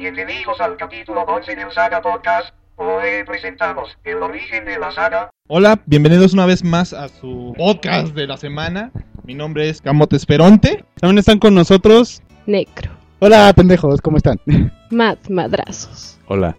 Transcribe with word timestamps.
Bienvenidos 0.00 0.60
al 0.60 0.76
capítulo 0.76 1.22
11 1.22 1.56
del 1.56 1.72
Saga 1.72 2.00
Podcast. 2.00 2.50
Hoy 2.76 3.24
presentamos 3.26 3.98
el 4.04 4.22
origen 4.22 4.64
de 4.64 4.78
la 4.78 4.92
saga. 4.92 5.28
Hola, 5.48 5.80
bienvenidos 5.86 6.32
una 6.34 6.46
vez 6.46 6.62
más 6.62 6.92
a 6.92 7.08
su 7.08 7.52
podcast 7.58 8.14
de 8.14 8.28
la 8.28 8.36
semana. 8.36 8.92
Mi 9.24 9.34
nombre 9.34 9.68
es 9.68 9.82
Camote 9.82 10.14
Esperonte. 10.14 10.84
También 11.00 11.18
están 11.18 11.40
con 11.40 11.52
nosotros. 11.52 12.22
Necro, 12.46 12.92
Hola, 13.18 13.52
pendejos, 13.56 14.00
¿cómo 14.00 14.18
están? 14.18 14.38
Mad 14.90 15.18
Madrazos, 15.30 16.16
Hola. 16.28 16.56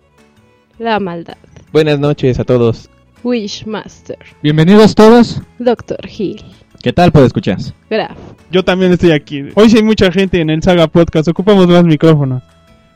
La 0.78 1.00
Maldad, 1.00 1.38
Buenas 1.72 1.98
noches 1.98 2.40
a 2.42 2.44
todos. 2.44 2.90
Wishmaster, 3.24 4.20
Bienvenidos 4.44 4.96
todos. 4.96 5.42
Doctor 5.60 6.00
Hill, 6.06 6.44
¿Qué 6.84 6.92
tal, 6.92 7.14
pues 7.14 7.28
escuchas? 7.28 7.74
Graf, 7.90 8.18
Yo 8.52 8.66
también 8.66 8.92
estoy 8.92 9.12
aquí. 9.12 9.46
Hoy 9.56 9.70
sí 9.70 9.78
hay 9.78 9.84
mucha 9.84 10.12
gente 10.12 10.42
en 10.42 10.50
el 10.50 10.62
Saga 10.62 10.88
Podcast. 10.88 11.30
Ocupamos 11.30 11.68
más 11.70 11.86
micrófonos. 11.86 12.44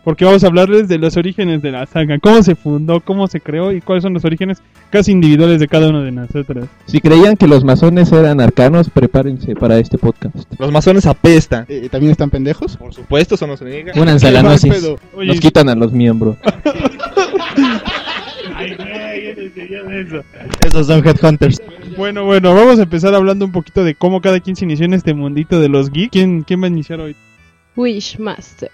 Porque 0.04 0.26
vamos 0.26 0.44
a 0.44 0.48
hablarles 0.48 0.90
de 0.90 0.98
los 0.98 1.16
orígenes 1.16 1.62
de 1.62 1.72
la 1.72 1.86
saga. 1.86 2.20
Cómo 2.20 2.44
se 2.44 2.56
fundó, 2.56 3.00
cómo 3.00 3.28
se 3.28 3.40
creó 3.40 3.72
y 3.72 3.80
cuáles 3.80 4.04
son 4.04 4.14
los 4.14 4.26
orígenes 4.26 4.62
casi 4.90 5.12
individuales 5.14 5.62
de 5.62 5.68
cada 5.70 5.88
uno 5.90 6.02
de 6.04 6.12
nosotros. 6.12 6.68
Si 6.88 7.00
creían 7.00 7.38
que 7.38 7.48
los 7.48 7.64
masones 7.64 8.12
eran 8.12 8.42
arcanos, 8.42 8.90
prepárense 8.90 9.56
para 9.56 9.78
este 9.80 9.98
podcast. 9.98 10.36
Los 10.60 10.72
masones 10.74 11.06
apestan. 11.06 11.66
Eh, 11.70 11.88
¿También 11.90 12.12
están 12.12 12.30
pendejos? 12.30 12.76
Por 12.76 12.94
supuesto, 12.94 13.36
eso 13.36 13.48
no 13.48 13.56
se 13.56 13.64
niega. 13.66 13.94
Únanse 13.96 14.28
a 14.28 14.32
la 14.32 14.40
Qué 14.40 14.44
mal 14.44 14.54
gnosis. 14.60 14.74
pedo. 14.74 15.00
Oye, 15.16 15.28
Nos 15.28 15.40
quitan 15.40 15.70
a 15.70 15.76
los 15.76 15.94
miembros. 15.94 16.36
ay, 18.56 18.76
eso. 19.92 20.24
Esos 20.66 20.88
son 20.88 21.06
headhunters. 21.08 21.62
Bueno, 21.98 22.26
bueno, 22.26 22.54
vamos 22.54 22.80
a 22.80 22.84
empezar 22.84 23.14
hablando 23.16 23.46
un 23.46 23.52
poquito 23.52 23.84
de 23.84 23.96
cómo 23.96 24.22
cada 24.22 24.40
quien 24.40 24.56
se 24.56 24.66
inició 24.66 24.86
en 24.86 24.94
este 24.94 25.14
mundito 25.14 25.60
de 25.60 25.70
los 25.70 25.92
geeks. 25.92 26.12
¿Quién, 26.12 26.44
quién 26.44 26.62
va 26.62 26.66
a 26.66 26.70
iniciar 26.70 27.00
hoy? 27.00 27.16
Wishmaster, 27.76 28.70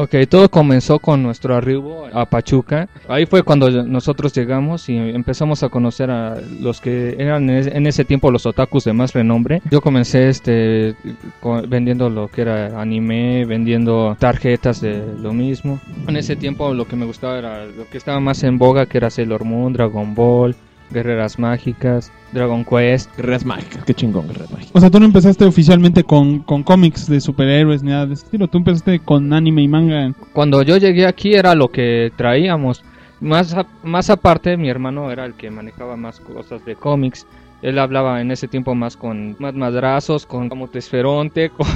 Ok, 0.00 0.14
todo 0.30 0.48
comenzó 0.48 1.00
con 1.00 1.24
nuestro 1.24 1.56
arribo 1.56 2.06
a 2.12 2.24
Pachuca. 2.24 2.88
Ahí 3.08 3.26
fue 3.26 3.42
cuando 3.42 3.68
nosotros 3.82 4.32
llegamos 4.32 4.88
y 4.88 4.96
empezamos 4.96 5.64
a 5.64 5.70
conocer 5.70 6.08
a 6.08 6.36
los 6.60 6.80
que 6.80 7.16
eran 7.18 7.50
en 7.50 7.84
ese 7.84 8.04
tiempo 8.04 8.30
los 8.30 8.46
otakus 8.46 8.84
de 8.84 8.92
más 8.92 9.12
renombre. 9.12 9.60
Yo 9.72 9.80
comencé 9.80 10.28
este 10.28 10.94
vendiendo 11.66 12.10
lo 12.10 12.28
que 12.28 12.42
era 12.42 12.80
anime, 12.80 13.44
vendiendo 13.44 14.16
tarjetas 14.20 14.80
de 14.80 15.02
lo 15.20 15.32
mismo. 15.32 15.80
En 16.06 16.16
ese 16.16 16.36
tiempo 16.36 16.72
lo 16.74 16.86
que 16.86 16.94
me 16.94 17.04
gustaba 17.04 17.36
era 17.36 17.64
lo 17.64 17.88
que 17.90 17.98
estaba 17.98 18.20
más 18.20 18.44
en 18.44 18.56
boga, 18.56 18.86
que 18.86 18.98
era 18.98 19.10
Sailor 19.10 19.44
Moon, 19.44 19.72
Dragon 19.72 20.14
Ball, 20.14 20.54
Guerreras 20.90 21.38
Mágicas, 21.38 22.10
Dragon 22.32 22.64
Quest. 22.64 23.14
Guerreras 23.16 23.44
mágicas. 23.44 23.84
Qué 23.84 23.94
chingón, 23.94 24.26
guerreras 24.28 24.50
mágicas. 24.50 24.72
O 24.74 24.80
sea, 24.80 24.90
tú 24.90 24.98
no 25.00 25.06
empezaste 25.06 25.44
oficialmente 25.44 26.04
con, 26.04 26.40
con 26.40 26.62
cómics 26.62 27.06
de 27.08 27.20
superhéroes 27.20 27.82
ni 27.82 27.90
nada 27.90 28.06
de 28.06 28.14
ese 28.14 28.24
estilo. 28.24 28.48
Tú 28.48 28.58
empezaste 28.58 28.98
con 29.00 29.32
anime 29.32 29.62
y 29.62 29.68
manga. 29.68 30.12
Cuando 30.32 30.62
yo 30.62 30.76
llegué 30.76 31.06
aquí 31.06 31.34
era 31.34 31.54
lo 31.54 31.68
que 31.70 32.12
traíamos. 32.16 32.82
Más, 33.20 33.52
a- 33.54 33.66
más 33.82 34.10
aparte, 34.10 34.56
mi 34.56 34.68
hermano 34.68 35.10
era 35.10 35.24
el 35.24 35.34
que 35.34 35.50
manejaba 35.50 35.96
más 35.96 36.20
cosas 36.20 36.64
de 36.64 36.76
cómics. 36.76 37.26
Él 37.62 37.78
hablaba 37.80 38.20
en 38.20 38.30
ese 38.30 38.46
tiempo 38.46 38.74
más 38.76 38.96
con 38.96 39.34
más 39.40 39.54
madrazos, 39.54 40.24
con 40.26 40.48
Camotesferonte, 40.48 41.50
con, 41.56 41.66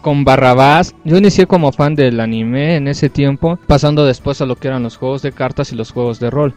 con 0.00 0.24
Barrabás. 0.24 0.94
Yo 1.04 1.16
inicié 1.16 1.46
como 1.46 1.70
fan 1.70 1.94
del 1.94 2.18
anime 2.18 2.74
en 2.76 2.88
ese 2.88 3.08
tiempo, 3.08 3.56
pasando 3.68 4.04
después 4.04 4.40
a 4.40 4.46
lo 4.46 4.56
que 4.56 4.66
eran 4.68 4.82
los 4.82 4.96
juegos 4.96 5.22
de 5.22 5.30
cartas 5.30 5.72
y 5.72 5.76
los 5.76 5.92
juegos 5.92 6.18
de 6.18 6.30
rol. 6.30 6.54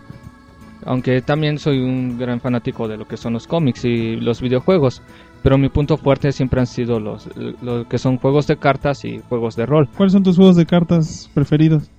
Aunque 0.88 1.22
también 1.22 1.60
soy 1.60 1.80
un 1.80 2.18
gran 2.18 2.40
fanático 2.40 2.88
de 2.88 2.98
lo 2.98 3.06
que 3.06 3.18
son 3.18 3.34
los 3.34 3.46
cómics 3.46 3.86
y 3.86 4.16
los 4.16 4.42
videojuegos. 4.42 5.02
Pero 5.44 5.58
mi 5.58 5.70
punto 5.70 5.98
fuerte 5.98 6.32
siempre 6.32 6.60
han 6.60 6.68
sido 6.68 7.00
los, 7.00 7.30
lo 7.62 7.88
que 7.88 7.98
son 7.98 8.18
juegos 8.18 8.48
de 8.48 8.58
cartas 8.58 9.06
y 9.06 9.20
juegos 9.30 9.56
de 9.56 9.66
rol. 9.66 9.88
¿Cuáles 9.96 10.14
son 10.14 10.24
tus 10.24 10.38
juegos 10.38 10.56
de 10.56 10.66
cartas 10.66 11.30
preferidos 11.34 11.92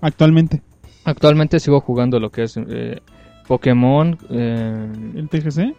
actualmente? 0.00 0.60
Actualmente 1.04 1.58
sigo 1.58 1.80
jugando 1.80 2.20
lo 2.20 2.30
que 2.30 2.42
es 2.42 2.56
eh, 2.56 3.00
Pokémon, 3.48 4.18
eh, 4.30 4.88
¿El 5.14 5.28
TGC? 5.28 5.74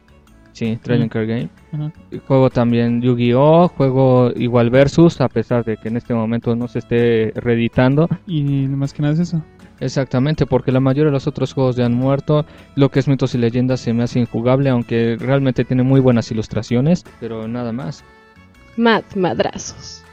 sí, 0.53 0.77
Trading. 0.81 1.07
Card 1.07 1.27
Game. 1.27 1.49
Juego 2.27 2.49
también 2.49 3.01
Yu-Gi-Oh, 3.01 3.69
juego 3.69 4.31
igual 4.35 4.69
Versus, 4.69 5.19
a 5.21 5.27
pesar 5.27 5.63
de 5.65 5.77
que 5.77 5.89
en 5.89 5.97
este 5.97 6.13
momento 6.13 6.55
no 6.55 6.67
se 6.67 6.79
esté 6.79 7.31
reeditando. 7.35 8.07
Y 8.27 8.43
más 8.67 8.93
que 8.93 9.01
nada 9.01 9.13
es 9.13 9.19
eso. 9.19 9.43
Exactamente, 9.79 10.45
porque 10.45 10.71
la 10.71 10.79
mayoría 10.79 11.05
de 11.07 11.11
los 11.11 11.27
otros 11.27 11.53
juegos 11.53 11.75
ya 11.75 11.85
han 11.85 11.93
muerto. 11.93 12.45
Lo 12.75 12.89
que 12.89 12.99
es 12.99 13.07
mitos 13.07 13.35
y 13.35 13.37
leyendas 13.37 13.81
se 13.81 13.93
me 13.93 14.03
hace 14.03 14.19
injugable, 14.19 14.69
aunque 14.69 15.17
realmente 15.19 15.65
tiene 15.65 15.83
muy 15.83 15.99
buenas 15.99 16.31
ilustraciones, 16.31 17.03
pero 17.19 17.47
nada 17.47 17.71
más. 17.71 18.03
Mad 18.77 19.03
Madrazos, 19.15 20.03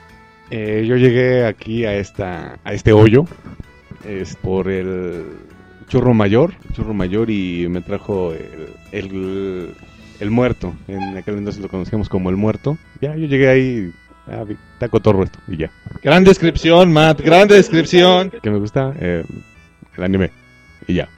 Eh, 0.51 0.85
yo 0.87 0.97
llegué 0.97 1.47
aquí 1.47 1.85
a 1.85 1.95
esta 1.95 2.59
a 2.65 2.73
este 2.75 2.93
hoyo 2.93 3.25
es 4.05 4.35
por 4.37 4.69
el 4.69 5.25
churro 5.89 6.15
mayor, 6.15 6.53
churro 6.73 6.93
mayor 6.95 7.31
y 7.31 7.67
me 7.69 7.81
trajo 7.81 8.33
el, 8.33 8.69
el, 8.93 9.75
el 10.21 10.31
muerto. 10.31 10.75
En 10.89 11.17
aquel 11.17 11.39
entonces 11.39 11.63
lo 11.63 11.69
conocíamos 11.69 12.09
como 12.09 12.31
el 12.31 12.37
muerto. 12.37 12.77
Ya, 13.01 13.15
yo 13.17 13.27
llegué 13.27 13.49
ahí, 13.49 13.93
ah, 14.27 14.45
está 14.75 14.89
cotorro 14.89 15.23
esto 15.23 15.39
y 15.49 15.57
ya. 15.59 15.71
Gran 16.03 16.25
descripción, 16.25 16.93
Matt. 16.93 17.21
Gran 17.21 17.49
descripción. 17.49 18.31
Que 18.43 18.51
me 18.51 18.59
gusta 18.59 18.93
eh, 18.99 19.25
el 19.97 20.05
anime 20.05 20.31
y 20.87 20.95
ya. 20.95 21.09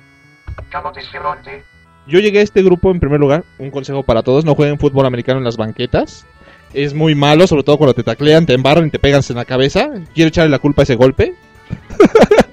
Yo 2.06 2.18
llegué 2.18 2.40
a 2.40 2.42
este 2.42 2.62
grupo 2.62 2.90
en 2.90 3.00
primer 3.00 3.20
lugar. 3.20 3.44
Un 3.58 3.70
consejo 3.70 4.02
para 4.02 4.22
todos: 4.22 4.44
no 4.44 4.54
jueguen 4.54 4.78
fútbol 4.78 5.06
americano 5.06 5.38
en 5.38 5.44
las 5.44 5.56
banquetas. 5.56 6.26
Es 6.74 6.94
muy 6.94 7.14
malo, 7.14 7.46
sobre 7.46 7.64
todo 7.64 7.76
cuando 7.76 7.94
te 7.94 8.02
taclean, 8.02 8.46
te 8.46 8.54
embarran 8.54 8.86
y 8.86 8.90
te 8.90 8.98
pegan 8.98 9.22
en 9.28 9.36
la 9.36 9.44
cabeza. 9.44 9.90
Quiero 10.14 10.28
echarle 10.28 10.50
la 10.50 10.58
culpa 10.58 10.82
a 10.82 10.84
ese 10.84 10.96
golpe. 10.96 11.34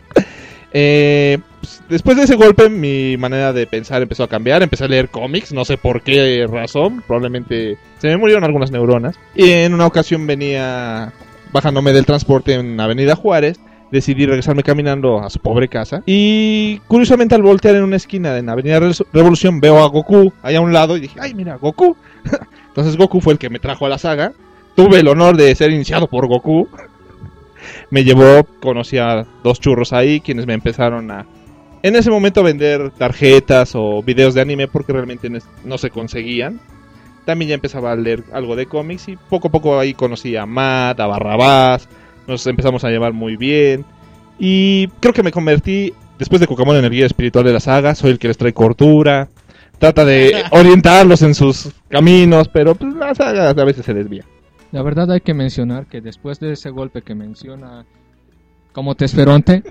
Eh, 0.71 1.39
pues, 1.59 1.81
después 1.89 2.15
de 2.15 2.25
ese 2.25 2.35
golpe, 2.35 2.69
mi 2.69 3.17
manera 3.17 3.53
de 3.53 3.65
pensar 3.65 4.03
empezó 4.03 4.23
a 4.23 4.27
cambiar. 4.27 4.61
Empecé 4.61 4.83
a 4.83 4.87
leer 4.87 5.09
cómics, 5.09 5.51
no 5.51 5.65
sé 5.65 5.77
por 5.77 6.03
qué 6.03 6.45
razón. 6.47 7.03
Probablemente 7.07 7.77
se 7.97 8.07
me 8.07 8.17
murieron 8.17 8.43
algunas 8.43 8.69
neuronas. 8.69 9.15
Y 9.33 9.49
en 9.49 9.73
una 9.73 9.87
ocasión 9.87 10.27
venía 10.27 11.11
bajándome 11.51 11.91
del 11.91 12.05
transporte 12.05 12.53
en 12.53 12.79
Avenida 12.79 13.15
Juárez. 13.15 13.59
Decidí 13.91 14.25
regresarme 14.25 14.61
caminando 14.63 15.19
a 15.19 15.29
su 15.29 15.39
pobre 15.39 15.67
casa. 15.67 16.03
Y 16.05 16.79
curiosamente, 16.87 17.33
al 17.35 17.41
voltear 17.41 17.75
en 17.75 17.83
una 17.83 17.95
esquina 17.95 18.37
en 18.37 18.47
Avenida 18.49 18.79
Re- 18.79 18.91
Revolución, 19.11 19.59
veo 19.59 19.79
a 19.83 19.87
Goku 19.87 20.31
allá 20.43 20.59
a 20.59 20.61
un 20.61 20.73
lado 20.73 20.95
y 20.95 20.99
dije: 20.99 21.19
¡Ay, 21.19 21.33
mira, 21.33 21.55
Goku! 21.55 21.95
Entonces, 22.67 22.97
Goku 22.97 23.19
fue 23.21 23.33
el 23.33 23.39
que 23.39 23.49
me 23.49 23.59
trajo 23.59 23.85
a 23.85 23.89
la 23.89 23.97
saga. 23.97 24.31
Tuve 24.75 24.99
el 24.99 25.07
honor 25.07 25.35
de 25.35 25.53
ser 25.55 25.71
iniciado 25.71 26.07
por 26.07 26.27
Goku 26.27 26.67
me 27.89 28.03
llevó, 28.03 28.45
conocí 28.61 28.97
a 28.97 29.25
dos 29.43 29.59
churros 29.59 29.93
ahí, 29.93 30.21
quienes 30.21 30.45
me 30.45 30.53
empezaron 30.53 31.09
a, 31.11 31.25
en 31.81 31.95
ese 31.95 32.09
momento, 32.11 32.43
vender 32.43 32.91
tarjetas 32.91 33.71
o 33.73 34.03
videos 34.03 34.33
de 34.33 34.41
anime 34.41 34.67
porque 34.67 34.93
realmente 34.93 35.29
no 35.65 35.77
se 35.77 35.89
conseguían. 35.89 36.59
También 37.25 37.49
ya 37.49 37.55
empezaba 37.55 37.91
a 37.91 37.95
leer 37.95 38.23
algo 38.33 38.55
de 38.55 38.65
cómics 38.65 39.07
y 39.07 39.15
poco 39.15 39.49
a 39.49 39.51
poco 39.51 39.77
ahí 39.79 39.93
conocí 39.93 40.35
a 40.35 40.45
Matt, 40.45 40.99
a 40.99 41.05
Barrabás, 41.07 41.87
nos 42.29 42.47
empezamos 42.47 42.83
a 42.83 42.89
llevar 42.89 43.13
muy 43.13 43.35
bien. 43.35 43.85
Y 44.37 44.87
creo 44.99 45.13
que 45.13 45.23
me 45.23 45.31
convertí, 45.31 45.93
después 46.17 46.39
de 46.39 46.47
Pokémon 46.47 46.77
en 46.77 46.85
el 46.85 46.91
guía 46.91 47.05
espiritual 47.05 47.43
de 47.43 47.53
la 47.53 47.59
saga, 47.59 47.95
soy 47.95 48.11
el 48.11 48.19
que 48.19 48.29
les 48.29 48.37
trae 48.37 48.53
cordura, 48.53 49.27
trata 49.77 50.05
de 50.05 50.43
orientarlos 50.51 51.21
en 51.21 51.35
sus 51.35 51.71
caminos, 51.89 52.47
pero 52.47 52.75
pues 52.75 52.93
la 52.95 53.13
saga 53.13 53.49
a 53.49 53.65
veces 53.65 53.85
se 53.85 53.93
desvía. 53.93 54.23
La 54.71 54.83
verdad 54.83 55.11
hay 55.11 55.21
que 55.21 55.33
mencionar 55.33 55.87
que 55.87 55.99
después 55.99 56.39
de 56.39 56.53
ese 56.53 56.69
golpe 56.69 57.01
que 57.01 57.15
menciona 57.15 57.85
como 58.71 58.95
Tesferonte, 58.95 59.63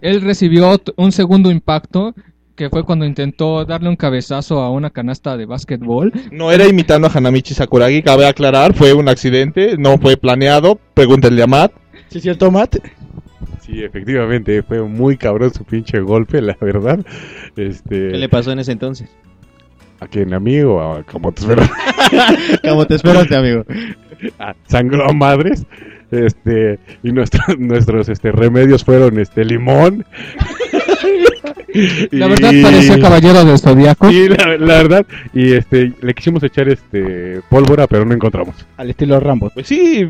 él 0.00 0.20
recibió 0.22 0.80
un 0.96 1.12
segundo 1.12 1.50
impacto 1.50 2.14
que 2.60 2.68
fue 2.68 2.84
cuando 2.84 3.06
intentó 3.06 3.64
darle 3.64 3.88
un 3.88 3.96
cabezazo 3.96 4.60
a 4.60 4.70
una 4.70 4.90
canasta 4.90 5.38
de 5.38 5.46
básquetbol. 5.46 6.12
No 6.30 6.52
era 6.52 6.68
imitando 6.68 7.06
a 7.08 7.10
Hanamichi 7.10 7.54
Sakuragi, 7.54 8.02
cabe 8.02 8.26
aclarar, 8.26 8.74
fue 8.74 8.92
un 8.92 9.08
accidente, 9.08 9.78
no 9.78 9.96
fue 9.96 10.18
planeado, 10.18 10.78
pregúntenle 10.92 11.42
a 11.42 11.46
Matt. 11.46 11.72
¿Sí 12.10 12.18
es 12.18 12.22
cierto, 12.24 12.50
Matt? 12.50 12.76
Sí, 13.62 13.82
efectivamente, 13.82 14.62
fue 14.62 14.82
muy 14.82 15.16
cabrón 15.16 15.54
su 15.54 15.64
pinche 15.64 16.00
golpe, 16.00 16.42
la 16.42 16.54
verdad. 16.60 17.00
Este, 17.56 18.10
¿Qué 18.10 18.18
le 18.18 18.28
pasó 18.28 18.52
en 18.52 18.58
ese 18.58 18.72
entonces? 18.72 19.08
¿A 20.00 20.06
quién, 20.06 20.34
amigo? 20.34 20.82
A, 20.82 21.02
como 21.04 21.32
te 21.32 21.40
espero. 21.40 21.62
Como 22.68 22.86
te 22.86 22.96
esperaste, 22.96 23.36
amigo. 23.36 23.64
a- 24.38 24.54
sangró 24.68 25.08
a 25.08 25.14
madres. 25.14 25.64
Este, 26.10 26.78
y 27.02 27.12
nuestros 27.12 27.58
nuestros 27.58 28.10
este, 28.10 28.32
remedios 28.32 28.84
fueron 28.84 29.18
este 29.18 29.46
limón. 29.46 30.04
La 32.10 32.26
Y- 32.26 32.28
verdad 32.30 32.52
parecía 32.62 33.00
caballero 33.00 33.44
del 33.44 33.58
zodiaco. 33.58 34.08
Sí, 34.10 34.28
la, 34.28 34.56
la 34.58 34.74
verdad. 34.74 35.06
Y 35.32 35.52
este, 35.52 35.92
le 36.00 36.14
quisimos 36.14 36.42
echar 36.42 36.68
este 36.68 37.40
pólvora, 37.48 37.86
pero 37.86 38.04
no 38.04 38.14
encontramos. 38.14 38.54
Al 38.76 38.90
estilo 38.90 39.18
Rambo. 39.20 39.50
Pues 39.50 39.66
sí, 39.68 40.08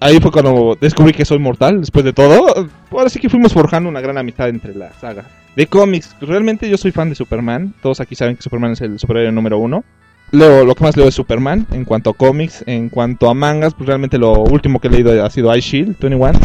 ahí 0.00 0.18
fue 0.20 0.30
cuando 0.30 0.76
descubrí 0.80 1.12
que 1.12 1.24
soy 1.24 1.38
mortal, 1.38 1.80
después 1.80 2.04
de 2.04 2.12
todo. 2.12 2.68
Ahora 2.90 3.08
sí 3.10 3.18
que 3.18 3.28
fuimos 3.28 3.52
forjando 3.52 3.88
una 3.88 4.00
gran 4.00 4.18
amistad 4.18 4.48
entre 4.48 4.74
la 4.74 4.92
saga. 4.94 5.24
De 5.56 5.66
cómics, 5.66 6.14
realmente 6.20 6.68
yo 6.70 6.76
soy 6.76 6.92
fan 6.92 7.08
de 7.08 7.14
Superman, 7.16 7.74
todos 7.82 8.00
aquí 8.00 8.14
saben 8.14 8.36
que 8.36 8.42
Superman 8.42 8.72
es 8.72 8.80
el 8.80 8.98
superhéroe 8.98 9.32
número 9.32 9.58
uno. 9.58 9.82
Leo, 10.30 10.64
lo 10.64 10.74
que 10.74 10.84
más 10.84 10.96
leo 10.96 11.08
es 11.08 11.14
Superman, 11.14 11.66
en 11.72 11.84
cuanto 11.86 12.10
a 12.10 12.14
cómics, 12.14 12.62
en 12.66 12.90
cuanto 12.90 13.30
a 13.30 13.34
mangas, 13.34 13.72
pues 13.74 13.86
realmente 13.88 14.18
lo 14.18 14.34
último 14.42 14.78
que 14.78 14.88
he 14.88 14.90
leído 14.90 15.24
ha 15.24 15.30
sido 15.30 15.54
Ice 15.56 15.68
Shield 15.68 15.96
21. 15.98 16.38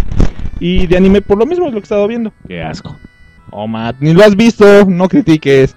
Y 0.59 0.88
de 0.88 0.95
anime 0.97 1.21
por 1.21 1.38
lo 1.38 1.45
mismo 1.45 1.65
es 1.68 1.74
lo 1.74 1.80
que 1.80 1.83
he 1.83 1.83
estado 1.83 2.07
viendo. 2.07 2.31
Qué 2.47 2.62
asco. 2.63 2.95
Oh, 3.56 3.68
Matt, 3.68 3.98
ni 4.00 4.14
lo 4.14 4.24
has 4.24 4.36
visto, 4.36 4.86
no 4.86 5.08
critiques. 5.08 5.76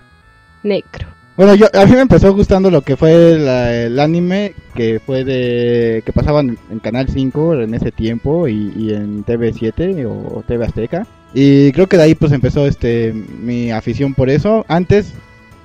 Necro. 0.63 1.09
Bueno, 1.37 1.55
yo, 1.55 1.67
a 1.75 1.85
mí 1.85 1.93
me 1.93 2.01
empezó 2.01 2.33
gustando 2.33 2.71
lo 2.71 2.81
que 2.81 2.97
fue 2.97 3.39
la- 3.39 3.75
el 3.75 4.01
anime 4.01 4.55
que 4.75 4.99
fue 5.05 5.23
de 5.25 6.03
que 6.07 6.13
pasaban 6.13 6.57
en 6.71 6.79
Canal 6.79 7.09
5 7.11 7.55
en 7.61 7.75
ese 7.75 7.93
tiempo 7.93 8.49
y, 8.49 8.73
y 8.75 8.95
en 8.95 9.23
TV7 9.25 10.07
o 10.09 10.43
TV 10.49 10.65
Azteca. 10.65 11.07
Y 11.35 11.73
creo 11.73 11.87
que 11.89 11.99
de 11.99 12.05
ahí 12.05 12.15
pues 12.15 12.33
empezó 12.33 12.67
este 12.67 13.13
mi 13.13 13.71
afición 13.71 14.15
por 14.15 14.31
eso. 14.31 14.65
Antes, 14.69 15.13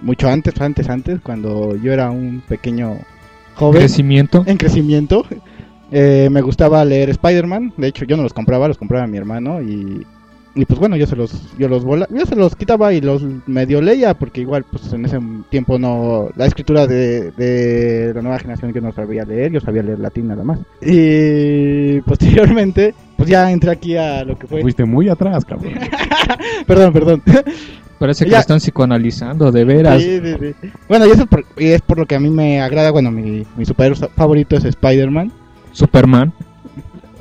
mucho 0.02 0.28
antes, 0.28 0.60
antes, 0.60 0.90
antes, 0.90 1.22
cuando 1.22 1.78
yo 1.78 1.94
era 1.94 2.12
un 2.12 2.42
pequeño 2.46 2.98
joven 3.56 3.80
Crecimiento. 3.84 4.44
en 4.46 4.58
crecimiento, 4.58 5.26
eh, 5.94 6.28
me 6.30 6.42
gustaba 6.42 6.84
leer 6.84 7.10
Spider-Man. 7.12 7.76
De 7.78 7.88
hecho, 7.88 8.04
yo 8.04 8.18
no 8.18 8.24
los 8.24 8.34
compraba, 8.34 8.68
los 8.68 8.78
compraba 8.78 9.08
mi 9.08 9.18
hermano 9.18 9.62
y, 9.62 10.06
y 10.54 10.66
pues 10.66 10.80
bueno, 10.80 10.98
yo 10.98 11.08
se 11.08 11.16
los 11.16 11.32
yo 11.58 11.70
los 11.70 11.84
vola- 11.86 12.08
yo 12.10 12.26
se 12.26 12.36
los 12.36 12.56
quitaba 12.56 12.94
y 12.94 13.00
los 13.02 13.24
medio 13.48 13.82
leía 13.82 14.14
porque 14.14 14.42
igual 14.42 14.66
pues 14.70 14.92
en 14.92 15.06
ese 15.06 15.18
tiempo 15.50 15.80
no 15.80 16.30
la 16.36 16.46
escritura 16.46 16.88
de, 16.88 17.32
de 17.32 18.12
la 18.14 18.22
nueva 18.22 18.38
generación 18.40 18.74
yo 18.74 18.82
no 18.82 18.92
sabía 18.92 19.24
leer, 19.24 19.52
yo 19.54 19.62
sabía 19.62 19.82
leer 19.84 20.00
latín 20.00 20.28
nada 20.28 20.44
más. 20.44 20.60
Y 20.82 22.02
posteriormente 22.06 22.94
pues 23.18 23.30
ya 23.30 23.52
entré 23.52 23.72
aquí 23.72 23.96
a 23.96 24.24
lo 24.26 24.38
que 24.38 24.48
fue 24.48 24.62
Fuiste 24.62 24.84
muy 24.84 25.08
atrás, 25.08 25.46
cabrón. 25.46 25.74
Perdón, 26.68 26.92
perdón. 26.94 27.22
Parece 28.00 28.26
que 28.26 28.32
Ya. 28.32 28.38
lo 28.38 28.42
están 28.42 28.60
psicoanalizando, 28.60 29.52
de 29.52 29.64
veras. 29.64 30.02
Sí, 30.02 30.20
sí, 30.24 30.54
sí. 30.62 30.70
Bueno, 30.90 31.06
y 31.06 31.12
eso 31.12 31.28
por- 31.28 31.46
y 31.58 31.68
es 31.68 31.82
por 31.82 32.00
lo 32.00 32.06
que 32.08 32.16
a 32.16 32.20
mí 32.20 32.30
me 32.32 32.60
agrada, 32.60 32.90
bueno, 32.92 33.12
mi, 33.12 33.46
mi 33.56 33.64
superhéroe 33.66 34.10
favorito 34.16 34.56
es 34.58 34.66
Spider-Man, 34.66 35.32
Superman. 35.72 36.34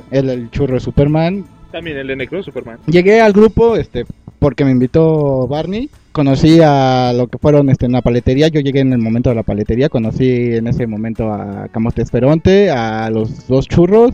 el, 0.09 0.29
el 0.29 0.49
churro 0.49 0.73
de 0.73 0.79
Superman, 0.79 1.45
También 1.71 1.97
el 1.97 2.07
de 2.07 2.15
Necro, 2.15 2.43
Superman. 2.43 2.79
Llegué 2.87 3.21
al 3.21 3.33
grupo 3.33 3.75
este 3.75 4.05
porque 4.41 4.65
me 4.65 4.71
invitó 4.71 5.47
Barney. 5.47 5.91
Conocí 6.11 6.59
a 6.63 7.13
lo 7.15 7.27
que 7.27 7.37
fueron 7.37 7.69
este, 7.69 7.85
en 7.85 7.91
la 7.91 8.01
paletería. 8.01 8.47
Yo 8.47 8.59
llegué 8.59 8.79
en 8.79 8.91
el 8.91 8.97
momento 8.97 9.29
de 9.29 9.35
la 9.35 9.43
paletería. 9.43 9.87
Conocí 9.87 10.55
en 10.55 10.65
ese 10.65 10.87
momento 10.87 11.31
a 11.31 11.67
Camote 11.71 12.01
Esperonte, 12.01 12.71
a 12.71 13.11
los 13.11 13.47
dos 13.47 13.67
churros, 13.67 14.13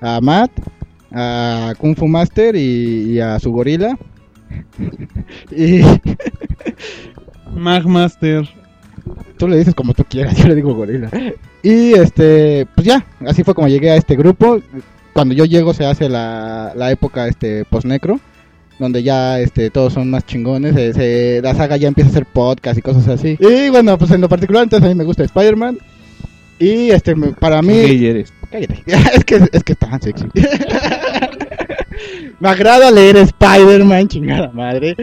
a 0.00 0.20
Matt, 0.20 0.50
a 1.12 1.74
Kung 1.78 1.96
Fu 1.96 2.08
Master 2.08 2.56
y, 2.56 3.12
y 3.12 3.20
a 3.20 3.38
su 3.38 3.52
gorila. 3.52 3.96
y 5.56 5.80
Magmaster. 7.54 8.48
tú 9.36 9.46
le 9.46 9.58
dices 9.58 9.76
como 9.76 9.94
tú 9.94 10.04
quieras, 10.08 10.36
yo 10.42 10.48
le 10.48 10.56
digo 10.56 10.74
gorila. 10.74 11.08
Y 11.62 11.92
este, 11.92 12.66
pues 12.74 12.84
ya, 12.84 13.06
así 13.26 13.44
fue 13.44 13.54
como 13.54 13.68
llegué 13.68 13.92
a 13.92 13.96
este 13.96 14.16
grupo. 14.16 14.60
Cuando 15.18 15.34
yo 15.34 15.46
llego 15.46 15.74
se 15.74 15.84
hace 15.84 16.08
la, 16.08 16.72
la 16.76 16.92
época 16.92 17.26
este 17.26 17.64
post-necro, 17.64 18.20
donde 18.78 19.02
ya 19.02 19.40
este 19.40 19.68
todos 19.68 19.92
son 19.92 20.08
más 20.10 20.24
chingones, 20.24 20.76
se- 20.76 20.92
se- 20.92 21.40
la 21.42 21.56
saga 21.56 21.76
ya 21.76 21.88
empieza 21.88 22.08
a 22.08 22.12
hacer 22.12 22.24
podcast 22.26 22.78
y 22.78 22.82
cosas 22.82 23.08
así. 23.08 23.36
Y 23.40 23.68
bueno, 23.68 23.98
pues 23.98 24.12
en 24.12 24.20
lo 24.20 24.28
particular 24.28 24.62
entonces 24.62 24.86
a 24.86 24.88
mí 24.88 24.94
me 24.94 25.02
gusta 25.02 25.24
Spider-Man. 25.24 25.76
Y 26.60 26.90
este, 26.90 27.16
para 27.40 27.62
mí... 27.62 27.72
gay 27.72 28.06
eres. 28.06 28.32
Cállate. 28.48 28.84
es 29.14 29.24
que 29.24 29.40
es 29.50 29.64
que 29.64 29.72
está 29.72 29.90
tan 29.90 30.00
sexy. 30.00 30.26
Me 32.38 32.48
agrada 32.48 32.92
leer 32.92 33.16
Spider-Man, 33.16 34.06
chingada 34.06 34.52
madre. 34.52 34.94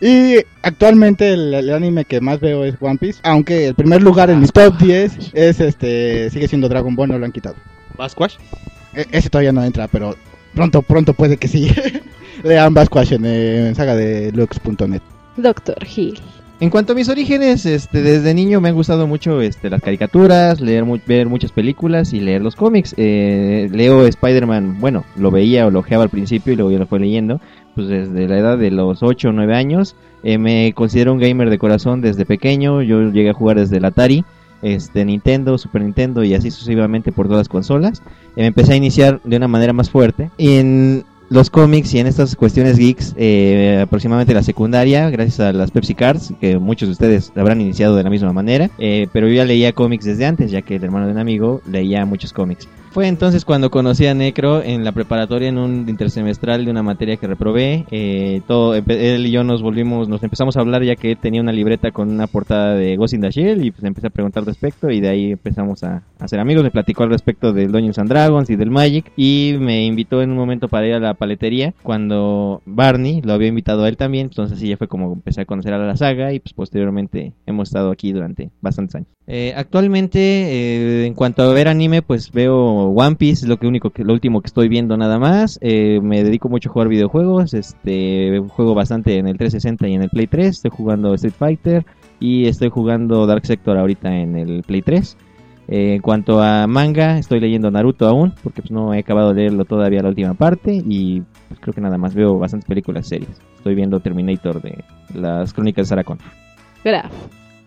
Y 0.00 0.36
actualmente 0.62 1.34
el, 1.34 1.52
el 1.52 1.74
anime 1.74 2.06
que 2.06 2.22
más 2.22 2.40
veo 2.40 2.64
es 2.64 2.74
One 2.80 2.96
Piece, 2.98 3.20
aunque 3.22 3.66
el 3.66 3.74
primer 3.74 4.00
lugar 4.02 4.30
en 4.30 4.40
mi 4.40 4.46
top 4.46 4.78
10 4.78 5.32
es 5.34 5.60
este 5.60 6.30
sigue 6.30 6.48
siendo 6.48 6.70
Dragon 6.70 6.96
Ball, 6.96 7.10
no 7.10 7.18
lo 7.18 7.26
han 7.26 7.32
quitado. 7.32 7.56
Basquash. 7.98 8.36
E- 8.94 9.06
ese 9.12 9.30
todavía 9.30 9.52
no 9.52 9.62
entra, 9.64 9.88
pero 9.88 10.14
pronto 10.54 10.82
pronto 10.82 11.12
puede 11.14 11.36
que 11.36 11.48
sí. 11.48 11.70
Lean 12.44 12.72
Basquash 12.74 13.12
en, 13.14 13.24
eh, 13.24 13.68
en 13.68 13.74
saga 13.74 13.94
de 13.96 14.30
lux.net. 14.32 15.00
Doctor 15.36 15.76
Hill. 15.96 16.18
En 16.60 16.70
cuanto 16.70 16.92
a 16.92 16.96
mis 16.96 17.08
orígenes, 17.08 17.64
este, 17.66 18.02
desde 18.02 18.34
niño 18.34 18.60
me 18.60 18.68
han 18.68 18.74
gustado 18.74 19.06
mucho 19.06 19.40
este, 19.40 19.70
las 19.70 19.80
caricaturas, 19.80 20.60
leer 20.60 20.84
mu- 20.84 20.98
ver 21.06 21.28
muchas 21.28 21.52
películas 21.52 22.12
y 22.12 22.18
leer 22.20 22.42
los 22.42 22.56
cómics. 22.56 22.94
Eh, 22.96 23.68
leo 23.72 24.04
Spider-Man, 24.06 24.80
bueno, 24.80 25.04
lo 25.16 25.30
veía 25.30 25.66
o 25.66 25.70
lo 25.70 25.78
ojeaba 25.80 26.02
al 26.02 26.10
principio 26.10 26.52
y 26.52 26.56
luego 26.56 26.72
ya 26.72 26.78
lo 26.80 26.86
fue 26.88 26.98
leyendo, 26.98 27.40
pues 27.76 27.86
desde 27.86 28.26
la 28.26 28.38
edad 28.38 28.58
de 28.58 28.72
los 28.72 29.04
8 29.04 29.28
o 29.28 29.32
9 29.32 29.54
años. 29.54 29.94
Eh, 30.24 30.36
me 30.38 30.72
considero 30.74 31.12
un 31.12 31.20
gamer 31.20 31.48
de 31.48 31.58
corazón 31.58 32.00
desde 32.00 32.26
pequeño, 32.26 32.82
yo 32.82 33.02
llegué 33.12 33.30
a 33.30 33.34
jugar 33.34 33.56
desde 33.60 33.76
el 33.76 33.84
Atari, 33.84 34.24
este, 34.62 35.04
Nintendo, 35.04 35.58
Super 35.58 35.82
Nintendo 35.82 36.24
y 36.24 36.34
así 36.34 36.50
sucesivamente 36.50 37.12
por 37.12 37.26
todas 37.26 37.40
las 37.40 37.48
consolas. 37.48 38.02
Eh, 38.36 38.42
me 38.42 38.46
empecé 38.46 38.72
a 38.72 38.76
iniciar 38.76 39.20
de 39.24 39.36
una 39.36 39.48
manera 39.48 39.72
más 39.72 39.90
fuerte. 39.90 40.30
En 40.38 41.04
los 41.30 41.50
cómics 41.50 41.92
y 41.92 41.98
en 41.98 42.06
estas 42.06 42.34
cuestiones 42.36 42.78
geeks, 42.78 43.14
eh, 43.18 43.80
aproximadamente 43.82 44.32
la 44.32 44.42
secundaria, 44.42 45.10
gracias 45.10 45.40
a 45.40 45.52
las 45.52 45.70
Pepsi 45.70 45.94
Cards, 45.94 46.32
que 46.40 46.58
muchos 46.58 46.88
de 46.88 46.92
ustedes 46.92 47.32
habrán 47.36 47.60
iniciado 47.60 47.96
de 47.96 48.02
la 48.02 48.10
misma 48.10 48.32
manera, 48.32 48.70
eh, 48.78 49.08
pero 49.12 49.28
yo 49.28 49.34
ya 49.34 49.44
leía 49.44 49.72
cómics 49.72 50.06
desde 50.06 50.24
antes, 50.24 50.50
ya 50.50 50.62
que 50.62 50.76
el 50.76 50.84
hermano 50.84 51.06
de 51.06 51.12
un 51.12 51.18
amigo 51.18 51.60
leía 51.70 52.04
muchos 52.06 52.32
cómics. 52.32 52.66
Fue 52.90 53.06
entonces 53.06 53.44
cuando 53.44 53.70
conocí 53.70 54.06
a 54.06 54.14
Necro 54.14 54.62
en 54.62 54.82
la 54.82 54.92
preparatoria 54.92 55.48
en 55.48 55.58
un 55.58 55.88
intersemestral 55.88 56.64
de 56.64 56.70
una 56.70 56.82
materia 56.82 57.16
que 57.16 57.26
reprobé. 57.26 57.84
eh, 57.90 58.40
todo, 58.46 58.74
él 58.74 59.26
y 59.26 59.30
yo 59.30 59.44
nos 59.44 59.62
volvimos, 59.62 60.08
nos 60.08 60.22
empezamos 60.22 60.56
a 60.56 60.60
hablar 60.60 60.82
ya 60.82 60.96
que 60.96 61.14
tenía 61.14 61.42
una 61.42 61.52
libreta 61.52 61.90
con 61.90 62.10
una 62.10 62.26
portada 62.26 62.74
de 62.74 62.96
Ghost 62.96 63.14
in 63.14 63.20
the 63.20 63.30
Shell 63.30 63.64
y 63.64 63.70
pues 63.70 63.84
empecé 63.84 64.06
a 64.06 64.10
preguntar 64.10 64.40
al 64.40 64.46
respecto 64.46 64.90
y 64.90 65.00
de 65.00 65.08
ahí 65.08 65.32
empezamos 65.32 65.84
a, 65.84 66.02
a 66.18 66.28
ser 66.28 66.40
amigos. 66.40 66.64
Me 66.64 66.70
platicó 66.70 67.02
al 67.02 67.10
respecto 67.10 67.52
del 67.52 67.70
Dungeons 67.70 67.98
and 67.98 68.08
Dragons 68.08 68.50
y 68.50 68.56
del 68.56 68.70
Magic 68.70 69.12
y 69.16 69.56
me 69.60 69.84
invitó 69.84 70.22
en 70.22 70.30
un 70.30 70.36
momento 70.36 70.68
para 70.68 70.86
ir 70.86 70.94
a 70.94 71.00
la 71.00 71.14
paletería 71.14 71.74
cuando 71.82 72.62
Barney 72.64 73.20
lo 73.22 73.34
había 73.34 73.48
invitado 73.48 73.84
a 73.84 73.88
él 73.88 73.96
también. 73.96 74.28
Entonces 74.28 74.56
así 74.56 74.68
ya 74.68 74.76
fue 74.76 74.88
como 74.88 75.12
empecé 75.12 75.42
a 75.42 75.44
conocer 75.44 75.74
a 75.74 75.78
la 75.78 75.96
saga 75.96 76.32
y 76.32 76.40
pues 76.40 76.54
posteriormente 76.54 77.34
hemos 77.46 77.68
estado 77.68 77.90
aquí 77.90 78.12
durante 78.12 78.50
bastantes 78.60 78.94
años. 78.96 79.17
Eh, 79.30 79.52
actualmente, 79.54 80.18
eh, 80.18 81.06
en 81.06 81.12
cuanto 81.12 81.42
a 81.42 81.52
ver 81.52 81.68
anime, 81.68 82.00
pues 82.00 82.32
veo 82.32 82.56
One 82.56 83.16
Piece, 83.16 83.44
es 83.44 83.48
lo 83.48 83.58
que 83.58 83.66
único 83.66 83.90
que 83.90 84.02
lo 84.02 84.14
último 84.14 84.40
que 84.40 84.46
estoy 84.46 84.68
viendo 84.68 84.96
nada 84.96 85.18
más. 85.18 85.58
Eh, 85.60 86.00
me 86.02 86.24
dedico 86.24 86.48
mucho 86.48 86.70
a 86.70 86.72
jugar 86.72 86.88
videojuegos, 86.88 87.52
este 87.52 88.40
juego 88.48 88.74
bastante 88.74 89.18
en 89.18 89.28
el 89.28 89.36
360 89.36 89.86
y 89.86 89.94
en 89.94 90.02
el 90.02 90.08
Play 90.08 90.28
3. 90.28 90.48
Estoy 90.48 90.70
jugando 90.70 91.12
Street 91.12 91.34
Fighter 91.38 91.84
y 92.18 92.46
estoy 92.46 92.70
jugando 92.70 93.26
Dark 93.26 93.44
Sector 93.44 93.76
ahorita 93.76 94.16
en 94.16 94.34
el 94.34 94.62
Play 94.62 94.80
3. 94.80 95.18
Eh, 95.68 95.96
en 95.96 96.00
cuanto 96.00 96.42
a 96.42 96.66
manga, 96.66 97.18
estoy 97.18 97.38
leyendo 97.38 97.70
Naruto 97.70 98.08
aún, 98.08 98.32
porque 98.42 98.62
pues 98.62 98.70
no 98.70 98.94
he 98.94 99.00
acabado 99.00 99.34
de 99.34 99.42
leerlo 99.42 99.66
todavía 99.66 100.00
la 100.00 100.08
última 100.08 100.32
parte 100.32 100.82
y 100.88 101.22
pues, 101.48 101.60
creo 101.60 101.74
que 101.74 101.82
nada 101.82 101.98
más 101.98 102.14
veo 102.14 102.38
bastantes 102.38 102.66
películas 102.66 103.06
series. 103.06 103.38
Estoy 103.58 103.74
viendo 103.74 104.00
Terminator 104.00 104.62
de 104.62 104.82
las 105.12 105.52
Crónicas 105.52 105.84
de 105.84 105.88
Sarah 105.90 106.04
Connor. 106.04 106.24
Graf. 106.82 107.12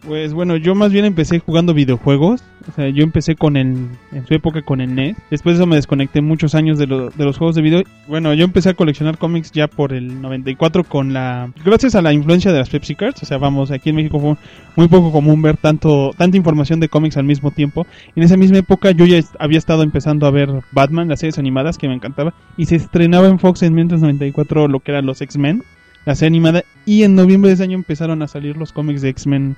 Pues 0.06 0.34
bueno, 0.34 0.56
yo 0.58 0.74
más 0.74 0.92
bien 0.92 1.06
empecé 1.06 1.38
jugando 1.38 1.76
videojuegos. 1.76 2.44
O 2.68 2.72
sea, 2.72 2.90
yo 2.90 3.04
empecé 3.04 3.36
con 3.36 3.56
el, 3.56 3.88
en 4.12 4.26
su 4.28 4.34
época 4.34 4.64
con 4.64 4.82
el 4.82 4.96
NES. 4.96 5.16
Después 5.30 5.56
de 5.58 5.62
eso 5.64 5.68
me 5.68 5.76
desconecté 5.76 6.22
muchos 6.22 6.56
años 6.56 6.80
de, 6.80 6.88
lo- 6.88 7.12
de 7.12 7.24
los 7.24 7.38
juegos 7.38 7.56
de 7.56 7.62
video. 7.62 7.84
Bueno, 8.08 8.34
yo 8.34 8.44
empecé 8.44 8.70
a 8.70 8.74
coleccionar 8.74 9.20
cómics 9.20 9.52
ya 9.52 9.68
por 9.68 9.94
el 9.94 10.20
94 10.22 10.86
con 10.86 11.14
la... 11.14 11.52
Gracias 11.64 11.94
a 11.94 12.02
la 12.02 12.14
influencia 12.14 12.52
de 12.52 12.58
las 12.58 12.70
Pepsi 12.70 12.96
Cards. 12.96 13.22
O 13.22 13.26
sea, 13.28 13.38
vamos, 13.38 13.70
aquí 13.70 13.92
en 13.92 13.96
México 13.98 14.20
fue 14.20 14.36
muy 14.76 14.88
poco 14.88 15.12
común 15.12 15.40
ver 15.44 15.58
tanto, 15.58 16.12
tanta 16.18 16.36
información 16.36 16.80
de 16.80 16.90
cómics 16.90 17.18
al 17.18 17.24
mismo 17.26 17.52
tiempo. 17.52 17.86
En 18.16 18.24
esa 18.24 18.38
misma 18.38 18.58
época 18.58 18.90
yo 18.92 19.06
ya 19.06 19.20
había 19.40 19.60
estado 19.60 19.84
empezando 19.84 20.26
a 20.26 20.32
ver 20.32 20.50
Batman, 20.72 21.10
las 21.10 21.20
series 21.20 21.38
animadas 21.38 21.78
que 21.78 21.88
me 21.88 21.94
encantaba. 21.94 22.34
Y 22.58 22.66
se 22.66 22.76
estrenaba 22.76 23.28
en 23.28 23.38
Fox 23.38 23.62
en 23.62 23.76
1994 23.76 24.68
lo 24.68 24.80
que 24.80 24.92
eran 24.92 25.06
los 25.06 25.22
X-Men, 25.22 25.64
la 26.06 26.16
serie 26.16 26.30
animada. 26.30 26.64
Y 26.88 27.04
en 27.04 27.14
noviembre 27.14 27.50
de 27.50 27.54
ese 27.54 27.64
año 27.64 27.76
empezaron 27.76 28.24
a 28.24 28.28
salir 28.28 28.58
los 28.58 28.72
cómics 28.72 29.04
de 29.04 29.10
X-Men 29.10 29.56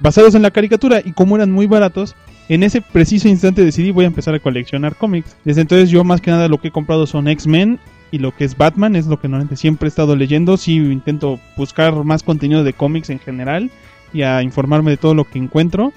basados 0.00 0.34
en 0.34 0.42
la 0.42 0.50
caricatura 0.50 1.00
y 1.04 1.12
como 1.12 1.36
eran 1.36 1.50
muy 1.50 1.66
baratos, 1.66 2.14
en 2.48 2.62
ese 2.62 2.82
preciso 2.82 3.28
instante 3.28 3.64
decidí 3.64 3.90
voy 3.90 4.04
a 4.04 4.08
empezar 4.08 4.34
a 4.34 4.40
coleccionar 4.40 4.96
cómics. 4.96 5.36
Desde 5.44 5.62
entonces 5.62 5.90
yo 5.90 6.04
más 6.04 6.20
que 6.20 6.30
nada 6.30 6.48
lo 6.48 6.58
que 6.58 6.68
he 6.68 6.72
comprado 6.72 7.06
son 7.06 7.28
X-Men 7.28 7.78
y 8.10 8.18
lo 8.18 8.32
que 8.32 8.44
es 8.44 8.56
Batman, 8.56 8.96
es 8.96 9.06
lo 9.06 9.18
que 9.18 9.28
normalmente 9.28 9.56
siempre 9.56 9.86
he 9.86 9.88
estado 9.88 10.14
leyendo. 10.14 10.56
Sí 10.56 10.76
intento 10.76 11.40
buscar 11.56 11.94
más 12.04 12.22
contenido 12.22 12.62
de 12.62 12.74
cómics 12.74 13.10
en 13.10 13.18
general 13.18 13.70
y 14.12 14.22
a 14.22 14.42
informarme 14.42 14.90
de 14.90 14.96
todo 14.98 15.14
lo 15.14 15.24
que 15.24 15.38
encuentro. 15.38 15.92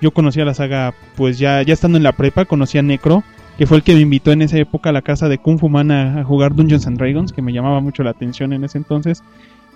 Yo 0.00 0.10
conocí 0.10 0.40
a 0.40 0.44
la 0.44 0.54
saga 0.54 0.92
pues 1.16 1.38
ya, 1.38 1.62
ya 1.62 1.72
estando 1.72 1.98
en 1.98 2.04
la 2.04 2.12
prepa, 2.12 2.44
conocí 2.44 2.78
a 2.78 2.82
Necro, 2.82 3.22
que 3.56 3.66
fue 3.66 3.76
el 3.76 3.84
que 3.84 3.94
me 3.94 4.00
invitó 4.00 4.32
en 4.32 4.42
esa 4.42 4.58
época 4.58 4.90
a 4.90 4.92
la 4.92 5.02
casa 5.02 5.28
de 5.28 5.38
Kung 5.38 5.60
Fu 5.60 5.68
Man 5.68 5.92
a, 5.92 6.20
a 6.20 6.24
jugar 6.24 6.54
Dungeons 6.54 6.86
and 6.88 6.98
Dragons, 6.98 7.32
que 7.32 7.42
me 7.42 7.52
llamaba 7.52 7.80
mucho 7.80 8.02
la 8.02 8.10
atención 8.10 8.52
en 8.52 8.64
ese 8.64 8.78
entonces. 8.78 9.22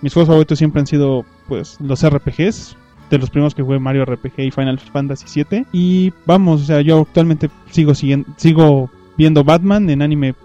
Mis 0.01 0.13
juegos 0.13 0.27
favoritos 0.27 0.57
siempre 0.57 0.81
han 0.81 0.87
sido 0.87 1.25
pues 1.47 1.77
los 1.79 2.07
RPGs, 2.07 2.75
de 3.09 3.17
los 3.17 3.29
primeros 3.29 3.55
que 3.55 3.63
jugué 3.63 3.79
Mario 3.79 4.05
RPG 4.05 4.39
y 4.39 4.51
Final 4.51 4.79
Fantasy 4.79 5.43
VII. 5.43 5.65
Y 5.71 6.13
vamos, 6.25 6.61
o 6.61 6.65
sea, 6.65 6.81
yo 6.81 7.01
actualmente 7.01 7.49
sigo 7.71 7.95
siguiendo, 7.95 8.27
sigo 8.37 8.89
viendo 9.17 9.43
Batman 9.43 9.89
en 9.89 10.01
anime. 10.01 10.35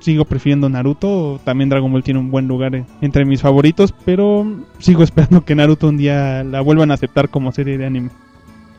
Sigo 0.00 0.24
prefiriendo 0.24 0.68
Naruto, 0.68 1.40
también 1.42 1.68
Dragon 1.68 1.90
Ball 1.90 2.04
tiene 2.04 2.20
un 2.20 2.30
buen 2.30 2.46
lugar 2.46 2.84
entre 3.00 3.24
mis 3.24 3.42
favoritos, 3.42 3.92
pero 4.04 4.46
sigo 4.78 5.02
esperando 5.04 5.44
que 5.44 5.56
Naruto 5.56 5.88
un 5.88 5.96
día 5.96 6.44
la 6.44 6.60
vuelvan 6.60 6.92
a 6.92 6.94
aceptar 6.94 7.30
como 7.30 7.50
serie 7.50 7.76
de 7.78 7.86
anime. 7.86 8.10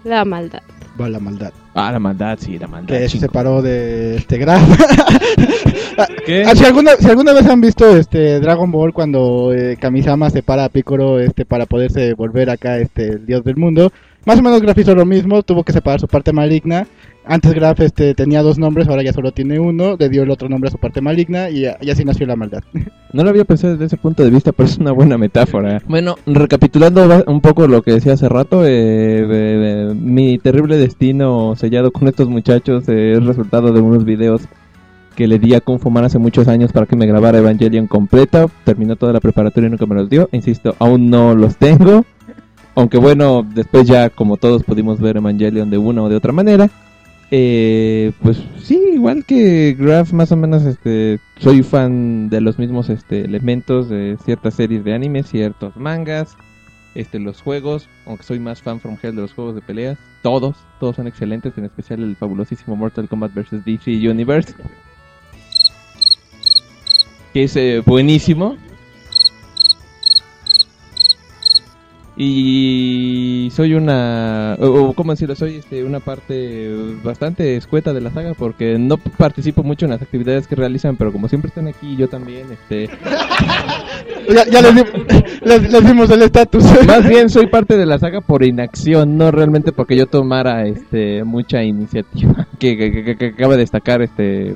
La 0.06 0.24
maldad. 0.24 0.62
Va 1.00 1.10
la 1.10 1.20
maldad. 1.20 1.52
Ah, 1.74 1.92
la 1.92 2.00
maldad, 2.00 2.38
sí, 2.40 2.58
la 2.58 2.68
maldad. 2.68 2.88
Que 2.88 3.10
se 3.10 3.20
separó 3.20 3.62
de 3.62 4.18
este 4.18 4.38
Graf. 4.38 4.62
¿Qué? 6.26 6.44
Ah, 6.46 6.56
si, 6.56 6.66
alguna, 6.66 6.92
si 6.98 7.08
alguna 7.08 7.34
vez 7.34 7.46
han 7.48 7.62
visto 7.62 7.96
este 7.96 8.40
Dragon 8.40 8.72
Ball 8.72 8.94
cuando 8.94 9.54
eh, 9.54 9.78
Kamisama 9.80 10.30
separa 10.30 10.66
a 10.66 10.70
Piccolo 10.70 11.20
este, 11.20 11.46
para 11.46 11.66
poderse 11.66 12.14
volver 12.14 12.50
acá 12.50 12.78
este, 12.78 13.08
el 13.08 13.26
dios 13.26 13.44
del 13.44 13.58
mundo, 13.58 13.92
más 14.26 14.40
o 14.40 14.42
menos 14.42 14.62
Graf 14.62 14.78
hizo 14.78 14.96
lo 14.96 15.06
mismo, 15.06 15.44
tuvo 15.44 15.64
que 15.64 15.74
separar 15.74 16.00
su 16.00 16.08
parte 16.08 16.34
maligna. 16.34 16.88
Antes 17.30 17.54
Graf 17.54 17.80
este, 17.82 18.16
tenía 18.16 18.42
dos 18.42 18.58
nombres, 18.58 18.88
ahora 18.88 19.04
ya 19.04 19.14
solo 19.14 19.32
tiene 19.32 19.60
uno, 19.60 19.96
le 20.00 20.10
dio 20.10 20.24
el 20.24 20.32
otro 20.32 20.50
nombre 20.50 20.70
a 20.70 20.72
su 20.72 20.80
parte 20.80 21.00
maligna 21.00 21.52
y, 21.52 21.66
y 21.80 21.90
así 21.92 22.04
nació 22.04 22.26
la 22.26 22.36
maldad. 22.36 22.64
No 23.12 23.24
lo 23.24 23.32
había 23.32 23.44
pensado 23.44 23.74
desde 23.74 23.86
ese 23.86 23.98
punto 23.98 24.24
de 24.24 24.30
vista, 24.30 24.52
pero 24.52 24.70
es 24.70 24.78
una 24.78 24.92
buena 24.92 25.18
metáfora. 25.18 25.82
Bueno, 25.88 26.16
recapitulando 26.28 27.24
un 27.26 27.42
poco 27.42 27.68
lo 27.68 27.82
que 27.82 27.94
decía 27.94 28.14
hace 28.14 28.30
rato, 28.30 28.64
eh, 28.64 28.70
eh, 28.70 29.26
eh, 29.32 29.94
mi 29.96 30.38
terrible 30.38 30.78
destino 30.78 31.56
sellado 31.56 31.90
con 31.90 32.08
estos 32.08 32.30
muchachos 32.30 32.88
eh, 32.88 33.14
es 33.14 33.26
resultado 33.26 33.74
de 33.74 33.82
unos 33.82 34.06
videos 34.06 34.44
que 35.16 35.28
le 35.28 35.40
di 35.40 35.56
a 35.56 35.62
Kung 35.62 35.80
Fu 35.80 35.90
Man 35.90 36.06
hace 36.06 36.20
muchos 36.20 36.48
años 36.48 36.72
para 36.72 36.86
que 36.86 36.96
me 36.96 37.08
grabara 37.08 37.40
Evangelion 37.40 37.88
completa. 37.88 38.46
Terminó 38.64 38.96
toda 38.96 39.12
la 39.12 39.20
preparatoria 39.20 39.70
y 39.70 39.72
nunca 39.72 39.88
me 39.88 39.96
los 39.96 40.08
dio. 40.08 40.30
Insisto, 40.32 40.76
aún 40.78 41.10
no 41.10 41.34
los 41.34 41.58
tengo. 41.58 42.06
Aunque 42.76 43.00
bueno, 43.00 43.44
después 43.56 43.88
ya 43.88 44.12
como 44.12 44.38
todos 44.38 44.62
pudimos 44.64 45.00
ver 45.00 45.18
Evangelion 45.18 45.72
de 45.72 45.80
una 45.80 46.04
o 46.04 46.10
de 46.10 46.16
otra 46.16 46.32
manera. 46.32 46.70
Eh, 47.32 48.12
pues 48.24 48.42
sí, 48.62 48.82
igual 48.94 49.24
que 49.24 49.76
Graph, 49.78 50.14
más 50.14 50.32
o 50.32 50.36
menos 50.36 50.64
este, 50.66 51.20
soy 51.38 51.62
fan 51.62 52.30
de 52.30 52.42
los 52.42 52.58
mismos 52.58 52.90
este, 52.90 53.24
elementos 53.24 53.88
de 53.88 54.18
ciertas 54.26 54.56
series 54.56 54.84
de 54.84 54.94
anime, 54.96 55.22
ciertos 55.22 55.76
mangas, 55.76 56.36
este, 56.96 57.20
los 57.20 57.42
juegos, 57.42 57.88
aunque 58.08 58.24
soy 58.24 58.40
más 58.40 58.64
fan 58.64 58.80
from 58.80 58.98
hell 59.02 59.16
de 59.16 59.22
los 59.22 59.34
juegos 59.34 59.54
de 59.54 59.62
peleas, 59.62 60.00
todos, 60.24 60.58
todos 60.80 60.96
son 60.96 61.06
excelentes, 61.06 61.56
en 61.58 61.66
especial 61.66 62.02
el 62.02 62.16
fabulosísimo 62.16 62.76
Mortal 62.76 63.08
Kombat 63.08 63.34
vs. 63.36 63.64
DC 63.64 63.92
Universe, 64.10 64.56
que 67.34 67.44
es 67.44 67.56
eh, 67.56 67.84
buenísimo. 67.86 68.58
Y 72.22 73.48
soy 73.54 73.76
una, 73.76 74.58
o, 74.60 74.92
¿cómo 74.94 75.14
decirlo? 75.14 75.36
Soy 75.36 75.56
este, 75.56 75.86
una 75.86 76.02
parte 76.02 76.70
bastante 77.02 77.56
escueta 77.56 77.94
de 77.94 78.02
la 78.02 78.12
saga 78.12 78.34
porque 78.34 78.78
no 78.78 78.98
participo 78.98 79.64
mucho 79.64 79.86
en 79.86 79.92
las 79.92 80.02
actividades 80.02 80.46
que 80.46 80.58
realizan, 80.58 80.98
pero 80.98 81.14
como 81.14 81.30
siempre 81.30 81.48
están 81.48 81.70
aquí, 81.70 81.96
yo 81.96 82.10
también, 82.10 82.48
este, 82.52 82.90
ya 84.36 84.46
ya 84.52 84.62
les, 84.62 84.76
di- 84.76 84.92
les- 85.46 85.72
les 85.72 85.86
dimos 85.88 86.10
el 86.10 86.24
estatus. 86.24 86.66
más 86.86 87.08
bien 87.08 87.30
soy 87.30 87.48
parte 87.52 87.78
de 87.78 87.86
la 87.86 87.98
saga 87.98 88.20
por 88.20 88.44
inacción, 88.44 89.18
no 89.18 89.32
realmente 89.32 89.72
porque 89.72 89.96
yo 89.96 90.06
tomara 90.06 90.66
este 90.68 91.24
mucha 91.24 91.64
iniciativa. 91.64 92.48
Que, 92.60 92.76
que, 92.76 92.92
que- 93.06 93.16
que 93.16 93.26
acaba 93.28 93.54
de 93.54 93.60
destacar 93.62 94.02
este 94.02 94.56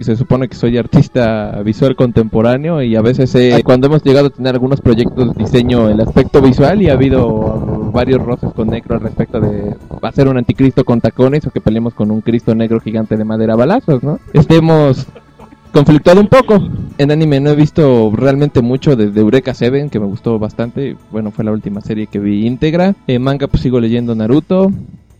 se 0.00 0.16
supone 0.16 0.48
que 0.48 0.54
soy 0.54 0.76
artista 0.78 1.60
visual 1.64 1.96
contemporáneo 1.96 2.82
y 2.82 2.96
a 2.96 3.02
veces 3.02 3.34
eh, 3.34 3.62
cuando 3.64 3.86
hemos 3.86 4.02
llegado 4.02 4.28
a 4.28 4.30
tener 4.30 4.54
algunos 4.54 4.80
proyectos 4.80 5.34
diseño 5.36 5.88
el 5.88 6.00
aspecto 6.00 6.40
visual 6.40 6.82
y 6.82 6.88
ha 6.88 6.94
habido 6.94 7.26
uh, 7.26 7.90
varios 7.92 8.22
roces 8.22 8.52
con 8.52 8.68
Necro 8.68 8.96
al 8.96 9.00
respecto 9.00 9.40
de 9.40 9.74
hacer 10.02 10.28
un 10.28 10.38
anticristo 10.38 10.84
con 10.84 11.00
tacones 11.00 11.46
o 11.46 11.50
que 11.50 11.60
peleemos 11.60 11.94
con 11.94 12.10
un 12.10 12.20
Cristo 12.20 12.54
negro 12.54 12.80
gigante 12.80 13.16
de 13.16 13.24
madera 13.24 13.56
balazos, 13.56 14.02
¿no? 14.02 14.18
Estemos 14.32 15.06
conflictuado 15.72 16.20
un 16.20 16.28
poco. 16.28 16.60
En 16.98 17.10
anime 17.10 17.40
no 17.40 17.50
he 17.50 17.56
visto 17.56 18.12
realmente 18.14 18.62
mucho 18.62 18.94
desde 18.94 19.20
Eureka 19.20 19.54
7, 19.54 19.88
que 19.90 20.00
me 20.00 20.06
gustó 20.06 20.38
bastante. 20.38 20.96
Bueno, 21.10 21.32
fue 21.32 21.44
la 21.44 21.50
última 21.50 21.80
serie 21.80 22.06
que 22.06 22.20
vi 22.20 22.46
íntegra. 22.46 22.94
En 23.06 23.22
manga 23.22 23.48
pues 23.48 23.62
sigo 23.62 23.80
leyendo 23.80 24.14
Naruto. 24.14 24.70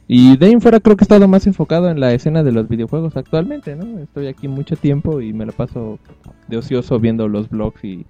Y 0.07 0.37
en 0.45 0.61
fuera 0.61 0.81
creo 0.81 0.97
que 0.97 1.05
he 1.05 1.07
estado 1.07 1.29
más 1.29 1.47
enfocado 1.47 1.89
en 1.89 1.99
la 1.99 2.13
escena 2.13 2.43
de 2.43 2.53
los 2.53 2.69
videojuegos 2.69 3.17
actualmente, 3.17 3.75
¿no? 3.75 3.99
Estoy 4.01 4.27
aquí 4.27 4.49
mucho 4.49 4.77
tiempo 4.77 5.21
y 5.21 5.33
me 5.33 5.47
la 5.47 5.53
paso 5.53 5.99
de 6.47 6.59
ocioso 6.59 6.99
viendo 7.01 7.27
los 7.27 7.49
blogs 7.49 7.83
y 7.85 8.05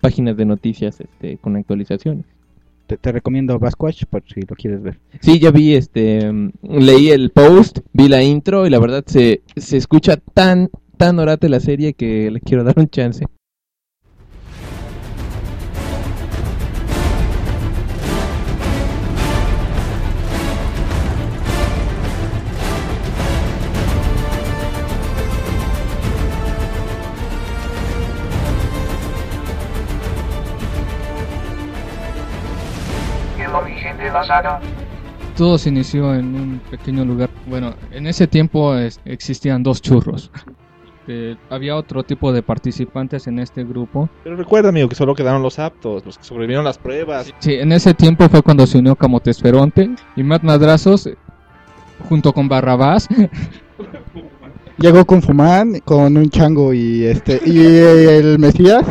páginas 0.00 0.36
de 0.36 0.44
noticias 0.44 1.00
este, 1.00 1.38
con 1.38 1.56
actualizaciones. 1.56 2.24
Te, 2.88 2.96
te 2.96 3.12
recomiendo 3.12 3.58
Basquatch 3.58 4.04
por 4.06 4.22
si 4.26 4.40
lo 4.40 4.56
quieres 4.56 4.82
ver. 4.82 4.98
Sí, 5.20 5.38
ya 5.38 5.50
vi, 5.50 5.74
este, 5.74 6.32
leí 6.62 7.10
el 7.10 7.30
post, 7.30 7.80
vi 7.92 8.08
la 8.08 8.22
intro 8.22 8.66
y 8.66 8.70
la 8.70 8.80
verdad 8.80 9.04
se, 9.06 9.42
se 9.56 9.76
escucha 9.76 10.16
tan, 10.16 10.70
tan 10.96 11.18
orate 11.18 11.48
la 11.48 11.60
serie 11.60 11.92
que 11.92 12.30
le 12.30 12.40
quiero 12.40 12.64
dar 12.64 12.78
un 12.78 12.88
chance. 12.88 13.26
De 34.08 34.14
la 34.14 34.24
saga. 34.24 34.60
Todo 35.36 35.56
se 35.58 35.68
inició 35.68 36.14
en 36.14 36.34
un 36.34 36.60
pequeño 36.70 37.04
lugar. 37.04 37.30
Bueno, 37.46 37.74
en 37.92 38.06
ese 38.06 38.26
tiempo 38.26 38.74
es- 38.74 39.00
existían 39.04 39.62
dos 39.62 39.80
churros. 39.80 40.30
Eh, 41.06 41.36
había 41.48 41.74
otro 41.76 42.02
tipo 42.02 42.32
de 42.32 42.42
participantes 42.42 43.26
en 43.28 43.38
este 43.38 43.64
grupo. 43.64 44.08
Pero 44.24 44.36
recuerda, 44.36 44.68
amigo, 44.68 44.88
que 44.90 44.94
solo 44.94 45.14
quedaron 45.14 45.42
los 45.42 45.58
aptos, 45.58 46.04
los 46.04 46.18
que 46.18 46.24
sobrevivieron 46.24 46.64
las 46.64 46.76
pruebas. 46.76 47.32
Sí, 47.38 47.54
en 47.54 47.72
ese 47.72 47.94
tiempo 47.94 48.28
fue 48.28 48.42
cuando 48.42 48.66
se 48.66 48.78
unió 48.78 48.94
Camotesferonte 48.96 49.90
y 50.16 50.22
Matt 50.22 50.42
Madrazos 50.42 51.06
eh, 51.06 51.16
junto 52.08 52.32
con 52.32 52.48
Barrabás. 52.48 53.08
Llegó 54.78 55.04
con 55.04 55.22
Fuman, 55.22 55.80
con 55.84 56.16
un 56.16 56.30
chango 56.30 56.72
y 56.72 57.04
este 57.04 57.40
y 57.44 57.58
el 57.58 58.38
Mesías. 58.38 58.84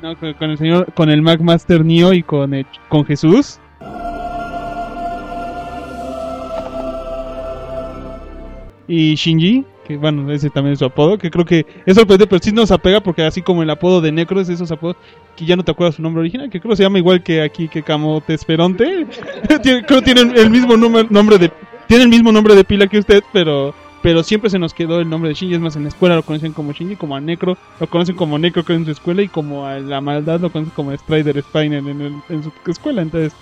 No, 0.00 0.16
con, 0.18 0.34
con 0.34 0.50
el 0.50 0.58
señor, 0.58 0.92
con 0.94 1.08
el 1.10 1.22
Mac 1.22 1.40
Master 1.40 1.84
Neo 1.84 2.12
y 2.12 2.22
con, 2.22 2.54
el- 2.54 2.66
con 2.88 3.04
Jesús. 3.04 3.58
Y 8.94 9.14
Shinji, 9.14 9.64
que 9.86 9.96
bueno, 9.96 10.30
ese 10.30 10.50
también 10.50 10.74
es 10.74 10.80
su 10.80 10.84
apodo, 10.84 11.16
que 11.16 11.30
creo 11.30 11.46
que 11.46 11.64
es 11.86 11.94
sorprendente, 11.96 12.26
pero 12.26 12.42
sí 12.42 12.52
nos 12.52 12.70
apega 12.70 13.00
porque 13.00 13.22
así 13.22 13.40
como 13.40 13.62
el 13.62 13.70
apodo 13.70 14.02
de 14.02 14.12
Necro 14.12 14.38
es 14.38 14.50
esos 14.50 14.70
apodos 14.70 14.96
que 15.34 15.46
ya 15.46 15.56
no 15.56 15.62
te 15.64 15.70
acuerdas 15.70 15.94
su 15.94 16.02
nombre 16.02 16.20
original, 16.20 16.50
que 16.50 16.60
creo 16.60 16.72
que 16.72 16.76
se 16.76 16.82
llama 16.82 16.98
igual 16.98 17.22
que 17.22 17.40
aquí 17.40 17.68
que 17.68 17.82
Camotesferonte. 17.82 19.06
Tiene- 19.62 19.84
creo 19.86 20.00
que 20.00 20.04
tienen 20.12 20.36
el 20.36 20.50
mismo 20.50 20.76
nombre 20.76 21.38
de 21.38 21.50
tiene 21.86 22.04
el 22.04 22.10
mismo 22.10 22.32
nombre 22.32 22.54
de 22.54 22.64
pila 22.64 22.86
que 22.86 22.98
usted, 22.98 23.22
pero 23.32 23.74
pero 24.02 24.22
siempre 24.24 24.50
se 24.50 24.58
nos 24.58 24.74
quedó 24.74 25.00
el 25.00 25.08
nombre 25.08 25.28
de 25.30 25.36
Shinji, 25.36 25.54
es 25.54 25.60
más 25.60 25.76
en 25.76 25.84
la 25.84 25.88
escuela 25.88 26.16
lo 26.16 26.22
conocen 26.24 26.52
como 26.52 26.72
Shinji, 26.72 26.96
como 26.96 27.16
a 27.16 27.20
Necro 27.20 27.56
lo 27.80 27.86
conocen 27.86 28.14
como 28.16 28.38
Necro 28.38 28.64
creo 28.64 28.76
en 28.78 28.84
su 28.84 28.90
escuela 28.90 29.22
y 29.22 29.28
como 29.28 29.64
a 29.64 29.78
la 29.78 30.00
maldad 30.02 30.40
lo 30.40 30.50
conocen 30.50 30.74
como 30.76 30.92
Strider 30.92 31.40
Spiner 31.42 31.78
en, 31.78 32.00
el- 32.02 32.14
en 32.28 32.42
su 32.42 32.52
escuela, 32.68 33.00
entonces 33.00 33.32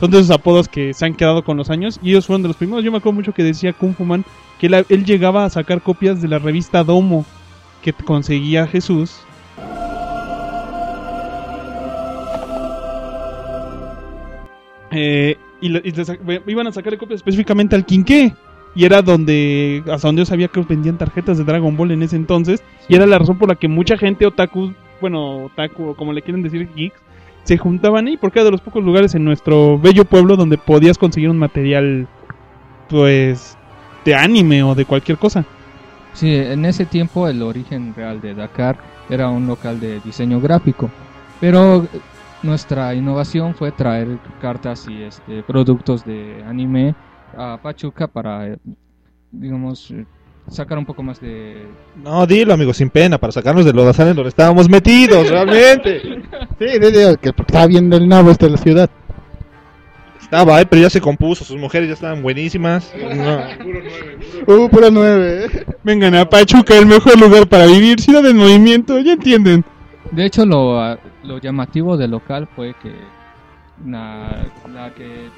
son 0.00 0.10
de 0.10 0.18
esos 0.18 0.30
apodos 0.30 0.68
que 0.68 0.94
se 0.94 1.04
han 1.04 1.14
quedado 1.14 1.44
con 1.44 1.56
los 1.56 1.70
años 1.70 1.98
y 2.02 2.10
ellos 2.10 2.26
fueron 2.26 2.42
de 2.42 2.48
los 2.48 2.56
primeros. 2.56 2.84
Yo 2.84 2.92
me 2.92 2.98
acuerdo 2.98 3.16
mucho 3.16 3.32
que 3.32 3.42
decía 3.42 3.72
Kung 3.72 3.94
Fu 3.94 4.04
Man 4.04 4.24
que 4.58 4.66
él, 4.66 4.86
él 4.88 5.04
llegaba 5.04 5.44
a 5.44 5.50
sacar 5.50 5.82
copias 5.82 6.22
de 6.22 6.28
la 6.28 6.38
revista 6.38 6.84
Domo 6.84 7.24
que 7.82 7.92
conseguía 7.92 8.66
Jesús. 8.66 9.20
Eh, 14.90 15.36
y, 15.60 15.68
le 15.68 15.82
iban 16.46 16.66
a 16.66 16.72
sacarle 16.72 16.98
copias 16.98 17.18
específicamente 17.18 17.76
al 17.76 17.84
Quinqué. 17.84 18.34
Y 18.74 18.84
era 18.84 19.02
donde, 19.02 19.82
hasta 19.90 20.08
donde 20.08 20.20
yo 20.20 20.26
sabía 20.26 20.48
que 20.48 20.60
vendían 20.60 20.98
tarjetas 20.98 21.38
de 21.38 21.44
Dragon 21.44 21.76
Ball 21.76 21.90
en 21.90 22.02
ese 22.02 22.16
entonces. 22.16 22.62
Y 22.88 22.94
era 22.94 23.06
la 23.06 23.18
razón 23.18 23.38
por 23.38 23.48
la 23.48 23.56
que 23.56 23.66
mucha 23.66 23.96
gente 23.96 24.26
otaku, 24.26 24.72
bueno, 25.00 25.46
otaku 25.46 25.88
o 25.88 25.96
como 25.96 26.12
le 26.12 26.22
quieren 26.22 26.42
decir, 26.42 26.68
geeks, 26.74 27.00
se 27.48 27.56
juntaban 27.56 28.06
ahí 28.06 28.18
porque 28.18 28.40
era 28.40 28.44
de 28.44 28.50
los 28.50 28.60
pocos 28.60 28.84
lugares 28.84 29.14
en 29.14 29.24
nuestro 29.24 29.78
bello 29.78 30.04
pueblo 30.04 30.36
donde 30.36 30.58
podías 30.58 30.98
conseguir 30.98 31.30
un 31.30 31.38
material, 31.38 32.06
pues, 32.90 33.56
de 34.04 34.14
anime 34.14 34.62
o 34.62 34.74
de 34.74 34.84
cualquier 34.84 35.16
cosa. 35.16 35.46
Sí, 36.12 36.34
en 36.34 36.66
ese 36.66 36.84
tiempo 36.84 37.26
el 37.26 37.40
origen 37.40 37.94
real 37.94 38.20
de 38.20 38.34
Dakar 38.34 38.76
era 39.08 39.30
un 39.30 39.46
local 39.46 39.80
de 39.80 39.98
diseño 40.00 40.42
gráfico, 40.42 40.90
pero 41.40 41.86
nuestra 42.42 42.94
innovación 42.94 43.54
fue 43.54 43.72
traer 43.72 44.18
cartas 44.42 44.86
y 44.86 45.04
este, 45.04 45.42
productos 45.42 46.04
de 46.04 46.44
anime 46.46 46.94
a 47.34 47.58
Pachuca 47.62 48.08
para, 48.08 48.46
eh, 48.46 48.58
digamos, 49.32 49.94
sacar 50.50 50.78
un 50.78 50.86
poco 50.86 51.02
más 51.02 51.20
de... 51.20 51.66
No, 52.02 52.26
dilo, 52.26 52.54
amigo, 52.54 52.72
sin 52.72 52.90
pena, 52.90 53.18
para 53.18 53.32
sacarnos 53.32 53.64
del 53.64 53.76
lodazal 53.76 54.08
en 54.08 54.16
donde 54.16 54.28
estábamos 54.30 54.68
metidos, 54.68 55.28
realmente. 55.30 56.00
Sí, 56.58 56.78
de- 56.78 56.90
de- 56.90 57.16
que 57.18 57.32
porque 57.32 57.52
estaba 57.52 57.66
viendo 57.66 57.96
el 57.96 58.08
nabo 58.08 58.30
este 58.30 58.46
de 58.46 58.52
la 58.52 58.58
ciudad. 58.58 58.90
Estaba, 60.20 60.60
eh, 60.60 60.66
pero 60.66 60.82
ya 60.82 60.90
se 60.90 61.00
compuso, 61.00 61.42
sus 61.44 61.56
mujeres 61.56 61.88
ya 61.88 61.94
estaban 61.94 62.22
buenísimas. 62.22 62.92
No. 63.14 63.38
Uh, 64.46 64.68
pura 64.70 64.88
nueve. 64.90 65.66
Vengan 65.82 66.14
a 66.14 66.28
Pachuca, 66.28 66.76
el 66.78 66.86
mejor 66.86 67.18
lugar 67.20 67.46
para 67.48 67.66
vivir, 67.66 68.00
ciudad 68.00 68.24
en 68.26 68.36
movimiento, 68.36 68.98
ya 69.00 69.12
entienden. 69.14 69.64
De 70.10 70.24
hecho, 70.24 70.46
lo, 70.46 70.96
lo 71.24 71.38
llamativo 71.38 71.96
del 71.98 72.12
local 72.12 72.48
fue 72.54 72.74
que 72.82 72.92
la, 73.86 74.46
la 74.72 74.94
que 74.94 75.28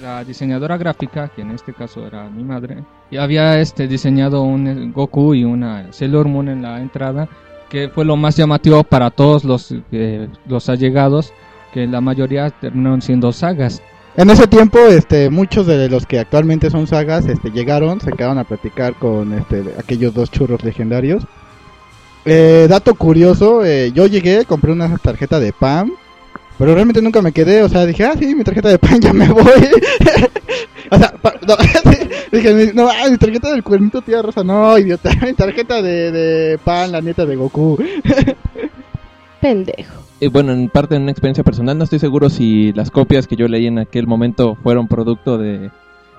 la 0.00 0.24
diseñadora 0.24 0.76
gráfica, 0.76 1.28
que 1.28 1.42
en 1.42 1.50
este 1.50 1.72
caso 1.72 2.06
era 2.06 2.28
mi 2.28 2.44
madre, 2.44 2.84
y 3.10 3.16
había 3.16 3.60
este 3.60 3.88
diseñado 3.88 4.42
un 4.42 4.92
Goku 4.92 5.34
y 5.34 5.44
una 5.44 5.92
Sailor 5.92 6.28
Moon 6.28 6.48
en 6.48 6.62
la 6.62 6.80
entrada, 6.80 7.28
que 7.68 7.88
fue 7.88 8.04
lo 8.04 8.16
más 8.16 8.36
llamativo 8.36 8.84
para 8.84 9.10
todos 9.10 9.44
los, 9.44 9.74
eh, 9.92 10.28
los 10.46 10.68
allegados, 10.68 11.32
que 11.72 11.86
la 11.86 12.00
mayoría 12.00 12.50
terminaron 12.50 13.02
siendo 13.02 13.32
sagas. 13.32 13.82
En 14.16 14.30
ese 14.30 14.46
tiempo, 14.46 14.78
este, 14.78 15.28
muchos 15.28 15.66
de 15.66 15.88
los 15.88 16.06
que 16.06 16.20
actualmente 16.20 16.70
son 16.70 16.86
sagas, 16.86 17.26
este, 17.26 17.50
llegaron, 17.50 18.00
se 18.00 18.12
quedaron 18.12 18.38
a 18.38 18.44
platicar 18.44 18.94
con 18.94 19.32
este, 19.34 19.64
aquellos 19.76 20.14
dos 20.14 20.30
churros 20.30 20.62
legendarios. 20.62 21.24
Eh, 22.24 22.66
dato 22.70 22.94
curioso, 22.94 23.64
eh, 23.64 23.90
yo 23.92 24.06
llegué, 24.06 24.44
compré 24.44 24.70
una 24.70 24.96
tarjeta 24.98 25.40
de 25.40 25.52
PAM, 25.52 25.92
pero 26.58 26.74
realmente 26.74 27.02
nunca 27.02 27.20
me 27.22 27.32
quedé, 27.32 27.62
o 27.62 27.68
sea, 27.68 27.84
dije, 27.86 28.04
ah, 28.04 28.14
sí, 28.18 28.34
mi 28.34 28.44
tarjeta 28.44 28.68
de 28.68 28.78
PAM 28.78 28.98
ya 29.00 29.12
me 29.12 29.28
voy. 29.28 29.42
o 30.90 30.96
sea, 30.98 31.12
pa- 31.20 31.34
no, 31.46 31.54
sí, 31.92 31.98
dije, 32.32 32.54
mi- 32.54 32.72
no, 32.74 32.88
ah, 32.88 33.08
mi 33.10 33.16
tarjeta 33.18 33.50
del 33.52 33.62
cuernito 33.62 34.02
tía 34.02 34.22
rosa, 34.22 34.44
no, 34.44 34.78
idiota, 34.78 35.10
mi 35.22 35.32
tarjeta 35.34 35.82
de, 35.82 36.10
de 36.12 36.58
PAM, 36.58 36.90
la 36.92 37.00
nieta 37.00 37.24
de 37.26 37.36
Goku. 37.36 37.78
Pendejo. 39.40 40.02
Eh, 40.20 40.28
bueno, 40.28 40.52
en 40.52 40.68
parte 40.68 40.94
de 40.94 41.00
una 41.00 41.10
experiencia 41.10 41.44
personal, 41.44 41.76
no 41.76 41.84
estoy 41.84 41.98
seguro 41.98 42.30
si 42.30 42.72
las 42.72 42.90
copias 42.90 43.26
que 43.26 43.36
yo 43.36 43.46
leí 43.48 43.66
en 43.66 43.78
aquel 43.78 44.06
momento 44.06 44.56
fueron 44.62 44.88
producto 44.88 45.36
de, 45.36 45.70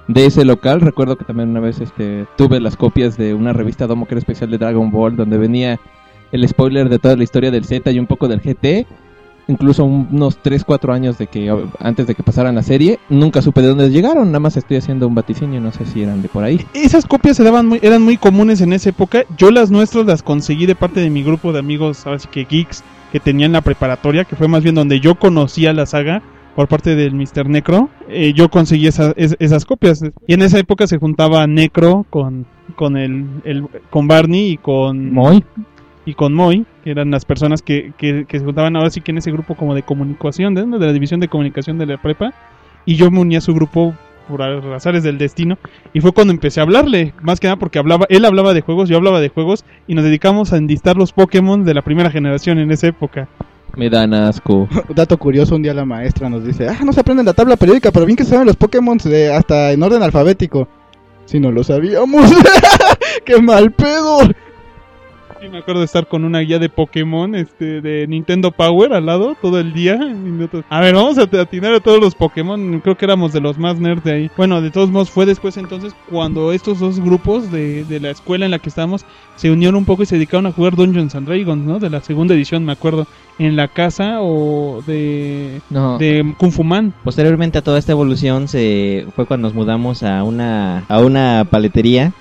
de 0.07 0.25
ese 0.25 0.45
local. 0.45 0.81
Recuerdo 0.81 1.15
que 1.17 1.25
también 1.25 1.49
una 1.49 1.59
vez 1.61 1.79
este, 1.79 2.25
tuve 2.37 2.59
las 2.59 2.75
copias 2.75 3.17
de 3.17 3.33
una 3.33 3.53
revista 3.53 3.87
Domo 3.87 4.05
que 4.05 4.13
era 4.13 4.19
especial 4.19 4.51
de 4.51 4.57
Dragon 4.59 4.91
Ball, 4.91 5.15
donde 5.15 5.37
venía 5.37 5.79
el 6.31 6.47
spoiler 6.47 6.89
de 6.89 6.99
toda 6.99 7.15
la 7.15 7.23
historia 7.23 7.49
del 7.49 7.65
Z 7.65 7.89
y 7.91 7.99
un 7.99 8.05
poco 8.05 8.27
del 8.27 8.41
GT. 8.41 8.85
Incluso 9.47 9.85
un- 9.85 10.07
unos 10.11 10.37
3, 10.41 10.63
4 10.63 10.91
años 10.91 11.17
de 11.19 11.27
que 11.27 11.53
antes 11.79 12.07
de 12.07 12.15
que 12.15 12.23
pasaran 12.23 12.55
la 12.55 12.63
serie, 12.63 12.99
nunca 13.09 13.41
supe 13.43 13.61
de 13.61 13.67
dónde 13.67 13.89
llegaron, 13.91 14.27
nada 14.29 14.39
más 14.39 14.57
estoy 14.57 14.77
haciendo 14.77 15.07
un 15.07 15.13
vaticinio, 15.15 15.61
no 15.61 15.71
sé 15.71 15.85
si 15.85 16.01
eran 16.01 16.21
de 16.23 16.29
por 16.29 16.43
ahí. 16.43 16.65
Esas 16.73 17.05
copias 17.05 17.37
se 17.37 17.43
daban 17.43 17.67
muy, 17.67 17.79
eran 17.83 18.01
muy 18.01 18.17
comunes 18.17 18.61
en 18.61 18.73
esa 18.73 18.89
época. 18.89 19.23
Yo 19.37 19.51
las 19.51 19.69
nuestras 19.69 20.05
las 20.05 20.23
conseguí 20.23 20.65
de 20.65 20.73
parte 20.75 20.99
de 20.99 21.09
mi 21.11 21.21
grupo 21.23 21.53
de 21.53 21.59
amigos, 21.59 22.05
ahora 22.07 22.17
sí 22.19 22.27
que 22.31 22.45
geeks, 22.45 22.83
que 23.11 23.19
tenían 23.19 23.51
la 23.51 23.61
preparatoria, 23.61 24.25
que 24.25 24.35
fue 24.35 24.47
más 24.47 24.63
bien 24.63 24.75
donde 24.75 24.99
yo 24.99 25.15
conocía 25.15 25.73
la 25.73 25.85
saga 25.85 26.23
por 26.55 26.67
parte 26.67 26.95
del 26.95 27.13
Mr. 27.13 27.47
Necro. 27.47 27.89
Eh, 28.09 28.33
yo 28.35 28.49
conseguí 28.49 28.87
esa- 28.87 29.13
es- 29.15 29.35
esas 29.39 29.65
copias. 29.65 30.01
Y 30.25 30.33
en 30.33 30.41
esa 30.41 30.57
época 30.57 30.87
se 30.87 30.97
juntaba 30.97 31.45
Necro 31.47 32.05
con, 32.09 32.45
con, 32.75 32.97
el, 32.97 33.25
el- 33.43 33.67
con 33.89 34.07
Barney 34.07 34.51
y 34.53 34.57
con 34.57 35.13
Muy. 35.13 35.43
Y 36.05 36.13
con 36.13 36.33
Moy, 36.33 36.65
que 36.83 36.91
eran 36.91 37.11
las 37.11 37.25
personas 37.25 37.61
que, 37.61 37.93
que, 37.97 38.25
que 38.27 38.39
se 38.39 38.45
juntaban 38.45 38.75
ahora 38.75 38.89
sí 38.89 39.01
que 39.01 39.11
en 39.11 39.17
ese 39.17 39.31
grupo 39.31 39.55
como 39.55 39.73
de 39.73 39.83
comunicación, 39.83 40.53
de, 40.53 40.65
de 40.65 40.85
la 40.85 40.93
división 40.93 41.19
de 41.19 41.27
comunicación 41.27 41.77
de 41.77 41.87
la 41.87 41.97
prepa, 41.97 42.33
y 42.85 42.95
yo 42.95 43.09
me 43.09 43.19
uní 43.19 43.35
a 43.35 43.41
su 43.41 43.53
grupo 43.53 43.95
por 44.27 44.41
azares 44.41 45.03
del 45.03 45.17
destino, 45.17 45.57
y 45.93 46.01
fue 46.01 46.11
cuando 46.11 46.33
empecé 46.33 46.59
a 46.59 46.63
hablarle, 46.63 47.13
más 47.21 47.39
que 47.39 47.47
nada 47.47 47.57
porque 47.57 47.79
hablaba, 47.79 48.05
él 48.09 48.25
hablaba 48.25 48.53
de 48.53 48.61
juegos, 48.61 48.89
yo 48.89 48.97
hablaba 48.97 49.19
de 49.19 49.29
juegos, 49.29 49.65
y 49.87 49.95
nos 49.95 50.03
dedicamos 50.03 50.53
a 50.53 50.57
enlistar 50.57 50.95
los 50.95 51.11
Pokémon 51.11 51.63
de 51.63 51.73
la 51.73 51.81
primera 51.81 52.11
generación 52.11 52.59
en 52.59 52.71
esa 52.71 52.87
época. 52.87 53.27
Me 53.75 53.89
dan 53.89 54.13
asco. 54.13 54.67
Dato 54.95 55.17
curioso, 55.17 55.55
un 55.55 55.63
día 55.63 55.73
la 55.73 55.85
maestra 55.85 56.29
nos 56.29 56.45
dice, 56.45 56.67
ah, 56.67 56.79
no 56.83 56.93
se 56.93 57.01
aprende 57.01 57.23
la 57.23 57.33
tabla 57.33 57.57
periódica, 57.57 57.91
pero 57.91 58.05
bien 58.05 58.15
que 58.15 58.23
se 58.23 58.31
saben 58.31 58.47
los 58.47 58.55
Pokémon 58.55 58.97
de, 58.97 59.33
hasta 59.33 59.71
en 59.71 59.83
orden 59.83 60.01
alfabético. 60.01 60.67
Si 61.25 61.39
no 61.39 61.51
lo 61.51 61.63
sabíamos. 61.63 62.31
¡Qué 63.25 63.41
mal 63.41 63.71
pedo! 63.71 64.19
Sí, 65.41 65.49
me 65.49 65.57
acuerdo 65.57 65.81
de 65.81 65.85
estar 65.85 66.07
con 66.07 66.23
una 66.23 66.39
guía 66.39 66.59
de 66.59 66.69
Pokémon 66.69 67.35
este, 67.35 67.81
de 67.81 68.07
Nintendo 68.07 68.51
Power 68.51 68.93
al 68.93 69.05
lado 69.05 69.35
todo 69.41 69.59
el 69.59 69.73
día. 69.73 69.99
A 70.69 70.79
ver, 70.79 70.95
vamos 70.95 71.17
a 71.17 71.23
atinar 71.23 71.73
a 71.73 71.79
todos 71.81 71.99
los 71.99 72.15
Pokémon. 72.15 72.79
Creo 72.79 72.97
que 72.97 73.05
éramos 73.05 73.33
de 73.33 73.41
los 73.41 73.57
más 73.57 73.77
nerds 73.79 74.03
de 74.03 74.13
ahí. 74.13 74.31
Bueno, 74.37 74.61
de 74.61 74.71
todos 74.71 74.89
modos, 74.89 75.09
fue 75.09 75.25
después 75.25 75.57
entonces 75.57 75.93
cuando 76.09 76.53
estos 76.53 76.79
dos 76.79 76.99
grupos 76.99 77.51
de, 77.51 77.83
de 77.83 77.99
la 77.99 78.11
escuela 78.11 78.45
en 78.45 78.51
la 78.51 78.59
que 78.59 78.69
estábamos 78.69 79.05
se 79.35 79.51
unieron 79.51 79.75
un 79.75 79.85
poco 79.85 80.03
y 80.03 80.05
se 80.05 80.15
dedicaron 80.15 80.45
a 80.45 80.51
jugar 80.53 80.75
Dungeons 80.75 81.15
and 81.15 81.27
Dragons, 81.27 81.65
¿no? 81.65 81.79
De 81.79 81.89
la 81.89 82.01
segunda 82.01 82.33
edición, 82.33 82.63
me 82.63 82.71
acuerdo. 82.71 83.05
En 83.37 83.57
la 83.57 83.67
casa 83.67 84.21
o 84.21 84.81
de, 84.87 85.59
No. 85.69 85.97
de 85.97 86.33
Kung 86.37 86.51
Fu 86.53 86.63
Man. 86.63 86.93
Posteriormente 87.03 87.57
a 87.57 87.61
toda 87.61 87.77
esta 87.77 87.91
evolución 87.91 88.47
se 88.47 89.05
fue 89.13 89.25
cuando 89.25 89.49
nos 89.49 89.53
mudamos 89.55 90.03
a 90.03 90.23
una 90.23 90.85
a 90.87 90.99
una 90.99 91.45
paletería 91.49 92.13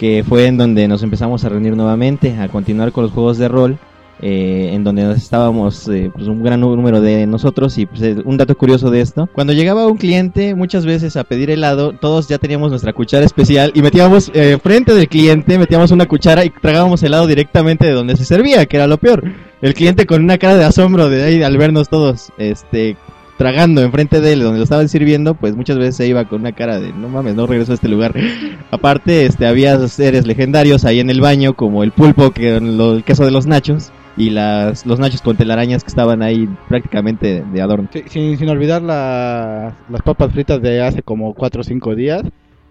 que 0.00 0.24
fue 0.26 0.46
en 0.46 0.56
donde 0.56 0.88
nos 0.88 1.02
empezamos 1.02 1.44
a 1.44 1.50
reunir 1.50 1.76
nuevamente 1.76 2.34
a 2.38 2.48
continuar 2.48 2.90
con 2.90 3.04
los 3.04 3.12
juegos 3.12 3.36
de 3.36 3.48
rol 3.48 3.78
eh, 4.22 4.70
en 4.72 4.82
donde 4.82 5.12
estábamos 5.12 5.86
eh, 5.88 6.10
pues 6.14 6.26
un 6.26 6.42
gran 6.42 6.58
número 6.58 7.02
de 7.02 7.26
nosotros. 7.26 7.76
Y 7.76 7.84
pues, 7.84 8.00
eh, 8.00 8.16
un 8.24 8.38
dato 8.38 8.56
curioso 8.56 8.90
de 8.90 9.02
esto 9.02 9.28
cuando 9.30 9.52
llegaba 9.52 9.86
un 9.86 9.98
cliente 9.98 10.54
muchas 10.54 10.86
veces 10.86 11.18
a 11.18 11.24
pedir 11.24 11.50
helado 11.50 11.92
todos 11.92 12.28
ya 12.28 12.38
teníamos 12.38 12.70
nuestra 12.70 12.94
cuchara 12.94 13.26
especial 13.26 13.72
y 13.74 13.82
metíamos 13.82 14.30
eh, 14.32 14.56
frente 14.62 14.94
del 14.94 15.06
cliente 15.06 15.58
metíamos 15.58 15.90
una 15.90 16.06
cuchara 16.06 16.46
y 16.46 16.50
tragábamos 16.50 17.02
helado 17.02 17.26
directamente 17.26 17.84
de 17.84 17.92
donde 17.92 18.16
se 18.16 18.24
servía 18.24 18.64
que 18.64 18.78
era 18.78 18.86
lo 18.86 18.96
peor. 18.96 19.22
El 19.60 19.74
cliente 19.74 20.06
con 20.06 20.24
una 20.24 20.38
cara 20.38 20.56
de 20.56 20.64
asombro 20.64 21.10
de 21.10 21.22
ahí 21.22 21.42
al 21.42 21.58
vernos 21.58 21.90
todos 21.90 22.32
este 22.38 22.96
tragando 23.40 23.80
enfrente 23.80 24.20
de 24.20 24.34
él 24.34 24.40
donde 24.42 24.58
lo 24.58 24.64
estaban 24.64 24.90
sirviendo, 24.90 25.32
pues 25.32 25.56
muchas 25.56 25.78
veces 25.78 25.96
se 25.96 26.06
iba 26.06 26.26
con 26.26 26.42
una 26.42 26.52
cara 26.52 26.78
de 26.78 26.92
no 26.92 27.08
mames, 27.08 27.34
no 27.34 27.46
regreso 27.46 27.72
a 27.72 27.74
este 27.76 27.88
lugar. 27.88 28.12
Aparte, 28.70 29.24
este 29.24 29.46
había 29.46 29.78
seres 29.88 30.26
legendarios 30.26 30.84
ahí 30.84 31.00
en 31.00 31.08
el 31.08 31.22
baño, 31.22 31.54
como 31.54 31.82
el 31.82 31.90
pulpo, 31.90 32.32
que 32.32 32.60
lo- 32.60 32.92
el 32.96 33.02
queso 33.02 33.24
de 33.24 33.30
los 33.30 33.46
nachos, 33.46 33.92
y 34.14 34.28
las, 34.28 34.84
los 34.84 34.98
nachos 34.98 35.22
con 35.22 35.38
telarañas 35.38 35.82
que 35.82 35.88
estaban 35.88 36.20
ahí 36.20 36.46
prácticamente 36.68 37.42
de 37.50 37.62
adorno. 37.62 37.88
Sí, 37.90 38.02
sin, 38.08 38.36
sin 38.36 38.50
olvidar 38.50 38.82
la- 38.82 39.74
las 39.88 40.02
papas 40.02 40.32
fritas 40.34 40.60
de 40.60 40.82
hace 40.82 41.02
como 41.02 41.32
4 41.32 41.62
o 41.62 41.64
5 41.64 41.94
días. 41.94 42.20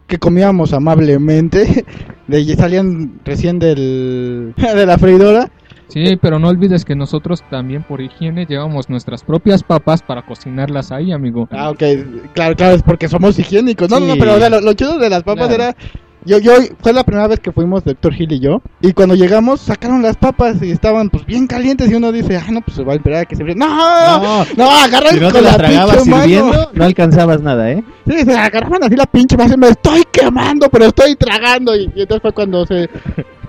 Que 0.06 0.20
comíamos 0.20 0.74
amablemente. 0.74 1.84
De, 2.28 2.56
salían 2.56 3.14
recién 3.26 3.58
del, 3.58 4.54
de 4.76 4.86
la 4.86 5.00
freidora. 5.00 5.50
Sí, 5.90 6.18
pero 6.22 6.40
no 6.40 6.48
olvides 6.48 6.86
que 6.86 6.96
nosotros 6.96 7.44
también 7.50 7.84
por 7.84 8.00
higiene 8.00 8.46
llevamos 8.46 8.90
nuestras 8.90 9.24
propias 9.24 9.64
papas 9.64 10.02
para 10.04 10.22
cocinarlas 10.22 10.92
ahí, 10.92 11.12
amigo. 11.12 11.48
Ah, 11.52 11.72
ok. 11.72 11.84
Claro, 12.34 12.56
claro, 12.56 12.76
es 12.76 12.84
porque 12.84 13.08
somos 13.10 13.38
higiénicos. 13.38 13.90
No, 13.90 14.00
no, 14.00 14.06
no, 14.08 14.14
Sí. 14.14 14.20
pero 14.20 14.36
o 14.36 14.40
sea, 14.40 14.50
lo, 14.50 14.62
lo 14.62 14.74
chido 14.74 14.98
de 15.00 15.10
las 15.10 15.24
papas 15.24 15.48
Claro. 15.48 15.64
era. 15.64 15.76
Yo, 16.26 16.38
yo, 16.38 16.52
fue 16.82 16.92
la 16.92 17.06
primera 17.06 17.28
vez 17.30 17.40
que 17.40 17.54
fuimos, 17.54 17.86
Doctor 17.86 18.14
Hill 18.14 18.34
y 18.34 18.40
yo. 18.42 18.62
Y 18.82 18.92
cuando 18.92 19.16
llegamos, 19.16 19.62
sacaron 19.62 20.02
las 20.02 20.18
papas 20.18 20.62
y 20.62 20.70
estaban 20.70 21.10
pues 21.10 21.26
bien 21.26 21.48
calientes. 21.48 21.90
Y 21.90 21.96
uno 21.96 22.12
dice, 22.12 22.36
ah, 22.36 22.46
no, 22.52 22.60
pues 22.62 22.76
se 22.76 22.84
va 22.84 22.92
a 22.92 22.96
esperar 22.98 23.22
a 23.22 23.26
que 23.26 23.36
se 23.38 23.42
enfríen. 23.42 23.58
¡No! 23.60 24.46
No, 24.58 24.70
agarran 24.70 25.14
si 25.14 25.20
no 25.22 25.28
te 25.30 25.34
con 25.36 25.44
las 25.46 25.58
la 25.58 25.64
pinche 25.70 26.10
mano. 26.12 26.22
sirviendo, 26.24 26.72
no 26.74 26.84
alcanzabas 26.84 27.42
nada, 27.42 27.72
¿eh? 27.72 27.84
Sí, 28.06 28.18
se 28.26 28.38
agarraban 28.38 28.84
así 28.84 28.96
la 28.98 29.06
pinche 29.06 29.38
mano 29.38 29.56
me 29.58 29.70
estoy 29.70 30.04
quemando, 30.12 30.70
pero 30.70 30.86
estoy 30.88 31.16
tragando. 31.16 31.74
Y, 31.76 31.90
y 31.96 32.02
entonces 32.02 32.22
fue 32.22 32.34
cuando 32.34 32.66
se. 32.66 32.90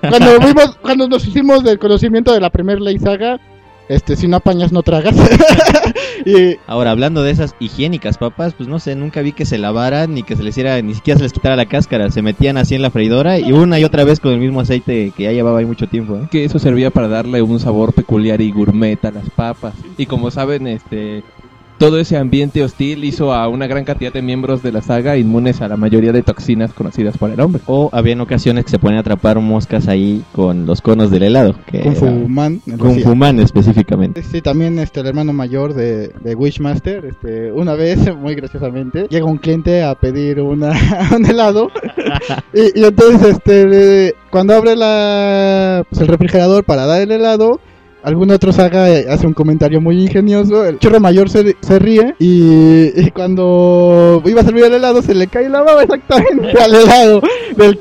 Cuando 0.00 0.38
vimos, 0.40 0.78
cuando 0.80 1.08
nos 1.08 1.26
hicimos 1.26 1.64
del 1.64 1.78
conocimiento 1.78 2.32
de 2.32 2.40
la 2.40 2.50
primer 2.50 2.80
ley 2.80 2.98
saga, 2.98 3.40
este, 3.90 4.14
si 4.14 4.28
no 4.28 4.36
apañas, 4.36 4.70
no 4.70 4.84
tragas. 4.84 5.16
y 6.24 6.56
Ahora, 6.68 6.92
hablando 6.92 7.24
de 7.24 7.32
esas 7.32 7.56
higiénicas 7.58 8.18
papas, 8.18 8.54
pues 8.54 8.68
no 8.68 8.78
sé, 8.78 8.94
nunca 8.94 9.20
vi 9.20 9.32
que 9.32 9.44
se 9.44 9.58
lavaran 9.58 10.14
ni 10.14 10.22
que 10.22 10.36
se 10.36 10.44
les 10.44 10.52
hiciera, 10.52 10.80
ni 10.80 10.94
siquiera 10.94 11.18
se 11.18 11.24
les 11.24 11.32
quitara 11.32 11.56
la 11.56 11.66
cáscara. 11.66 12.08
Se 12.12 12.22
metían 12.22 12.56
así 12.56 12.76
en 12.76 12.82
la 12.82 12.92
freidora 12.92 13.40
y 13.40 13.50
una 13.50 13.80
y 13.80 13.84
otra 13.84 14.04
vez 14.04 14.20
con 14.20 14.32
el 14.32 14.38
mismo 14.38 14.60
aceite 14.60 15.12
que 15.16 15.24
ya 15.24 15.32
llevaba 15.32 15.58
ahí 15.58 15.66
mucho 15.66 15.88
tiempo, 15.88 16.16
¿eh? 16.16 16.28
que 16.30 16.44
eso 16.44 16.60
servía 16.60 16.90
para 16.92 17.08
darle 17.08 17.42
un 17.42 17.58
sabor 17.58 17.92
peculiar 17.92 18.40
y 18.40 18.52
gourmet 18.52 19.04
a 19.04 19.10
las 19.10 19.28
papas. 19.30 19.74
Y 19.98 20.06
como 20.06 20.30
saben, 20.30 20.68
este 20.68 21.24
todo 21.80 21.98
ese 21.98 22.18
ambiente 22.18 22.62
hostil 22.62 23.04
hizo 23.04 23.32
a 23.32 23.48
una 23.48 23.66
gran 23.66 23.86
cantidad 23.86 24.12
de 24.12 24.20
miembros 24.20 24.62
de 24.62 24.70
la 24.70 24.82
saga 24.82 25.16
inmunes 25.16 25.62
a 25.62 25.68
la 25.68 25.78
mayoría 25.78 26.12
de 26.12 26.22
toxinas 26.22 26.74
conocidas 26.74 27.16
por 27.16 27.30
el 27.30 27.40
hombre. 27.40 27.62
O 27.64 27.88
habían 27.94 28.20
ocasiones 28.20 28.66
que 28.66 28.70
se 28.70 28.78
ponían 28.78 28.98
a 28.98 29.00
atrapar 29.00 29.40
moscas 29.40 29.88
ahí 29.88 30.22
con 30.32 30.66
los 30.66 30.82
conos 30.82 31.10
del 31.10 31.22
helado. 31.22 31.54
Que 31.64 31.80
Kung 31.80 31.96
Fu 31.96 32.28
Man. 32.28 32.60
algo 32.66 32.84
Kung 32.84 32.96
así. 32.96 33.02
Fu 33.02 33.16
Man 33.16 33.40
específicamente. 33.40 34.22
Sí, 34.22 34.42
también 34.42 34.78
este, 34.78 35.00
el 35.00 35.06
hermano 35.06 35.32
mayor 35.32 35.72
de, 35.72 36.08
de 36.08 36.34
Wishmaster, 36.34 37.06
este, 37.06 37.50
una 37.50 37.72
vez, 37.72 38.14
muy 38.14 38.34
graciosamente, 38.34 39.06
llega 39.08 39.24
un 39.24 39.38
cliente 39.38 39.82
a 39.82 39.94
pedir 39.94 40.42
una, 40.42 40.72
un 41.16 41.24
helado 41.24 41.70
y, 42.52 42.78
y 42.78 42.84
entonces 42.84 43.38
este, 43.38 44.14
cuando 44.30 44.54
abre 44.54 44.76
la, 44.76 45.86
pues, 45.88 46.02
el 46.02 46.08
refrigerador 46.08 46.62
para 46.64 46.84
dar 46.84 47.00
el 47.00 47.10
helado, 47.10 47.58
algún 48.02 48.30
otro 48.30 48.52
saga 48.52 48.88
eh, 48.90 49.06
hace 49.10 49.26
un 49.26 49.34
comentario 49.34 49.80
muy 49.80 50.00
ingenioso, 50.02 50.64
el 50.64 50.78
chorro 50.78 51.00
mayor 51.00 51.28
se, 51.30 51.56
se 51.60 51.78
ríe 51.78 52.14
y, 52.18 53.00
y 53.00 53.10
cuando 53.10 54.22
iba 54.24 54.40
a 54.40 54.44
servir 54.44 54.64
el 54.64 54.74
helado 54.74 55.02
se 55.02 55.14
le 55.14 55.26
cae 55.26 55.48
la 55.48 55.62
baba 55.62 55.82
exactamente 55.82 56.50
al 56.62 56.74
helado 56.74 57.20
del- 57.56 57.80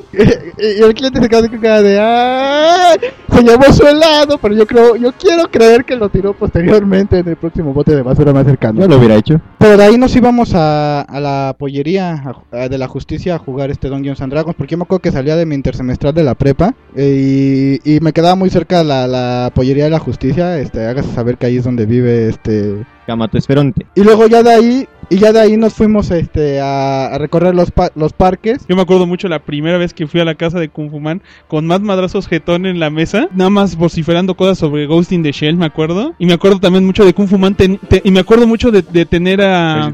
y 0.58 0.82
el 0.82 0.94
cliente 0.94 1.20
se 1.22 1.28
queda 1.28 1.48
con 1.48 1.58
cara 1.58 1.82
de 1.82 1.98
¡ay! 1.98 2.98
se 3.32 3.42
llevó 3.42 3.72
su 3.72 3.86
helado, 3.86 4.38
pero 4.38 4.54
yo 4.54 4.66
creo, 4.66 4.96
yo 4.96 5.12
quiero 5.12 5.44
creer 5.50 5.84
que 5.84 5.96
lo 5.96 6.08
tiró 6.10 6.34
posteriormente 6.34 7.18
en 7.18 7.28
el 7.28 7.36
próximo 7.36 7.72
bote 7.72 7.94
de 7.94 8.02
basura 8.02 8.32
más 8.32 8.44
cercano. 8.44 8.80
Yo 8.80 8.88
lo 8.88 8.98
hubiera 8.98 9.14
hecho. 9.16 9.40
Pero 9.58 9.76
de 9.76 9.84
ahí 9.84 9.96
nos 9.96 10.14
íbamos 10.16 10.52
a, 10.54 11.00
a 11.02 11.20
la 11.20 11.54
pollería 11.58 12.12
a 12.12 12.34
ju- 12.34 12.42
a- 12.52 12.68
de 12.68 12.76
la 12.76 12.88
justicia 12.88 13.36
a 13.36 13.38
jugar 13.38 13.70
este 13.70 13.88
Dungeons 13.88 14.20
and 14.20 14.32
Dragons, 14.32 14.56
porque 14.56 14.72
yo 14.72 14.78
me 14.78 14.82
acuerdo 14.82 15.00
que 15.00 15.12
salía 15.12 15.36
de 15.36 15.46
mi 15.46 15.54
intersemestral 15.54 16.12
de 16.12 16.24
la 16.24 16.34
prepa 16.34 16.74
eh, 16.94 17.78
y, 17.84 17.96
y 17.96 18.00
me 18.00 18.12
quedaba 18.12 18.34
muy 18.34 18.50
cerca 18.50 18.82
la, 18.84 19.06
la 19.06 19.50
pollería 19.54 19.84
de 19.84 19.90
la 19.90 19.98
justicia 19.98 20.09
justicia, 20.10 20.58
este, 20.58 20.86
hágase 20.86 21.12
saber 21.14 21.36
que 21.38 21.46
ahí 21.46 21.56
es 21.56 21.64
donde 21.64 21.86
vive 21.86 22.28
este 22.28 22.74
Camatesferonte. 23.06 23.86
y 23.94 24.02
luego 24.02 24.26
ya 24.26 24.42
de 24.42 24.50
ahí 24.52 24.88
y 25.08 25.16
ya 25.18 25.32
de 25.32 25.40
ahí 25.40 25.56
nos 25.56 25.74
fuimos 25.74 26.10
este 26.12 26.60
a, 26.60 27.06
a 27.06 27.18
recorrer 27.18 27.54
los 27.54 27.70
pa- 27.72 27.90
los 27.96 28.12
parques. 28.12 28.64
Yo 28.68 28.76
me 28.76 28.82
acuerdo 28.82 29.06
mucho 29.06 29.26
la 29.28 29.40
primera 29.40 29.76
vez 29.78 29.92
que 29.92 30.06
fui 30.06 30.20
a 30.20 30.24
la 30.24 30.36
casa 30.36 30.60
de 30.60 30.68
Kung 30.68 30.90
Fu 30.90 31.00
Man 31.00 31.20
con 31.48 31.66
más 31.66 31.80
madrazos 31.80 32.28
jetón 32.28 32.66
en 32.66 32.78
la 32.78 32.90
mesa, 32.90 33.28
nada 33.34 33.50
más 33.50 33.76
vociferando 33.76 34.36
cosas 34.36 34.58
sobre 34.58 34.86
Ghost 34.86 35.10
in 35.12 35.22
the 35.24 35.32
Shell, 35.32 35.56
me 35.56 35.66
acuerdo. 35.66 36.14
Y 36.20 36.26
me 36.26 36.34
acuerdo 36.34 36.60
también 36.60 36.86
mucho 36.86 37.04
de 37.04 37.12
Kung 37.14 37.26
Fu 37.28 37.38
Man 37.38 37.54
ten- 37.56 37.78
te- 37.88 38.02
y 38.04 38.10
me 38.12 38.20
acuerdo 38.20 38.46
mucho 38.46 38.70
de, 38.70 38.82
de 38.82 39.04
tener 39.06 39.40
a 39.42 39.92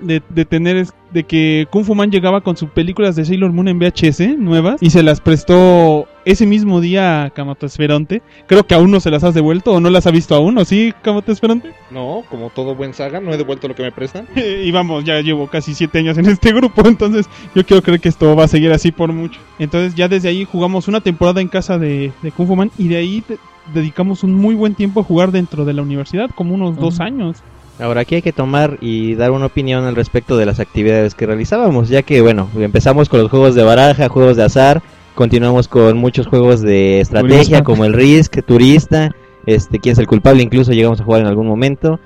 de, 0.00 0.20
de 0.28 0.44
tener 0.44 0.76
es- 0.78 0.92
de 1.12 1.22
que 1.22 1.68
Kung 1.70 1.84
Fu 1.84 1.94
Man 1.94 2.10
llegaba 2.10 2.40
con 2.40 2.56
sus 2.56 2.68
películas 2.70 3.14
de 3.14 3.24
Sailor 3.24 3.52
Moon 3.52 3.68
en 3.68 3.78
VHS 3.78 4.36
nuevas 4.36 4.82
y 4.82 4.90
se 4.90 5.04
las 5.04 5.20
prestó 5.20 6.08
ese 6.24 6.46
mismo 6.46 6.80
día 6.80 7.24
a 7.24 7.30
Camatosferonte. 7.30 8.22
Creo 8.46 8.66
que 8.66 8.74
aún 8.74 8.90
no 8.90 9.00
se 9.00 9.10
las 9.10 9.24
has 9.24 9.34
devuelto 9.34 9.72
o 9.72 9.80
no 9.80 9.90
las 9.90 10.06
ha 10.06 10.10
visto 10.10 10.34
aún, 10.34 10.56
¿o 10.58 10.64
sí, 10.64 10.92
Camatosferonte? 11.02 11.72
No, 11.90 12.22
como 12.30 12.50
todo 12.50 12.74
buen 12.74 12.94
saga, 12.94 13.20
no 13.20 13.32
he 13.32 13.36
devuelto 13.36 13.68
lo 13.68 13.74
que 13.74 13.82
me 13.82 13.92
prestan. 13.92 14.26
y 14.36 14.70
vamos, 14.70 15.04
ya 15.04 15.20
llevo 15.20 15.46
casi 15.48 15.74
siete 15.74 15.98
años 15.98 16.18
en 16.18 16.26
este 16.26 16.52
grupo, 16.52 16.82
entonces 16.86 17.26
yo 17.54 17.64
quiero 17.64 17.82
creer 17.82 18.00
que 18.00 18.08
esto 18.08 18.34
va 18.36 18.44
a 18.44 18.48
seguir 18.48 18.72
así 18.72 18.92
por 18.92 19.12
mucho. 19.12 19.40
Entonces 19.58 19.94
ya 19.94 20.08
desde 20.08 20.28
ahí 20.28 20.44
jugamos 20.44 20.88
una 20.88 21.00
temporada 21.00 21.40
en 21.40 21.48
casa 21.48 21.78
de, 21.78 22.12
de 22.22 22.32
Kung 22.32 22.46
Fu 22.48 22.56
Man 22.56 22.70
y 22.78 22.88
de 22.88 22.96
ahí 22.96 23.20
te- 23.20 23.38
dedicamos 23.72 24.22
un 24.24 24.34
muy 24.34 24.54
buen 24.54 24.74
tiempo 24.74 25.00
a 25.00 25.04
jugar 25.04 25.30
dentro 25.32 25.64
de 25.64 25.72
la 25.72 25.82
universidad, 25.82 26.30
como 26.34 26.54
unos 26.54 26.76
dos 26.76 27.00
años. 27.00 27.38
Ahora 27.80 28.02
aquí 28.02 28.14
hay 28.14 28.22
que 28.22 28.32
tomar 28.32 28.78
y 28.80 29.14
dar 29.16 29.32
una 29.32 29.46
opinión 29.46 29.84
al 29.84 29.96
respecto 29.96 30.36
de 30.36 30.46
las 30.46 30.60
actividades 30.60 31.14
que 31.16 31.26
realizábamos, 31.26 31.88
ya 31.88 32.02
que 32.02 32.20
bueno, 32.20 32.48
empezamos 32.56 33.08
con 33.08 33.20
los 33.20 33.30
juegos 33.30 33.56
de 33.56 33.64
baraja, 33.64 34.08
juegos 34.08 34.36
de 34.36 34.44
azar, 34.44 34.80
continuamos 35.14 35.68
con 35.68 35.96
muchos 35.96 36.26
juegos 36.26 36.60
de 36.60 37.00
estrategia 37.00 37.62
como 37.62 37.84
el 37.84 37.92
Risk, 37.92 38.42
Turista, 38.44 39.14
este, 39.46 39.78
quién 39.78 39.92
es 39.92 39.98
el 39.98 40.06
culpable, 40.06 40.42
incluso 40.42 40.72
llegamos 40.72 41.00
a 41.00 41.04
jugar 41.04 41.20
en 41.20 41.28
algún 41.28 41.46
momento, 41.46 42.00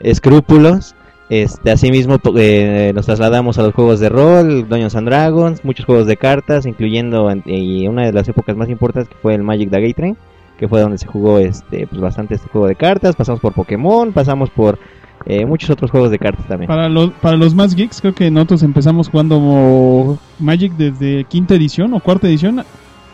Escrúpulos, 0.00 0.94
este, 1.28 1.70
asimismo 1.70 2.16
eh, 2.36 2.92
nos 2.94 3.06
trasladamos 3.06 3.58
a 3.58 3.62
los 3.62 3.74
juegos 3.74 4.00
de 4.00 4.08
rol, 4.08 4.68
Dungeons 4.68 4.96
and 4.96 5.08
Dragons, 5.08 5.64
muchos 5.64 5.86
juegos 5.86 6.06
de 6.06 6.16
cartas, 6.16 6.66
incluyendo 6.66 7.30
y 7.44 7.86
una 7.86 8.06
de 8.06 8.12
las 8.12 8.28
épocas 8.28 8.56
más 8.56 8.68
importantes 8.68 9.08
que 9.08 9.20
fue 9.20 9.34
el 9.34 9.42
Magic 9.42 9.70
the 9.70 9.80
Gathering, 9.80 10.16
que 10.58 10.68
fue 10.68 10.80
donde 10.80 10.98
se 10.98 11.06
jugó 11.06 11.38
este, 11.38 11.86
pues 11.86 12.00
bastante 12.00 12.34
este 12.34 12.48
juego 12.48 12.66
de 12.66 12.76
cartas, 12.76 13.16
pasamos 13.16 13.40
por 13.40 13.52
Pokémon, 13.52 14.12
pasamos 14.12 14.50
por 14.50 14.78
eh, 15.28 15.44
muchos 15.44 15.68
otros 15.68 15.90
juegos 15.90 16.10
de 16.10 16.18
cartas 16.18 16.46
también. 16.48 16.68
Para 16.68 16.88
los, 16.88 17.10
para 17.10 17.36
los 17.36 17.54
más 17.54 17.74
geeks, 17.74 18.00
creo 18.00 18.14
que 18.14 18.30
nosotros 18.30 18.62
empezamos 18.62 19.10
jugando 19.10 20.18
Magic 20.38 20.72
desde 20.72 21.24
quinta 21.24 21.54
edición 21.54 21.92
o 21.92 22.00
cuarta 22.00 22.28
edición 22.28 22.64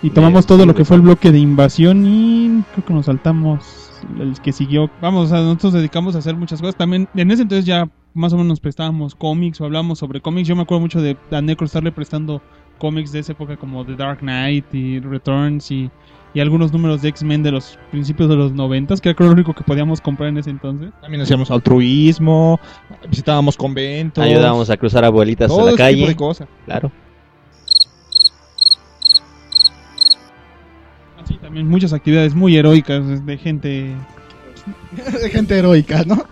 y 0.00 0.11
tomamos 0.11 0.46
todo 0.46 0.64
lo 0.64 0.77
que 0.77 0.85
fue 0.85 0.96
el 0.96 1.03
bloque 1.03 1.33
de 1.33 1.38
invasión 1.38 2.07
y 2.07 2.62
creo 2.72 2.87
que 2.87 2.94
nos 2.94 3.07
saltamos 3.07 3.90
el 4.20 4.40
que 4.40 4.53
siguió. 4.53 4.88
Vamos, 5.00 5.33
nosotros 5.33 5.72
dedicamos 5.72 6.14
a 6.14 6.18
hacer 6.18 6.37
muchas 6.37 6.61
cosas. 6.61 6.77
También 6.77 7.09
en 7.16 7.31
ese 7.33 7.42
entonces 7.42 7.66
ya 7.66 7.88
más 8.12 8.33
o 8.33 8.37
menos 8.37 8.48
nos 8.48 8.61
prestábamos 8.61 9.16
cómics 9.16 9.61
o 9.61 9.64
hablábamos 9.64 9.98
sobre 9.98 10.20
cómics. 10.20 10.46
Yo 10.46 10.55
me 10.55 10.62
acuerdo 10.62 10.83
mucho 10.83 11.03
de 11.03 11.16
a 11.33 11.40
Necro 11.40 11.66
estarle 11.66 11.90
prestando 11.90 12.40
cómics 12.79 13.11
de 13.11 13.20
esa 13.20 13.33
época 13.33 13.57
como 13.57 13.85
The 13.85 13.96
Dark 13.96 14.20
Knight 14.20 14.72
y 14.72 15.00
Returns 15.00 15.70
y, 15.72 15.90
y 16.35 16.40
algunos 16.40 16.73
números 16.73 17.01
de 17.01 17.09
X-Men 17.11 17.44
de 17.44 17.53
los 17.53 17.79
principios 17.92 18.29
de 18.29 18.35
los 18.35 18.53
noventas, 18.53 19.01
que 19.01 19.09
era 19.09 19.16
creo 19.16 19.29
lo 19.29 19.35
único 19.35 19.55
que 19.55 19.62
podíamos 19.62 20.01
comprar 20.01 20.29
en 20.29 20.38
ese 20.38 20.51
entonces. 20.51 20.90
También 21.01 21.23
hacíamos 21.23 21.49
altruismo, 21.51 22.59
visitábamos 23.09 23.57
conventos. 23.57 24.23
Ayudábamos 24.23 24.68
a 24.68 24.77
cruzar 24.77 25.05
abuelitas 25.05 25.49
todo 25.49 25.61
a 25.61 25.64
la 25.64 25.70
ese 25.70 25.77
tipo 25.77 25.85
calle. 25.85 26.07
de 26.09 26.16
cosas. 26.16 26.49
Claro. 26.64 26.90
Así 31.23 31.35
también 31.38 31.68
muchas 31.68 31.92
actividades 31.92 32.35
muy 32.35 32.57
heroicas 32.57 33.25
de 33.25 33.38
gente 33.38 33.94
de 35.23 35.31
gente 35.31 35.57
heroica, 35.57 36.03
¿no? 36.05 36.25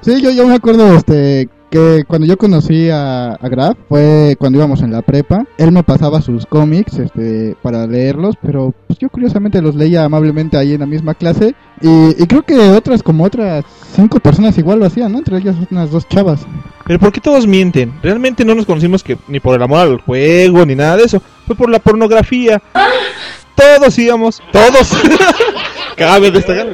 Sí, 0.00 0.22
yo, 0.22 0.30
yo 0.30 0.46
me 0.46 0.54
acuerdo 0.54 0.94
este 0.94 1.48
que 1.70 2.04
cuando 2.06 2.26
yo 2.26 2.36
conocí 2.36 2.90
a, 2.90 3.32
a 3.32 3.48
Graf 3.48 3.76
fue 3.88 4.36
cuando 4.38 4.58
íbamos 4.58 4.82
en 4.82 4.92
la 4.92 5.02
prepa. 5.02 5.46
Él 5.56 5.72
me 5.72 5.82
pasaba 5.82 6.20
sus 6.20 6.46
cómics 6.46 6.98
este, 6.98 7.56
para 7.62 7.86
leerlos, 7.86 8.34
pero 8.42 8.74
pues, 8.86 8.98
yo 8.98 9.08
curiosamente 9.08 9.62
los 9.62 9.74
leía 9.74 10.04
amablemente 10.04 10.56
ahí 10.56 10.74
en 10.74 10.80
la 10.80 10.86
misma 10.86 11.14
clase. 11.14 11.54
Y, 11.80 12.22
y 12.22 12.26
creo 12.26 12.42
que 12.42 12.58
otras, 12.58 13.02
como 13.02 13.24
otras 13.24 13.64
cinco 13.94 14.20
personas 14.20 14.58
igual 14.58 14.80
lo 14.80 14.86
hacían, 14.86 15.12
¿no? 15.12 15.18
Entre 15.18 15.38
ellas 15.38 15.56
unas 15.70 15.90
dos 15.90 16.08
chavas. 16.08 16.46
Pero 16.86 16.98
¿por 16.98 17.12
qué 17.12 17.20
todos 17.20 17.46
mienten? 17.46 17.92
Realmente 18.02 18.44
no 18.44 18.54
nos 18.54 18.66
conocimos 18.66 19.02
que 19.02 19.16
ni 19.28 19.38
por 19.40 19.54
el 19.54 19.62
amor 19.62 19.78
al 19.78 20.00
juego 20.00 20.66
ni 20.66 20.74
nada 20.74 20.96
de 20.96 21.04
eso. 21.04 21.22
Fue 21.46 21.54
por 21.54 21.70
la 21.70 21.78
pornografía. 21.78 22.60
Todos 23.54 23.98
íbamos, 23.98 24.42
todos. 24.52 24.92
Cabe 25.96 26.30
destacar. 26.30 26.66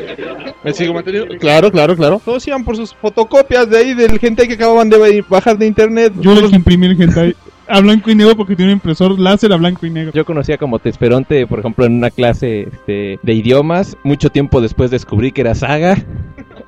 Me 0.65 0.73
sigo 0.73 0.95
manteniendo. 0.95 1.37
Claro, 1.39 1.71
claro, 1.71 1.97
claro. 1.97 2.21
Todos 2.25 2.47
iban 2.47 2.65
por 2.65 2.77
sus 2.77 2.95
fotocopias 2.95 3.69
de 3.69 3.79
ahí 3.79 3.95
del 3.95 4.19
gente 4.19 4.47
que 4.49 4.55
acababan 4.55 4.91
de 4.91 5.25
bajar 5.29 5.59
de 5.59 5.67
internet. 5.67 6.13
Yo 6.21 6.35
le 6.35 6.49
que 6.49 6.57
imprimir 6.57 7.01
hentai 7.01 7.35
a 7.69 7.81
blanco 7.81 8.11
y 8.11 8.15
negro 8.15 8.37
porque 8.37 8.55
tiene 8.55 8.73
un 8.73 8.77
impresor 8.77 9.19
láser 9.19 9.53
a 9.53 9.57
blanco 9.57 9.87
y 9.87 9.91
negro. 9.91 10.13
Yo 10.13 10.25
conocía 10.25 10.59
como 10.59 10.79
Tesperonte, 10.79 11.47
por 11.47 11.59
ejemplo, 11.59 11.85
en 11.85 11.95
una 11.95 12.11
clase 12.11 12.69
este, 12.73 13.19
de 13.23 13.33
idiomas. 13.33 13.97
Mucho 14.05 14.31
tiempo 14.31 14.61
después 14.61 14.91
descubrí 14.91 15.33
que 15.33 15.43
era 15.43 15.55
Saga. 15.55 15.97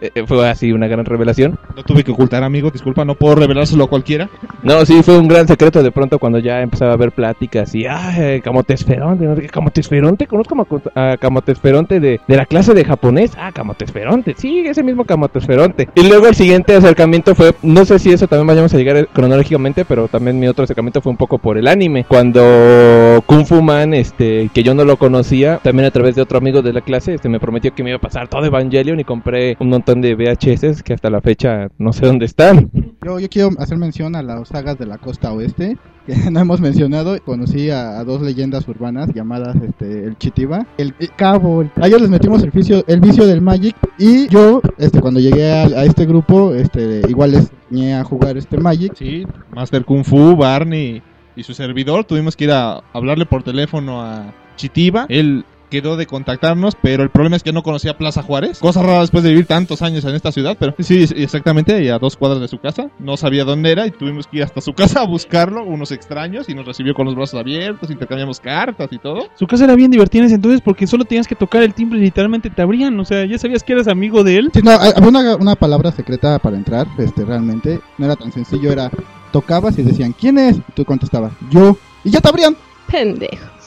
Eh, 0.01 0.11
eh, 0.15 0.25
fue 0.27 0.49
así 0.49 0.73
una 0.73 0.87
gran 0.87 1.05
revelación. 1.05 1.59
Lo 1.75 1.83
tuve 1.83 2.05
que 2.05 2.13
ocultar, 2.13 2.45
amigo. 2.45 2.71
Disculpa, 2.71 3.05
no 3.05 3.15
puedo 3.15 3.35
revelárselo 3.35 3.85
a 3.85 3.89
cualquiera. 3.89 4.29
No, 4.63 4.85
sí, 4.87 5.03
fue 5.03 5.19
un 5.19 5.29
gran 5.29 5.47
secreto 5.49 5.83
de 5.83 5.91
pronto 5.91 6.19
cuando 6.19 6.39
ya 6.39 6.61
empezaba 6.61 6.93
a 6.93 6.95
haber 6.95 7.13
pláticas 7.13 7.75
y, 7.75 7.87
ah, 7.87 8.39
Camotesferonte, 8.43 9.25
¿no? 9.25 9.37
Camotesferonte, 9.51 10.27
conozco 10.27 10.83
a 10.95 11.17
Camotesferonte 11.17 12.01
de, 12.01 12.21
de 12.27 12.37
la 12.37 12.47
clase 12.47 12.75
de 12.75 12.85
japonés. 12.85 13.33
Ah, 13.39 13.51
Camotesferonte, 13.53 14.35
sí, 14.37 14.61
ese 14.67 14.83
mismo 14.83 15.05
Camotesferonte. 15.05 15.89
Y 15.95 16.09
luego 16.09 16.29
el 16.29 16.35
siguiente 16.35 16.75
acercamiento 16.75 17.35
fue, 17.35 17.55
no 17.63 17.85
sé 17.85 17.99
si 17.99 18.11
eso 18.11 18.29
también 18.29 18.47
vayamos 18.47 18.73
a 18.75 18.79
llegar 18.79 19.09
cronológicamente, 19.09 19.85
pero 19.85 20.09
también 20.09 20.39
mi 20.39 20.49
otro 20.49 20.65
acercamiento 20.65 21.01
fue 21.01 21.11
un 21.11 21.17
poco 21.17 21.39
por 21.39 21.59
el 21.59 21.67
anime. 21.67 22.05
Cuando 22.09 23.23
Kung 23.27 23.47
Fu 23.47 23.63
Man, 23.63 23.95
este, 23.95 24.51
que 24.53 24.63
yo 24.63 24.75
no 24.75 24.85
lo 24.85 24.97
conocía, 24.97 25.59
también 25.63 25.87
a 25.87 25.91
través 25.91 26.15
de 26.15 26.23
otro 26.23 26.39
amigo 26.39 26.63
de 26.63 26.73
la 26.73 26.81
clase, 26.81 27.15
este, 27.15 27.29
me 27.29 27.41
prometió 27.41 27.75
que 27.75 27.83
me 27.83 27.91
iba 27.91 27.97
a 27.97 28.01
pasar 28.01 28.29
todo 28.29 28.45
Evangelion 28.45 29.01
y 29.01 29.05
compré 29.05 29.57
un 29.59 29.69
montón 29.69 29.88
de 29.95 30.15
VHS 30.15 30.83
que 30.83 30.93
hasta 30.95 31.11
la 31.11 31.21
fecha 31.21 31.69
no 31.79 31.93
sé 31.93 32.07
dónde 32.07 32.27
están. 32.27 32.71
Yo, 33.05 33.19
yo 33.19 33.29
quiero 33.29 33.51
hacer 33.59 33.79
mención 33.79 34.15
a 34.17 34.23
las 34.23 34.49
sagas 34.49 34.79
de 34.79 34.87
la 34.87 34.99
costa 34.99 35.33
oeste, 35.33 35.77
que 36.07 36.15
no 36.31 36.41
hemos 36.41 36.61
mencionado. 36.61 37.17
Conocí 37.25 37.71
a, 37.71 37.99
a 37.99 38.05
dos 38.05 38.21
leyendas 38.23 38.69
urbanas 38.69 39.09
llamadas 39.15 39.57
este, 39.67 40.05
el 40.05 40.19
Chitiba, 40.19 40.67
el, 40.77 40.95
el 40.99 41.11
Cabo. 41.17 41.63
el- 41.63 41.71
a 41.81 41.87
ellos 41.87 42.01
les 42.03 42.11
metimos 42.11 42.43
el 42.43 42.51
vicio, 42.51 42.85
el 42.87 43.01
vicio 43.01 43.27
del 43.27 43.41
Magic. 43.41 43.75
Y 43.99 44.29
yo, 44.29 44.61
este, 44.77 45.01
cuando 45.01 45.21
llegué 45.21 45.51
a, 45.51 45.63
a 45.65 45.85
este 45.85 46.05
grupo, 46.07 46.55
este, 46.55 47.01
igual 47.09 47.33
les 47.33 47.51
enseñé 47.71 47.95
a 47.95 48.05
jugar 48.05 48.37
este 48.37 48.59
Magic. 48.59 48.93
Sí, 48.97 49.27
Master 49.55 49.85
Kung 49.85 50.05
Fu, 50.05 50.37
Barney 50.37 51.03
y 51.35 51.43
su 51.43 51.55
servidor. 51.55 52.05
Tuvimos 52.05 52.37
que 52.37 52.45
ir 52.45 52.51
a 52.53 52.83
hablarle 52.93 53.25
por 53.27 53.43
teléfono 53.43 54.03
a 54.03 54.35
Chitiba. 54.57 55.07
Él 55.09 55.45
quedó 55.69 55.97
de 55.97 56.07
contactarnos, 56.07 56.77
pero 56.81 57.03
el 57.03 57.11
problema 57.11 57.37
es 57.37 57.43
que 57.43 57.53
no 57.53 57.63
conocía 57.63 57.97
Plaza 57.97 58.23
Juárez. 58.23 58.59
Cosa 58.59 58.83
rara 58.83 59.01
después 59.01 59.25
de 59.25 59.31
vivir 59.31 59.47
tantos 59.47 59.83
años 59.83 60.05
en 60.05 60.15
esta 60.15 60.33
ciudad, 60.33 60.57
pero 60.59 60.75
sí, 60.79 61.07
sí, 61.07 61.15
exactamente, 61.17 61.83
y 61.83 61.89
a 61.89 61.99
dos 61.99 62.17
cuadras 62.17 62.41
de 62.41 62.49
su 62.49 62.59
casa. 62.59 62.91
No 62.99 63.17
sabía 63.17 63.45
dónde 63.45 63.73
era 63.73 63.87
y 63.87 63.91
tuvimos 63.91 64.27
que 64.27 64.39
ir 64.39 64.43
hasta 64.43 64.61
su 64.61 64.73
casa 64.75 65.01
a 65.01 65.07
buscarlo, 65.07 65.65
unos 65.65 65.93
extraños, 65.93 66.49
y 66.49 66.55
nos 66.55 66.67
recibió 66.67 66.95
con 66.95 67.07
los 67.07 67.15
brazos 67.15 67.41
abiertos, 67.41 67.91
intercambiamos 67.91 68.41
cartas 68.41 68.89
y 68.91 68.99
todo. 68.99 69.29
Su 69.35 69.47
casa 69.47 69.65
era 69.65 69.75
bien 69.75 69.91
divertida 69.91 70.23
en 70.23 70.27
ese 70.27 70.35
entonces 70.37 70.61
porque 70.61 70.87
solo 70.87 71.05
tenías 71.05 71.27
que 71.27 71.35
tocar 71.35 71.63
el 71.63 71.75
timbre 71.75 71.99
y 71.99 72.03
literalmente 72.03 72.51
te 72.51 72.63
abrían. 72.63 72.99
O 72.99 73.05
sea, 73.05 73.25
ya 73.25 73.39
sabías 73.39 73.63
que 73.63 73.73
eras 73.73 73.89
amigo 73.89 74.25
de 74.25 74.37
él. 74.37 74.51
Sí, 74.53 74.61
no, 74.63 74.73
había 74.73 75.09
una, 75.09 75.37
una 75.37 75.55
palabra 75.55 75.93
secreta 75.93 76.39
para 76.39 76.57
entrar, 76.57 76.87
este, 76.99 77.25
realmente. 77.25 77.81
No 77.99 78.07
era 78.07 78.17
tan 78.17 78.33
sencillo, 78.33 78.73
era 78.73 78.91
tocabas 79.33 79.79
y 79.79 79.83
decían, 79.83 80.15
¿quién 80.19 80.39
es? 80.39 80.57
Y 80.57 80.73
tú 80.75 80.85
contestabas, 80.85 81.33
yo. 81.51 81.77
Y 82.05 82.11
ya 82.11 82.21
te 82.21 82.29
abrían. 82.29 82.57
Pendejos. 82.91 83.58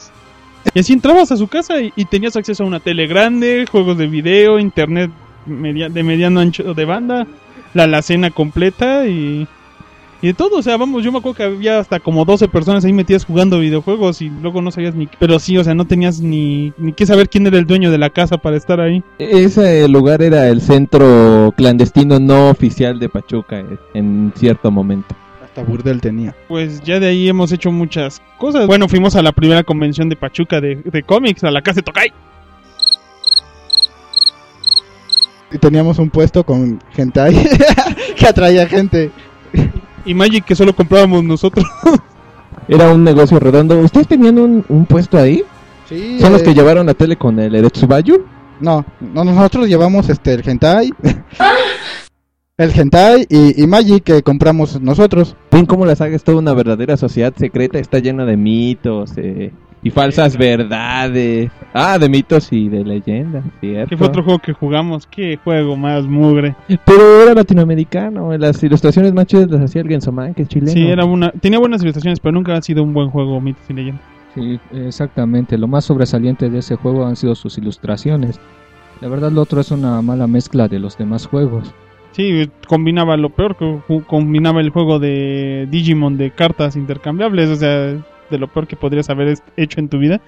Y 0.74 0.80
así 0.80 0.92
entrabas 0.92 1.30
a 1.32 1.36
su 1.36 1.48
casa 1.48 1.80
y, 1.80 1.90
tenías 2.06 2.36
acceso 2.36 2.64
a 2.64 2.66
una 2.66 2.80
tele 2.80 3.06
grande, 3.06 3.66
juegos 3.70 3.98
de 3.98 4.06
video, 4.06 4.58
internet 4.58 5.10
media- 5.46 5.88
de 5.88 6.02
mediano 6.02 6.40
ancho 6.40 6.74
de 6.74 6.84
banda, 6.84 7.26
la 7.74 7.84
alacena 7.84 8.30
completa 8.30 9.06
y, 9.06 9.46
y 10.22 10.26
de 10.28 10.34
todo. 10.34 10.58
O 10.58 10.62
sea, 10.62 10.76
vamos, 10.76 11.02
yo 11.04 11.10
me 11.12 11.18
acuerdo 11.18 11.36
que 11.36 11.42
había 11.42 11.78
hasta 11.78 11.98
como 12.00 12.24
12 12.24 12.48
personas 12.48 12.84
ahí 12.84 12.92
metidas 12.92 13.24
jugando 13.24 13.58
videojuegos 13.58 14.22
y 14.22 14.30
luego 14.30 14.62
no 14.62 14.70
sabías 14.70 14.94
ni... 14.94 15.08
Pero 15.18 15.38
sí, 15.38 15.58
o 15.58 15.64
sea, 15.64 15.74
no 15.74 15.84
tenías 15.86 16.20
ni, 16.20 16.72
ni 16.78 16.92
que 16.92 17.06
saber 17.06 17.28
quién 17.28 17.46
era 17.46 17.58
el 17.58 17.66
dueño 17.66 17.90
de 17.90 17.98
la 17.98 18.10
casa 18.10 18.38
para 18.38 18.56
estar 18.56 18.80
ahí. 18.80 19.02
Ese 19.18 19.88
lugar 19.88 20.22
era 20.22 20.48
el 20.48 20.60
centro 20.60 21.52
clandestino 21.56 22.20
no 22.20 22.50
oficial 22.50 22.98
de 22.98 23.08
Pachuca 23.08 23.60
eh, 23.60 23.78
en 23.94 24.32
cierto 24.36 24.70
momento. 24.70 25.14
Hasta 25.52 25.64
Burdel 25.64 26.00
tenía. 26.00 26.34
Pues 26.48 26.80
ya 26.80 26.98
de 26.98 27.08
ahí 27.08 27.28
hemos 27.28 27.52
hecho 27.52 27.70
muchas 27.70 28.22
cosas. 28.38 28.66
Bueno, 28.66 28.88
fuimos 28.88 29.16
a 29.16 29.22
la 29.22 29.32
primera 29.32 29.62
convención 29.62 30.08
de 30.08 30.16
Pachuca 30.16 30.62
de, 30.62 30.76
de 30.76 31.02
cómics, 31.02 31.44
a 31.44 31.50
la 31.50 31.60
casa 31.60 31.76
de 31.76 31.82
Tokai. 31.82 32.10
Y 35.52 35.58
teníamos 35.58 35.98
un 35.98 36.08
puesto 36.08 36.42
con 36.42 36.80
gente 36.92 37.20
ahí 37.20 37.46
que 38.16 38.26
atraía 38.26 38.66
gente. 38.66 39.10
Y 40.06 40.14
Magic 40.14 40.46
que 40.46 40.54
solo 40.54 40.74
comprábamos 40.74 41.22
nosotros. 41.22 41.66
Era 42.68 42.90
un 42.90 43.04
negocio 43.04 43.38
redondo. 43.38 43.78
¿Ustedes 43.78 44.08
tenían 44.08 44.38
un, 44.38 44.64
un 44.70 44.86
puesto 44.86 45.18
ahí? 45.18 45.44
Sí, 45.86 46.18
¿Son 46.18 46.32
los 46.32 46.40
eh, 46.40 46.44
que 46.46 46.54
llevaron 46.54 46.86
la 46.86 46.94
tele 46.94 47.16
con 47.16 47.38
el 47.38 47.54
Eretsubayu? 47.54 48.24
No, 48.58 48.86
no, 49.00 49.22
nosotros 49.22 49.68
llevamos 49.68 50.08
este 50.08 50.32
el 50.32 50.48
hentai. 50.48 50.94
el 52.58 52.70
hentai 52.78 53.26
y, 53.28 53.62
y 53.62 53.66
Magic 53.66 54.04
que 54.04 54.22
compramos 54.22 54.80
nosotros. 54.80 55.36
Ven 55.50 55.66
cómo 55.66 55.86
la 55.86 55.96
saga 55.96 56.16
es 56.16 56.24
toda 56.24 56.38
una 56.38 56.52
verdadera 56.52 56.96
sociedad 56.96 57.32
secreta, 57.36 57.78
está 57.78 57.98
llena 57.98 58.24
de 58.24 58.36
mitos 58.36 59.12
eh, 59.16 59.52
y 59.82 59.90
falsas 59.90 60.36
verdades. 60.36 61.50
Ah, 61.72 61.98
de 61.98 62.08
mitos 62.08 62.52
y 62.52 62.68
de 62.68 62.84
leyendas, 62.84 63.44
¿cierto? 63.60 63.88
Que 63.88 63.96
fue 63.96 64.06
otro 64.06 64.22
juego 64.22 64.38
que 64.38 64.52
jugamos. 64.52 65.06
Qué 65.06 65.38
juego 65.42 65.76
más 65.76 66.04
mugre. 66.04 66.54
Pero 66.84 67.22
era 67.22 67.34
latinoamericano, 67.34 68.36
las 68.36 68.62
ilustraciones 68.62 69.12
más 69.14 69.26
chidas 69.26 69.50
las 69.50 69.62
hacía 69.62 69.80
el 69.80 69.88
Gensoman, 69.88 70.34
que 70.34 70.42
es 70.42 70.48
chileno. 70.48 70.72
Sí, 70.72 70.86
era 70.86 71.04
una, 71.04 71.32
tenía 71.32 71.58
buenas 71.58 71.82
ilustraciones, 71.82 72.20
pero 72.20 72.32
nunca 72.32 72.54
ha 72.54 72.62
sido 72.62 72.82
un 72.82 72.92
buen 72.92 73.08
juego 73.10 73.40
mitos 73.40 73.64
y 73.70 73.72
leyendas. 73.72 74.04
Sí, 74.34 74.60
exactamente. 74.72 75.58
Lo 75.58 75.68
más 75.68 75.84
sobresaliente 75.84 76.48
de 76.48 76.58
ese 76.58 76.76
juego 76.76 77.06
han 77.06 77.16
sido 77.16 77.34
sus 77.34 77.58
ilustraciones. 77.58 78.40
La 79.00 79.08
verdad, 79.08 79.32
lo 79.32 79.42
otro 79.42 79.60
es 79.60 79.70
una 79.70 80.00
mala 80.00 80.26
mezcla 80.26 80.68
de 80.68 80.78
los 80.78 80.96
demás 80.96 81.26
juegos. 81.26 81.74
Sí, 82.12 82.50
combinaba 82.66 83.16
lo 83.16 83.30
peor, 83.30 83.56
que 83.56 83.80
combinaba 84.06 84.60
el 84.60 84.70
juego 84.70 84.98
de 84.98 85.66
Digimon 85.70 86.18
de 86.18 86.30
cartas 86.30 86.76
intercambiables, 86.76 87.48
o 87.48 87.56
sea, 87.56 87.96
de 88.30 88.38
lo 88.38 88.48
peor 88.48 88.66
que 88.66 88.76
podrías 88.76 89.08
haber 89.08 89.38
hecho 89.56 89.80
en 89.80 89.88
tu 89.88 89.98
vida. 89.98 90.20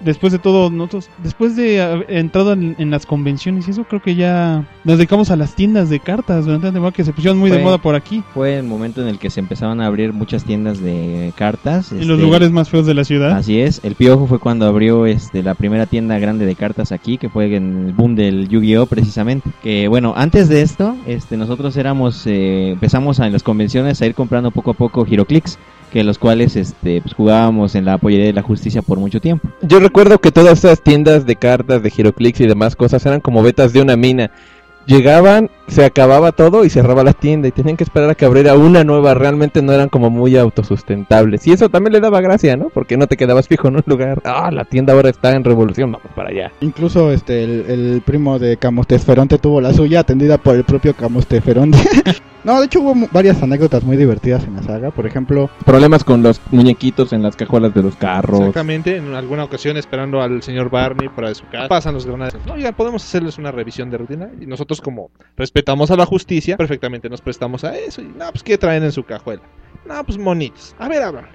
Después 0.00 0.32
de 0.32 0.38
todo, 0.38 0.70
nosotros, 0.70 1.10
después 1.22 1.56
de 1.56 1.82
haber 1.82 2.10
entrado 2.10 2.52
en, 2.52 2.74
en 2.78 2.90
las 2.90 3.06
convenciones 3.06 3.68
y 3.68 3.72
eso, 3.72 3.84
creo 3.84 4.02
que 4.02 4.14
ya 4.14 4.64
nos 4.84 4.98
dedicamos 4.98 5.30
a 5.30 5.36
las 5.36 5.54
tiendas 5.54 5.90
de 5.90 6.00
cartas 6.00 6.46
durante 6.46 6.66
la 6.68 6.72
temporada 6.72 6.96
que 6.96 7.04
se 7.04 7.12
pusieron 7.12 7.38
muy 7.38 7.50
de 7.50 7.58
moda 7.58 7.78
por 7.78 7.94
aquí, 7.94 8.22
Fue 8.34 8.56
el 8.58 8.64
momento 8.64 9.02
en 9.02 9.08
el 9.08 9.18
que 9.18 9.30
se 9.30 9.40
empezaron 9.40 9.80
a 9.80 9.86
abrir 9.86 10.12
muchas 10.12 10.44
tiendas 10.44 10.80
de 10.80 11.32
cartas. 11.36 11.92
en 11.92 11.98
este, 11.98 12.08
los 12.08 12.20
lugares 12.20 12.50
más 12.50 12.68
feos 12.68 12.86
de 12.86 12.94
la 12.94 13.04
ciudad. 13.04 13.32
Así 13.32 13.60
es, 13.60 13.80
el 13.84 13.94
Piojo 13.94 14.26
fue 14.26 14.38
cuando 14.38 14.66
abrió 14.66 15.06
este, 15.06 15.42
la 15.42 15.54
primera 15.54 15.86
tienda 15.86 16.18
grande 16.18 16.46
de 16.46 16.54
cartas 16.54 16.92
aquí, 16.92 17.18
que 17.18 17.28
fue 17.28 17.54
en 17.54 17.86
el 17.88 17.92
boom 17.92 18.14
del 18.14 18.48
Yu-Gi-Oh 18.48 18.86
precisamente. 18.86 19.50
Que 19.62 19.88
bueno, 19.88 20.14
antes 20.16 20.48
de 20.48 20.62
esto, 20.62 20.96
este, 21.06 21.36
nosotros 21.36 21.76
éramos, 21.76 22.26
eh, 22.26 22.70
empezamos 22.70 23.20
a, 23.20 23.26
en 23.26 23.32
las 23.32 23.42
convenciones 23.42 24.00
a 24.00 24.06
ir 24.06 24.14
comprando 24.14 24.50
poco 24.50 24.72
a 24.72 24.74
poco 24.74 25.04
Giroclix, 25.04 25.58
que 25.90 26.04
los 26.04 26.18
cuales 26.18 26.56
este, 26.56 27.02
pues, 27.02 27.14
jugábamos 27.14 27.74
en 27.74 27.84
la 27.84 27.98
pollería 27.98 28.26
de 28.26 28.32
la 28.32 28.42
justicia 28.42 28.82
por 28.82 28.98
mucho 28.98 29.20
tiempo. 29.20 29.48
Yo 29.62 29.80
recuerdo 29.80 30.18
que 30.18 30.32
todas 30.32 30.64
esas 30.64 30.82
tiendas 30.82 31.26
de 31.26 31.36
cartas, 31.36 31.82
de 31.82 31.90
Giroclix 31.90 32.40
y 32.40 32.46
demás 32.46 32.76
cosas 32.76 33.04
eran 33.04 33.20
como 33.20 33.42
vetas 33.42 33.72
de 33.72 33.82
una 33.82 33.96
mina. 33.96 34.30
Llegaban, 34.86 35.50
se 35.68 35.84
acababa 35.84 36.32
todo 36.32 36.64
y 36.64 36.70
cerraba 36.70 37.04
la 37.04 37.12
tienda 37.12 37.46
y 37.46 37.52
tenían 37.52 37.76
que 37.76 37.84
esperar 37.84 38.10
a 38.10 38.14
que 38.14 38.24
abriera 38.24 38.54
una 38.54 38.82
nueva. 38.82 39.14
Realmente 39.14 39.62
no 39.62 39.72
eran 39.72 39.88
como 39.88 40.10
muy 40.10 40.36
autosustentables. 40.36 41.46
Y 41.46 41.52
eso 41.52 41.68
también 41.68 41.92
le 41.92 42.00
daba 42.00 42.20
gracia, 42.20 42.56
¿no? 42.56 42.70
Porque 42.70 42.96
no 42.96 43.06
te 43.06 43.16
quedabas 43.16 43.46
fijo 43.46 43.68
en 43.68 43.76
un 43.76 43.82
lugar. 43.86 44.20
Ah, 44.24 44.50
la 44.50 44.64
tienda 44.64 44.94
ahora 44.94 45.10
está 45.10 45.32
en 45.32 45.44
revolución, 45.44 45.92
vamos 45.92 46.10
para 46.16 46.30
allá. 46.30 46.50
Incluso 46.60 47.12
este 47.12 47.44
el, 47.44 47.64
el 47.68 48.02
primo 48.04 48.38
de 48.38 48.56
Camosteferonte 48.56 49.38
tuvo 49.38 49.60
la 49.60 49.74
suya 49.74 50.00
atendida 50.00 50.38
por 50.38 50.56
el 50.56 50.64
propio 50.64 50.94
Camosteferonte. 50.94 51.78
no, 52.44 52.58
de 52.58 52.66
hecho 52.66 52.80
hubo 52.80 53.08
varias 53.12 53.42
anécdotas 53.42 53.84
muy 53.84 53.96
divertidas 53.96 54.44
en 54.44 54.56
la 54.56 54.62
saga. 54.62 54.90
Por 54.90 55.06
ejemplo, 55.06 55.50
Problemas 55.64 56.04
con 56.04 56.22
los 56.22 56.40
muñequitos 56.50 57.12
en 57.12 57.22
las 57.22 57.36
cajuelas 57.36 57.74
de 57.74 57.82
los 57.82 57.96
carros. 57.96 58.40
Exactamente, 58.40 58.96
en 58.96 59.14
alguna 59.14 59.44
ocasión 59.44 59.76
esperando 59.76 60.20
al 60.20 60.42
señor 60.42 60.70
Barney 60.70 61.08
de 61.08 61.34
su 61.34 61.46
casa, 61.48 61.68
pasan 61.68 61.94
los 61.94 62.06
granaderos. 62.06 62.44
No, 62.46 62.54
oigan, 62.54 62.74
podemos 62.74 63.04
hacerles 63.04 63.38
una 63.38 63.50
revisión 63.50 63.90
de 63.90 63.98
rutina. 63.98 64.30
Y 64.40 64.46
nosotros, 64.46 64.80
como 64.80 65.10
respetamos 65.36 65.90
a 65.90 65.96
la 65.96 66.06
justicia, 66.06 66.56
perfectamente 66.56 67.08
nos 67.08 67.20
prestamos 67.20 67.64
a 67.64 67.76
eso. 67.76 68.00
Y, 68.00 68.06
no, 68.06 68.30
pues, 68.30 68.42
¿qué 68.42 68.58
traen 68.58 68.82
en 68.84 68.92
su 68.92 69.04
cajuela? 69.04 69.42
No, 69.86 70.02
pues, 70.04 70.18
monitos. 70.18 70.74
A 70.78 70.88
ver, 70.88 71.02
abran. 71.02 71.26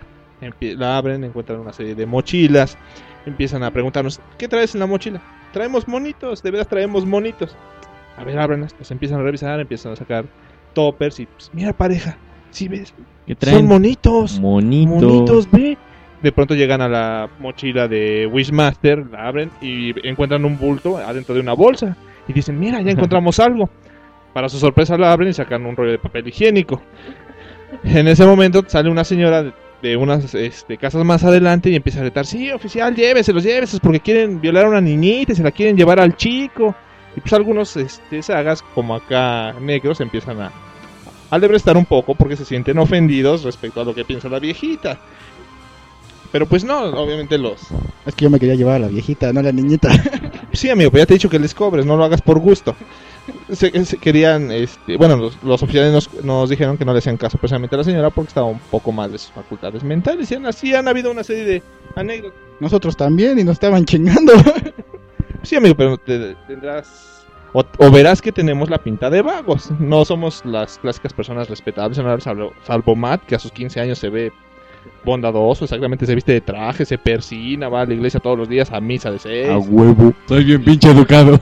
La 0.59 0.97
abren, 0.97 1.23
encuentran 1.23 1.59
una 1.59 1.73
serie 1.73 1.95
de 1.95 2.05
mochilas. 2.05 2.77
Empiezan 3.25 3.63
a 3.63 3.71
preguntarnos, 3.71 4.19
¿qué 4.37 4.47
traes 4.47 4.75
en 4.75 4.81
la 4.81 4.85
mochila? 4.85 5.21
Traemos 5.53 5.87
monitos, 5.87 6.43
de 6.43 6.51
veras 6.51 6.67
traemos 6.67 7.05
monitos. 7.05 7.55
A 8.17 8.23
ver, 8.23 8.37
ábranlas. 8.37 8.73
Pues 8.73 8.91
empiezan 8.91 9.19
a 9.19 9.23
revisar, 9.23 9.59
empiezan 9.59 9.93
a 9.93 9.95
sacar 9.95 10.25
toppers 10.75 11.19
y, 11.19 11.25
pues, 11.25 11.49
mira, 11.53 11.73
pareja, 11.73 12.17
si 12.51 12.67
ves, 12.67 12.93
¿Qué 13.25 13.35
son 13.43 13.65
monitos. 13.65 14.39
Monito. 14.39 14.91
Monitos, 14.91 15.49
ve. 15.49 15.75
De 16.21 16.31
pronto 16.31 16.53
llegan 16.53 16.81
a 16.81 16.87
la 16.87 17.27
mochila 17.39 17.87
de 17.87 18.27
Wishmaster, 18.31 19.05
la 19.11 19.27
abren 19.27 19.49
y 19.61 20.07
encuentran 20.07 20.45
un 20.45 20.57
bulto 20.57 20.97
adentro 20.97 21.33
de 21.33 21.41
una 21.41 21.53
bolsa. 21.53 21.97
Y 22.27 22.33
dicen, 22.33 22.59
mira, 22.59 22.81
ya 22.81 22.91
encontramos 22.95 23.39
algo. 23.39 23.69
Para 24.33 24.47
su 24.49 24.59
sorpresa 24.59 24.97
la 24.97 25.11
abren 25.11 25.29
y 25.29 25.33
sacan 25.33 25.65
un 25.65 25.75
rollo 25.75 25.91
de 25.91 25.97
papel 25.99 26.27
higiénico. 26.27 26.81
En 27.83 28.07
ese 28.07 28.25
momento 28.25 28.63
sale 28.67 28.89
una 28.89 29.03
señora 29.03 29.43
de- 29.43 29.53
de 29.81 29.97
unas 29.97 30.33
este, 30.33 30.77
casas 30.77 31.03
más 31.05 31.23
adelante 31.23 31.69
y 31.69 31.75
empieza 31.75 31.99
a 31.99 32.03
gritar, 32.03 32.25
sí, 32.25 32.49
oficial, 32.51 32.95
lléveselos, 32.95 33.43
lléveselos, 33.43 33.79
porque 33.79 33.99
quieren 33.99 34.41
violar 34.41 34.65
a 34.65 34.69
una 34.69 34.81
niñita 34.81 35.33
y 35.33 35.35
se 35.35 35.43
la 35.43 35.51
quieren 35.51 35.77
llevar 35.77 35.99
al 35.99 36.15
chico. 36.15 36.73
Y 37.15 37.19
pues 37.21 37.33
algunos 37.33 37.77
este, 37.77 38.21
sagas, 38.23 38.63
como 38.73 38.95
acá 38.95 39.53
negros, 39.61 40.01
empiezan 40.01 40.41
a, 40.41 40.51
a 41.29 41.37
lebrestar 41.37 41.77
un 41.77 41.85
poco 41.85 42.15
porque 42.15 42.35
se 42.35 42.45
sienten 42.45 42.77
ofendidos 42.77 43.43
respecto 43.43 43.81
a 43.81 43.83
lo 43.85 43.93
que 43.95 44.05
piensa 44.05 44.29
la 44.29 44.39
viejita. 44.39 44.99
Pero 46.31 46.47
pues 46.47 46.63
no, 46.65 46.83
obviamente 46.83 47.37
los... 47.37 47.61
es 48.05 48.13
que 48.13 48.25
yo 48.25 48.29
me 48.29 48.39
quería 48.39 48.55
llevar 48.55 48.75
a 48.75 48.79
la 48.79 48.87
viejita, 48.87 49.31
no 49.31 49.39
a 49.39 49.43
la 49.43 49.51
niñita. 49.51 49.89
Sí, 50.53 50.69
amigo, 50.69 50.89
pero 50.89 51.01
ya 51.01 51.05
te 51.05 51.13
he 51.13 51.17
dicho 51.17 51.29
que 51.29 51.37
les 51.39 51.53
cobres, 51.53 51.85
no 51.85 51.97
lo 51.97 52.05
hagas 52.05 52.21
por 52.21 52.39
gusto. 52.39 52.77
Se, 53.51 53.83
se 53.83 53.97
querían, 53.97 54.49
este, 54.51 54.95
bueno, 54.95 55.17
los, 55.17 55.43
los 55.43 55.61
oficiales 55.61 55.91
nos, 55.91 56.23
nos 56.23 56.49
dijeron 56.49 56.77
que 56.77 56.85
no 56.85 56.93
le 56.93 56.99
hacían 56.99 57.17
caso 57.17 57.37
precisamente 57.37 57.75
a 57.75 57.79
la 57.79 57.83
señora 57.83 58.09
porque 58.09 58.29
estaba 58.29 58.47
un 58.47 58.59
poco 58.71 58.93
mal 58.93 59.11
de 59.11 59.17
sus 59.17 59.31
facultades 59.31 59.83
mentales. 59.83 60.31
Y 60.31 60.35
así 60.35 60.73
han 60.73 60.87
habido 60.87 61.11
una 61.11 61.25
serie 61.25 61.43
de 61.43 61.63
anécdotas. 61.95 62.39
Nosotros 62.61 62.95
también 62.95 63.37
y 63.37 63.43
nos 63.43 63.53
estaban 63.53 63.83
chingando. 63.83 64.31
Sí, 65.43 65.57
amigo, 65.57 65.75
pero 65.75 65.97
te- 65.97 66.35
tendrás... 66.47 67.14
O, 67.55 67.63
o 67.77 67.89
verás 67.89 68.21
que 68.21 68.33
tenemos 68.33 68.69
la 68.69 68.79
pinta 68.79 69.09
de 69.09 69.21
vagos. 69.21 69.71
No 69.79 70.03
somos 70.03 70.43
las 70.43 70.77
clásicas 70.77 71.13
personas 71.13 71.49
respetables, 71.49 71.97
¿no? 71.97 72.19
salvo, 72.19 72.51
salvo 72.63 72.95
Matt, 72.97 73.23
que 73.25 73.35
a 73.35 73.39
sus 73.39 73.53
15 73.53 73.79
años 73.79 73.97
se 73.97 74.09
ve 74.09 74.33
bondadoso, 75.05 75.63
exactamente 75.63 76.05
se 76.05 76.15
viste 76.15 76.33
de 76.33 76.41
traje, 76.41 76.83
se 76.83 76.97
persina, 76.97 77.69
va 77.69 77.81
a 77.81 77.85
la 77.85 77.93
iglesia 77.93 78.19
todos 78.19 78.37
los 78.37 78.49
días 78.49 78.73
a 78.73 78.81
misa 78.81 79.09
de 79.09 79.19
seis. 79.19 79.49
A 79.49 79.57
huevo. 79.57 80.13
Soy 80.27 80.43
bien 80.43 80.65
pinche 80.65 80.91
educado. 80.91 81.39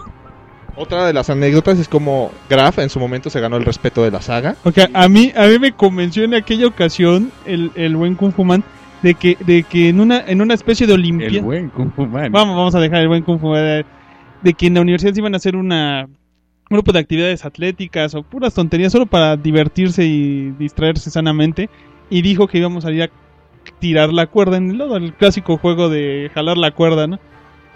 Otra 0.75 1.07
de 1.07 1.13
las 1.13 1.31
anécdotas 1.31 1.79
es 1.79 1.87
como 1.87 2.31
Graf 2.47 2.77
en 2.77 2.89
su 2.89 2.99
momento 2.99 3.31
se 3.31 3.39
ganó 3.39 3.57
el 3.57 3.65
respeto 3.65 4.03
de 4.03 4.11
la 4.11 4.21
saga. 4.21 4.55
Ok, 4.65 4.77
a 4.93 5.09
mí, 5.09 5.31
a 5.35 5.47
mí 5.47 5.57
me 5.57 5.71
convenció 5.71 6.23
en 6.23 6.35
aquella 6.35 6.67
ocasión 6.67 7.31
el, 7.45 7.71
el 7.73 7.95
buen 7.95 8.13
Kung 8.13 8.33
Fu 8.33 8.43
Man 8.43 8.63
de 9.01 9.15
que, 9.15 9.35
de 9.39 9.63
que 9.63 9.89
en 9.89 9.99
una, 9.99 10.23
en 10.25 10.41
una 10.41 10.53
especie 10.53 10.85
de 10.85 10.93
El 10.93 10.99
olimpiada... 10.99 11.43
buen 11.43 11.69
Kung 11.69 11.91
Fu 11.91 12.05
Man. 12.05 12.31
Vamos, 12.31 12.55
vamos 12.55 12.75
a 12.75 12.79
dejar 12.79 13.01
el 13.01 13.07
buen 13.07 13.23
Kung 13.23 13.39
Fu 13.39 13.49
Man, 13.49 13.83
de 14.43 14.53
que 14.53 14.67
en 14.67 14.75
la 14.75 14.81
universidad 14.81 15.13
se 15.13 15.19
iban 15.19 15.33
a 15.33 15.37
hacer 15.37 15.55
una 15.55 16.07
un 16.69 16.77
grupo 16.77 16.91
de 16.91 16.99
actividades 16.99 17.45
atléticas 17.45 18.15
o 18.15 18.23
puras 18.23 18.53
tonterías 18.53 18.91
solo 18.91 19.05
para 19.05 19.35
divertirse 19.35 20.05
y 20.05 20.51
distraerse 20.51 21.11
sanamente 21.11 21.69
y 22.09 22.21
dijo 22.21 22.47
que 22.47 22.57
íbamos 22.57 22.85
a 22.85 22.91
ir 22.91 23.03
a 23.03 23.09
tirar 23.79 24.11
la 24.11 24.27
cuerda 24.27 24.57
en 24.57 24.71
el 24.71 24.77
lodo, 24.77 24.97
el 24.97 25.13
clásico 25.13 25.57
juego 25.57 25.89
de 25.89 26.31
jalar 26.33 26.57
la 26.57 26.71
cuerda, 26.71 27.07
¿no? 27.07 27.19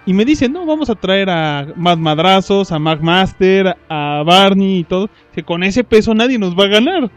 Y 0.05 0.13
me 0.13 0.23
dice, 0.23 0.47
no, 0.47 0.65
vamos 0.65 0.89
a 0.89 0.95
traer 0.95 1.29
a 1.29 1.67
Mad 1.75 1.97
Madrazos, 1.97 2.71
a 2.71 2.79
Mac 2.79 3.01
Master, 3.01 3.75
a 3.89 4.23
Barney 4.25 4.79
y 4.79 4.83
todo, 4.85 5.09
que 5.33 5.43
con 5.43 5.63
ese 5.63 5.83
peso 5.83 6.13
nadie 6.13 6.39
nos 6.39 6.57
va 6.57 6.63
a 6.63 6.69
ganar. 6.69 7.11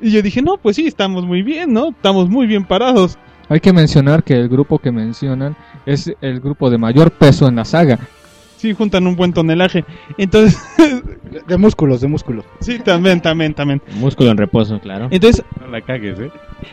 Y 0.00 0.12
yo 0.12 0.22
dije, 0.22 0.42
no, 0.42 0.56
pues 0.56 0.76
sí, 0.76 0.86
estamos 0.86 1.26
muy 1.26 1.42
bien, 1.42 1.72
¿no? 1.72 1.88
Estamos 1.88 2.28
muy 2.28 2.46
bien 2.46 2.64
parados. 2.64 3.18
Hay 3.48 3.60
que 3.60 3.72
mencionar 3.72 4.22
que 4.22 4.34
el 4.34 4.48
grupo 4.48 4.78
que 4.78 4.92
mencionan 4.92 5.56
es 5.86 6.12
el 6.20 6.40
grupo 6.40 6.70
de 6.70 6.78
mayor 6.78 7.10
peso 7.10 7.48
en 7.48 7.56
la 7.56 7.64
saga. 7.64 7.98
Sí, 8.56 8.72
juntan 8.74 9.06
un 9.06 9.16
buen 9.16 9.32
tonelaje. 9.32 9.84
Entonces, 10.18 10.58
De, 11.46 11.58
músculos, 11.58 12.00
de 12.00 12.08
músculos. 12.08 12.44
sí, 12.60 12.78
también, 12.78 13.20
también, 13.20 13.52
también. 13.52 13.82
Músculo 13.96 14.30
en 14.30 14.38
reposo, 14.38 14.80
claro. 14.80 15.08
Entonces, 15.10 15.44
No 15.60 15.66
la 15.68 15.80
cagues, 15.80 16.18
¿eh? 16.18 16.30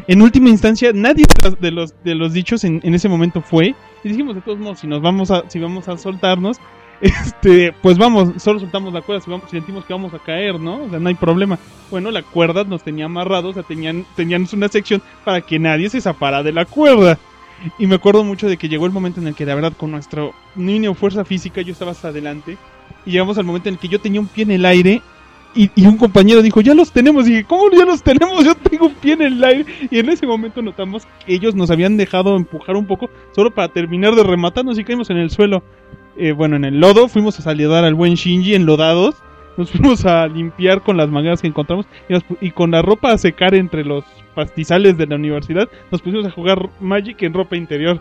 en 0.07 0.21
última 0.21 0.49
instancia, 0.49 0.91
nadie 0.93 1.25
de 1.25 1.49
los, 1.49 1.59
de 1.59 1.71
los, 1.71 2.03
de 2.03 2.15
los 2.15 2.33
dichos 2.33 2.63
en, 2.63 2.79
en 2.83 2.93
ese 2.93 3.09
momento 3.09 3.41
fue. 3.41 3.75
Y 4.03 4.09
dijimos, 4.09 4.35
de 4.35 4.41
todos 4.41 4.59
modos, 4.59 4.79
si 4.79 4.87
nos 4.87 5.01
vamos 5.01 5.31
a, 5.31 5.43
si 5.49 5.59
vamos 5.59 5.87
a 5.89 5.97
soltarnos, 5.97 6.57
este, 7.01 7.73
pues 7.81 7.97
vamos, 7.97 8.41
solo 8.41 8.59
soltamos 8.59 8.93
la 8.93 9.01
cuerda 9.01 9.21
si, 9.21 9.29
vamos, 9.29 9.49
si 9.49 9.57
sentimos 9.57 9.83
que 9.85 9.93
vamos 9.93 10.13
a 10.13 10.19
caer, 10.19 10.59
¿no? 10.59 10.83
O 10.83 10.89
sea, 10.89 10.99
no 10.99 11.09
hay 11.09 11.15
problema. 11.15 11.59
Bueno, 11.91 12.11
la 12.11 12.21
cuerda 12.23 12.63
nos 12.63 12.83
tenía 12.83 13.05
amarrados, 13.05 13.51
o 13.51 13.53
sea, 13.53 13.63
tenían, 13.63 14.05
tenían 14.15 14.47
una 14.53 14.67
sección 14.69 15.01
para 15.25 15.41
que 15.41 15.59
nadie 15.59 15.89
se 15.89 15.99
zafara 15.99 16.43
de 16.43 16.53
la 16.53 16.65
cuerda. 16.65 17.17
Y 17.77 17.87
me 17.87 17.95
acuerdo 17.95 18.23
mucho 18.23 18.47
de 18.47 18.57
que 18.57 18.69
llegó 18.69 18.85
el 18.85 18.91
momento 18.91 19.21
en 19.21 19.27
el 19.27 19.35
que, 19.35 19.45
de 19.45 19.55
verdad, 19.55 19.73
con 19.75 19.91
nuestro 19.91 20.33
niño 20.55 20.93
fuerza 20.93 21.25
física, 21.25 21.61
yo 21.61 21.71
estaba 21.71 21.91
hasta 21.91 22.09
adelante. 22.09 22.57
Y 23.05 23.11
llegamos 23.11 23.37
al 23.37 23.45
momento 23.45 23.69
en 23.69 23.75
el 23.75 23.79
que 23.79 23.87
yo 23.87 23.99
tenía 23.99 24.21
un 24.21 24.27
pie 24.27 24.43
en 24.43 24.51
el 24.51 24.65
aire. 24.65 25.01
Y, 25.55 25.69
un 25.85 25.97
compañero 25.97 26.41
dijo, 26.41 26.61
ya 26.61 26.73
los 26.73 26.91
tenemos. 26.91 27.27
Y 27.27 27.31
dije, 27.31 27.43
¿cómo 27.45 27.69
ya 27.71 27.85
los 27.85 28.01
tenemos? 28.01 28.43
Yo 28.43 28.55
tengo 28.55 28.87
un 28.87 28.95
pie 28.95 29.13
en 29.13 29.21
el 29.21 29.43
aire. 29.43 29.65
Y 29.91 29.99
en 29.99 30.09
ese 30.09 30.25
momento 30.25 30.61
notamos 30.61 31.05
que 31.25 31.33
ellos 31.33 31.55
nos 31.55 31.69
habían 31.69 31.97
dejado 31.97 32.35
empujar 32.35 32.75
un 32.75 32.87
poco 32.87 33.09
solo 33.35 33.53
para 33.53 33.67
terminar 33.67 34.15
de 34.15 34.23
rematarnos 34.23 34.79
y 34.79 34.83
caímos 34.83 35.09
en 35.09 35.17
el 35.17 35.29
suelo. 35.29 35.63
Eh, 36.17 36.31
bueno, 36.31 36.55
en 36.55 36.65
el 36.65 36.79
lodo 36.79 37.07
fuimos 37.07 37.39
a 37.39 37.43
saludar 37.43 37.83
al 37.83 37.93
buen 37.93 38.15
Shinji 38.15 38.55
enlodados. 38.55 39.15
Nos 39.57 39.71
fuimos 39.71 40.05
a 40.05 40.27
limpiar 40.27 40.81
con 40.81 40.97
las 40.97 41.09
mangueras 41.09 41.41
que 41.41 41.47
encontramos 41.47 41.85
y, 42.09 42.13
nos 42.13 42.23
pu- 42.25 42.37
y 42.41 42.51
con 42.51 42.71
la 42.71 42.81
ropa 42.81 43.11
a 43.11 43.17
secar 43.17 43.53
entre 43.55 43.83
los 43.85 44.03
pastizales 44.35 44.97
de 44.97 45.05
la 45.05 45.15
universidad, 45.15 45.67
nos 45.91 46.01
pusimos 46.01 46.25
a 46.25 46.31
jugar 46.31 46.69
Magic 46.79 47.21
en 47.21 47.33
ropa 47.33 47.55
interior. 47.55 47.99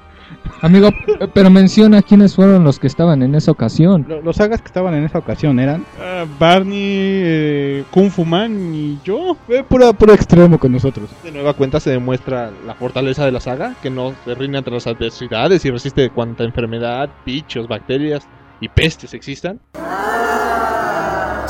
Amigo, 0.63 0.89
pero 1.35 1.51
menciona 1.51 2.01
quiénes 2.01 2.35
fueron 2.35 2.65
los 2.65 2.79
que 2.79 2.87
estaban 2.87 3.23
en 3.23 3.35
esa 3.35 3.51
ocasión. 3.51 4.07
Lo- 4.09 4.23
Los 4.23 4.37
sagas 4.37 4.63
que 4.63 4.67
estaban 4.69 4.95
en 4.95 5.05
esa 5.05 5.19
ocasión 5.19 5.61
eran 5.61 5.85
Ah, 6.01 6.25
Barney, 6.39 6.81
eh, 6.81 7.85
Kung 7.91 8.11
Fu 8.11 8.25
Man 8.25 8.75
y 8.75 8.99
yo. 9.05 9.37
eh, 9.51 9.63
puro, 9.69 9.93
puro 9.93 10.15
extremo 10.15 10.59
con 10.59 10.73
nosotros. 10.73 11.11
De 11.23 11.33
nueva 11.33 11.53
cuenta 11.53 11.81
se 11.81 11.91
demuestra 11.91 12.51
la 12.67 12.75
fortaleza 12.75 13.27
de 13.27 13.33
la 13.33 13.41
saga, 13.41 13.75
que 13.83 13.91
no 13.91 14.15
se 14.25 14.35
rinde 14.35 14.57
ante 14.59 14.71
las 14.71 14.87
adversidades 14.87 15.65
y 15.67 15.71
resiste 15.71 16.09
cuanta 16.09 16.45
enfermedad, 16.45 17.11
bichos, 17.27 17.69
bacterias 17.69 18.27
y 18.61 18.69
pestes 18.69 19.13
existan. 19.13 19.61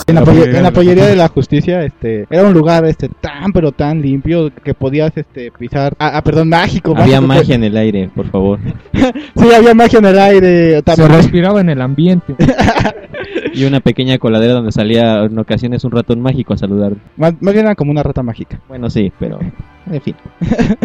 En 0.07 0.15
la, 0.15 0.21
La 0.23 0.27
polle- 0.27 0.39
pollería 0.41 0.57
en 0.59 0.63
la 0.63 0.71
de- 0.71 0.75
pollería 0.75 1.07
de 1.07 1.17
la 1.17 1.29
justicia, 1.29 1.85
este, 1.85 2.27
era 2.31 2.45
un 2.45 2.53
lugar 2.55 2.85
este 2.87 3.09
tan 3.09 3.53
pero 3.53 3.73
tan 3.73 4.01
limpio 4.03 4.51
que 4.65 4.75
podías 4.75 5.13
este 5.17 5.51
pisar, 5.53 5.95
ah, 5.99 6.13
ah, 6.15 6.23
perdón, 6.25 6.49
mágico. 6.49 6.95
Había 6.97 7.21
mágico, 7.21 7.41
magia 7.43 7.55
en 7.55 7.65
el 7.65 7.77
aire, 7.77 8.11
por 8.15 8.29
favor. 8.31 8.59
Sí, 9.37 9.53
había 9.55 9.75
magia 9.75 9.99
en 9.99 10.05
el 10.07 10.19
aire. 10.19 10.77
Se 10.77 10.83
también- 10.83 11.09
respiraba 11.13 11.61
en 11.61 11.69
el 11.71 11.81
ambiente. 11.81 12.35
Y 13.55 13.65
una 13.65 13.81
pequeña 13.81 14.17
coladera 14.17 14.55
donde 14.55 14.73
salía 14.73 15.25
en 15.25 15.39
ocasiones 15.39 15.85
un 15.85 15.91
ratón 15.93 16.21
mágico 16.23 16.55
a 16.55 16.57
saludar. 16.57 16.95
más, 17.19 17.35
más 17.43 17.53
bien 17.53 17.67
era 17.67 17.75
como 17.75 17.91
una 17.91 18.03
rata 18.03 18.23
mágica. 18.23 18.59
Bueno, 18.67 18.89
sí, 18.89 19.13
pero 19.19 19.39
en 19.91 20.01
fin. 20.01 20.15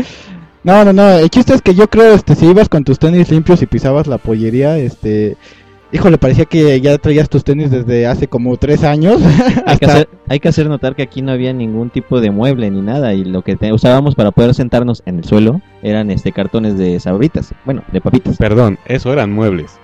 No, 0.63 0.84
no, 0.84 0.91
no. 0.91 1.10
El 1.12 1.30
chiste 1.30 1.54
es 1.54 1.62
que 1.62 1.74
yo 1.76 1.88
creo, 1.89 2.13
este, 2.13 2.36
si 2.36 2.46
ibas 2.48 2.67
con 2.67 2.84
tus 2.84 3.00
tenis 3.00 3.32
limpios 3.32 3.62
y 3.62 3.67
pisabas 3.67 4.06
la 4.08 4.17
pollería, 4.17 4.78
este, 4.78 5.38
híjole, 5.91 6.17
parecía 6.17 6.45
que 6.45 6.80
ya 6.82 6.97
traías 6.97 7.30
tus 7.30 7.43
tenis 7.43 7.71
desde 7.71 8.08
hace 8.08 8.28
como 8.28 8.56
tres 8.58 8.84
años. 8.84 9.21
Hay 9.65 9.78
que, 9.78 9.86
hacer, 9.88 10.10
hay 10.30 10.39
que 10.39 10.47
hacer 10.50 10.67
notar 10.67 10.95
que 10.95 11.04
aquí 11.04 11.21
no 11.21 11.32
había 11.32 11.54
ningún 11.54 11.89
tipo 11.89 12.19
de 12.21 12.32
mueble 12.32 12.69
ni 12.71 12.82
nada 12.82 13.13
y 13.13 13.23
lo 13.23 13.41
que 13.41 13.56
te- 13.56 13.71
usábamos 13.73 14.15
para 14.15 14.32
poder 14.32 14.54
sentarnos 14.54 15.02
en 15.06 15.19
el 15.19 15.23
suelo 15.23 15.62
eran 15.82 16.12
este 16.12 16.32
cartones 16.32 16.78
de 16.78 17.00
sabritas, 17.00 17.54
bueno, 17.65 17.84
de 17.91 18.02
papitas. 18.02 18.38
Perdón, 18.38 18.78
eso 18.86 19.12
eran 19.13 19.32
muebles. 19.32 19.78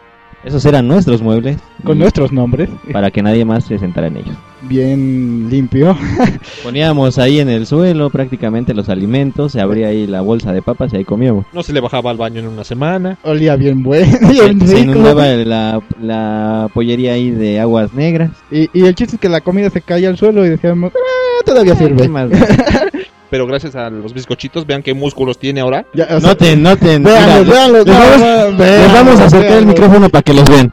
Esos 0.44 0.66
eran 0.66 0.88
nuestros 0.89 1.22
muebles 1.22 1.58
con 1.86 1.98
nuestros 1.98 2.34
nombres, 2.34 2.70
para 2.92 3.10
que 3.12 3.24
nadie 3.24 3.46
más 3.46 3.63
se 3.63 3.80
sentara 3.80 4.08
en 4.08 4.18
ellos. 4.18 4.36
Bien 4.67 5.47
limpio. 5.49 5.97
Poníamos 6.63 7.17
ahí 7.19 7.39
en 7.39 7.49
el 7.49 7.65
suelo 7.65 8.10
prácticamente 8.10 8.73
los 8.73 8.89
alimentos, 8.89 9.52
se 9.52 9.62
abría 9.62 9.88
ahí 9.89 10.08
la 10.08 10.21
bolsa 10.21 10.52
de 10.54 10.62
papas 10.62 10.93
y 10.93 10.97
ahí 10.97 11.06
comíamos. 11.06 11.45
No 11.54 11.63
se 11.63 11.73
le 11.73 11.80
bajaba 11.80 12.12
al 12.12 12.17
baño 12.17 12.39
en 12.39 12.47
una 12.47 12.63
semana. 12.63 13.17
Olía 13.23 13.56
bien 13.56 13.84
bueno, 13.84 14.06
Se, 14.19 14.28
bien 14.30 14.60
se 14.67 14.76
rico. 14.76 14.91
inundaba 14.91 15.28
la, 15.28 15.82
la 16.02 16.69
pollería 16.73 17.13
ahí 17.13 17.32
de 17.32 17.60
aguas 17.60 17.93
negras. 17.93 18.32
Y, 18.52 18.69
y 18.73 18.86
el 18.86 18.95
chiste 18.95 19.15
es 19.15 19.21
que 19.21 19.30
la 19.30 19.41
comida 19.41 19.69
se 19.69 19.82
caía 19.82 20.10
al 20.10 20.17
suelo 20.17 20.45
y 20.45 20.49
decíamos, 20.49 20.91
ah, 20.95 21.43
todavía 21.45 21.76
¿Qué 21.76 21.86
sirve. 21.86 22.10
Pero 23.30 23.47
gracias 23.47 23.76
a 23.76 23.89
los 23.89 24.13
bizcochitos, 24.13 24.67
vean 24.67 24.84
qué 24.84 24.93
músculos 24.93 25.39
tiene 25.39 25.60
ahora. 25.62 25.88
Ya, 25.95 26.04
o 26.04 26.19
sea, 26.19 26.30
Noten, 26.30 26.62
noten. 26.62 27.02
véanlos, 27.02 27.47
véanlos, 27.47 27.86
les 27.88 27.95
no, 27.95 27.99
vamos- 27.99 28.19
veanlos, 28.21 28.60
Les 28.60 28.93
vamos 28.93 29.19
a 29.19 29.26
acercar 29.26 29.41
el 29.45 29.49
véanlos. 29.65 29.73
micrófono 29.73 30.10
para 30.10 30.21
que 30.21 30.34
los 30.36 30.47
vean. 30.47 30.71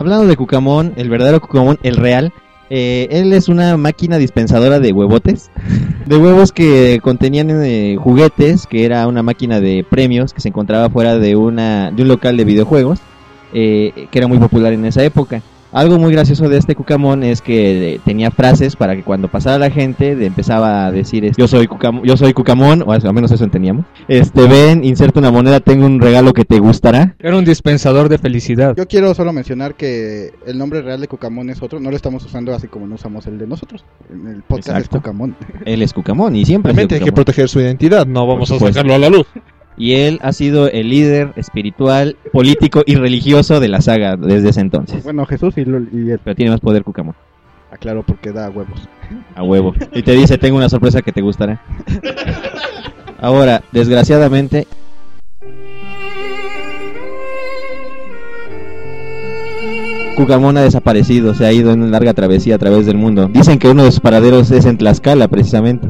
Hablando 0.00 0.26
de 0.26 0.34
Cucamón, 0.34 0.94
el 0.96 1.10
verdadero 1.10 1.42
Cucamón, 1.42 1.78
el 1.82 1.96
real, 1.96 2.32
eh, 2.70 3.06
él 3.10 3.34
es 3.34 3.50
una 3.50 3.76
máquina 3.76 4.16
dispensadora 4.16 4.80
de 4.80 4.92
huevotes, 4.92 5.50
de 6.06 6.16
huevos 6.16 6.52
que 6.52 7.00
contenían 7.02 7.50
eh, 7.62 7.98
juguetes, 8.00 8.66
que 8.66 8.86
era 8.86 9.06
una 9.06 9.22
máquina 9.22 9.60
de 9.60 9.84
premios 9.84 10.32
que 10.32 10.40
se 10.40 10.48
encontraba 10.48 10.88
fuera 10.88 11.18
de, 11.18 11.36
una, 11.36 11.90
de 11.90 12.00
un 12.00 12.08
local 12.08 12.38
de 12.38 12.44
videojuegos, 12.46 12.98
eh, 13.52 14.08
que 14.10 14.18
era 14.18 14.26
muy 14.26 14.38
popular 14.38 14.72
en 14.72 14.86
esa 14.86 15.04
época. 15.04 15.42
Algo 15.72 15.98
muy 15.98 16.12
gracioso 16.12 16.48
de 16.48 16.56
este 16.58 16.74
Cucamón 16.74 17.22
es 17.22 17.40
que 17.42 17.94
eh, 17.94 18.00
tenía 18.04 18.30
frases 18.32 18.74
para 18.74 18.96
que 18.96 19.02
cuando 19.04 19.28
pasara 19.28 19.56
la 19.58 19.70
gente 19.70 20.16
de- 20.16 20.26
empezaba 20.26 20.86
a 20.86 20.90
decir 20.92 21.24
es, 21.24 21.36
yo 21.36 21.46
soy 21.46 21.68
Cucamón, 21.68 22.02
yo 22.04 22.16
soy 22.16 22.32
Cucamón, 22.32 22.82
o 22.84 22.92
al 22.92 23.14
menos 23.14 23.30
eso 23.30 23.44
entendíamos. 23.44 23.84
Este, 24.08 24.48
ven, 24.48 24.82
inserta 24.84 25.20
una 25.20 25.30
moneda, 25.30 25.60
tengo 25.60 25.86
un 25.86 26.00
regalo 26.00 26.32
que 26.32 26.44
te 26.44 26.58
gustará. 26.58 27.14
Era 27.20 27.36
un 27.36 27.44
dispensador 27.44 28.08
de 28.08 28.18
felicidad. 28.18 28.74
Yo 28.76 28.88
quiero 28.88 29.14
solo 29.14 29.32
mencionar 29.32 29.74
que 29.76 30.32
el 30.44 30.58
nombre 30.58 30.82
real 30.82 31.00
de 31.00 31.06
Cucamón 31.08 31.50
es 31.50 31.62
otro, 31.62 31.78
no 31.78 31.90
lo 31.90 31.96
estamos 31.96 32.24
usando 32.24 32.52
así 32.52 32.66
como 32.66 32.88
no 32.88 32.96
usamos 32.96 33.26
el 33.28 33.38
de 33.38 33.46
nosotros. 33.46 33.84
En 34.12 34.26
el 34.26 34.42
podcast 34.42 34.68
Exacto. 34.70 34.96
es 34.96 35.02
Cucamón. 35.02 35.36
Él 35.64 35.82
es 35.82 35.92
Cucamón 35.92 36.34
y 36.34 36.44
siempre 36.44 36.72
Realmente 36.72 36.96
hay 36.96 37.00
que 37.02 37.12
proteger 37.12 37.48
su 37.48 37.60
identidad, 37.60 38.06
no 38.06 38.26
vamos 38.26 38.50
a 38.50 38.58
sacarlo 38.58 38.94
a 38.94 38.98
la 38.98 39.08
luz. 39.08 39.26
Y 39.76 39.94
él 39.94 40.18
ha 40.22 40.32
sido 40.32 40.68
el 40.68 40.90
líder 40.90 41.32
espiritual, 41.36 42.16
político 42.32 42.82
y 42.84 42.96
religioso 42.96 43.60
de 43.60 43.68
la 43.68 43.80
saga 43.80 44.16
desde 44.16 44.50
ese 44.50 44.60
entonces. 44.60 45.02
Bueno, 45.04 45.24
Jesús 45.26 45.54
y, 45.56 45.60
el 45.62 46.20
Pero 46.22 46.36
tiene 46.36 46.50
más 46.50 46.60
poder 46.60 46.84
Cucamón, 46.84 47.14
aclaro 47.70 48.02
porque 48.02 48.32
da 48.32 48.50
huevos. 48.50 48.88
a 49.34 49.42
huevo. 49.42 49.74
Y 49.92 50.02
te 50.02 50.12
dice, 50.12 50.38
tengo 50.38 50.56
una 50.56 50.68
sorpresa 50.68 51.02
que 51.02 51.12
te 51.12 51.22
gustará. 51.22 51.62
Ahora, 53.20 53.62
desgraciadamente... 53.72 54.66
Cucamón 60.16 60.58
ha 60.58 60.62
desaparecido, 60.62 61.32
se 61.32 61.46
ha 61.46 61.52
ido 61.52 61.72
en 61.72 61.80
una 61.80 61.92
larga 61.92 62.12
travesía 62.12 62.56
a 62.56 62.58
través 62.58 62.84
del 62.84 62.98
mundo. 62.98 63.30
Dicen 63.32 63.58
que 63.58 63.68
uno 63.68 63.84
de 63.84 63.90
sus 63.90 64.00
paraderos 64.00 64.50
es 64.50 64.66
en 64.66 64.76
Tlaxcala, 64.76 65.28
precisamente. 65.28 65.88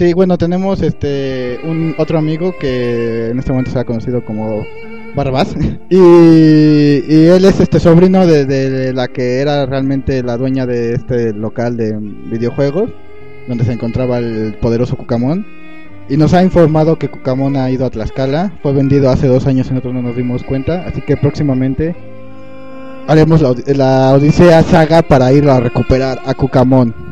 Sí, 0.00 0.14
bueno, 0.14 0.38
tenemos 0.38 0.80
este 0.80 1.60
un 1.62 1.94
otro 1.98 2.16
amigo 2.16 2.54
que 2.58 3.28
en 3.28 3.38
este 3.38 3.52
momento 3.52 3.70
se 3.70 3.80
ha 3.80 3.84
conocido 3.84 4.24
como 4.24 4.64
Barbás 5.14 5.54
y, 5.90 5.98
y 5.98 7.26
él 7.26 7.44
es 7.44 7.60
este 7.60 7.78
sobrino 7.80 8.26
de, 8.26 8.94
la 8.94 9.08
que 9.08 9.40
era 9.40 9.66
realmente 9.66 10.22
la 10.22 10.38
dueña 10.38 10.64
de 10.64 10.94
este 10.94 11.34
local 11.34 11.76
de 11.76 11.98
videojuegos 11.98 12.88
donde 13.46 13.64
se 13.64 13.74
encontraba 13.74 14.16
el 14.16 14.54
poderoso 14.54 14.96
Cucamón 14.96 15.44
y 16.08 16.16
nos 16.16 16.32
ha 16.32 16.42
informado 16.42 16.98
que 16.98 17.10
Cucamón 17.10 17.58
ha 17.58 17.70
ido 17.70 17.84
a 17.84 17.90
Tlaxcala, 17.90 18.54
fue 18.62 18.72
vendido 18.72 19.10
hace 19.10 19.26
dos 19.26 19.46
años 19.46 19.66
y 19.66 19.72
nosotros 19.72 19.92
no 19.92 20.00
nos 20.00 20.16
dimos 20.16 20.42
cuenta, 20.44 20.86
así 20.86 21.02
que 21.02 21.18
próximamente 21.18 21.94
haremos 23.06 23.42
la 23.66 24.14
Odisea 24.14 24.62
Saga 24.62 25.02
para 25.02 25.30
ir 25.34 25.46
a 25.50 25.60
recuperar 25.60 26.22
a 26.24 26.32
Cucamón. 26.32 27.09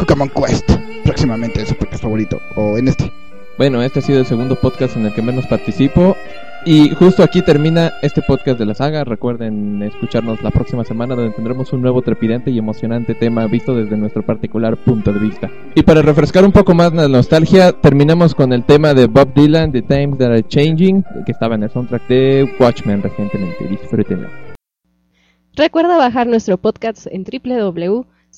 Cucamón 0.00 0.30
Quest, 0.30 0.66
próximamente 1.04 1.60
en 1.60 1.66
su 1.66 1.74
podcast 1.74 2.02
favorito, 2.02 2.40
o 2.56 2.78
en 2.78 2.88
este. 2.88 3.12
Bueno, 3.58 3.82
este 3.82 3.98
ha 3.98 4.02
sido 4.02 4.20
el 4.20 4.24
segundo 4.24 4.56
podcast 4.56 4.96
en 4.96 5.04
el 5.04 5.12
que 5.12 5.20
menos 5.20 5.46
participo. 5.46 6.16
Y 6.64 6.88
justo 6.94 7.22
aquí 7.22 7.42
termina 7.42 7.92
este 8.00 8.22
podcast 8.22 8.58
de 8.58 8.64
la 8.64 8.74
saga. 8.74 9.04
Recuerden 9.04 9.82
escucharnos 9.82 10.42
la 10.42 10.50
próxima 10.50 10.86
semana 10.86 11.14
donde 11.14 11.34
tendremos 11.34 11.70
un 11.74 11.82
nuevo 11.82 12.00
trepidante 12.00 12.50
y 12.50 12.56
emocionante 12.56 13.14
tema 13.14 13.46
visto 13.46 13.74
desde 13.74 13.98
nuestro 13.98 14.24
particular 14.24 14.78
punto 14.78 15.12
de 15.12 15.18
vista. 15.18 15.50
Y 15.74 15.82
para 15.82 16.00
refrescar 16.00 16.46
un 16.46 16.52
poco 16.52 16.72
más 16.72 16.94
la 16.94 17.06
nostalgia, 17.06 17.72
terminamos 17.72 18.34
con 18.34 18.54
el 18.54 18.64
tema 18.64 18.94
de 18.94 19.06
Bob 19.06 19.34
Dylan, 19.34 19.70
The 19.70 19.82
Times 19.82 20.16
That 20.16 20.30
Are 20.30 20.42
Changing, 20.42 21.04
que 21.26 21.32
estaba 21.32 21.56
en 21.56 21.64
el 21.64 21.70
soundtrack 21.70 22.08
de 22.08 22.50
Watchmen 22.58 23.02
recientemente. 23.02 23.68
Disfrútenlo. 23.68 24.28
Recuerda 25.56 25.98
bajar 25.98 26.26
nuestro 26.26 26.56
podcast 26.56 27.06
en 27.10 27.24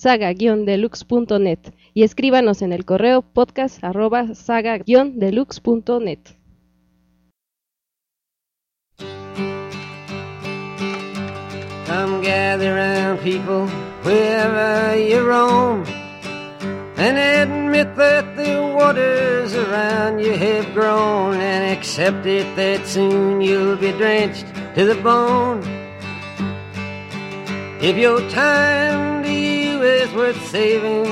www.saga-deluxe.net 0.02 1.72
y 1.94 2.02
escríbanos 2.02 2.60
en 2.62 2.72
el 2.72 2.84
correo 2.84 3.22
podcast@saga-deluxe.net. 3.22 6.18
Come 11.86 12.20
gather 12.22 12.74
round, 12.74 13.20
people, 13.20 13.68
wherever 14.02 14.96
you 14.96 15.20
roam, 15.20 15.84
and 16.96 17.16
admit 17.18 17.94
that 17.96 18.34
the 18.36 18.58
waters 18.74 19.54
around 19.54 20.18
you 20.18 20.32
have 20.32 20.72
grown, 20.72 21.38
and 21.40 21.70
accept 21.70 22.26
it 22.26 22.46
that 22.56 22.86
soon 22.86 23.40
you'll 23.42 23.76
be 23.76 23.92
drenched 23.92 24.46
to 24.74 24.86
the 24.86 24.94
bone. 25.02 25.60
If 27.82 27.98
your 27.98 28.26
time 28.30 29.11
is 30.12 30.16
worth 30.16 30.48
saving, 30.48 31.04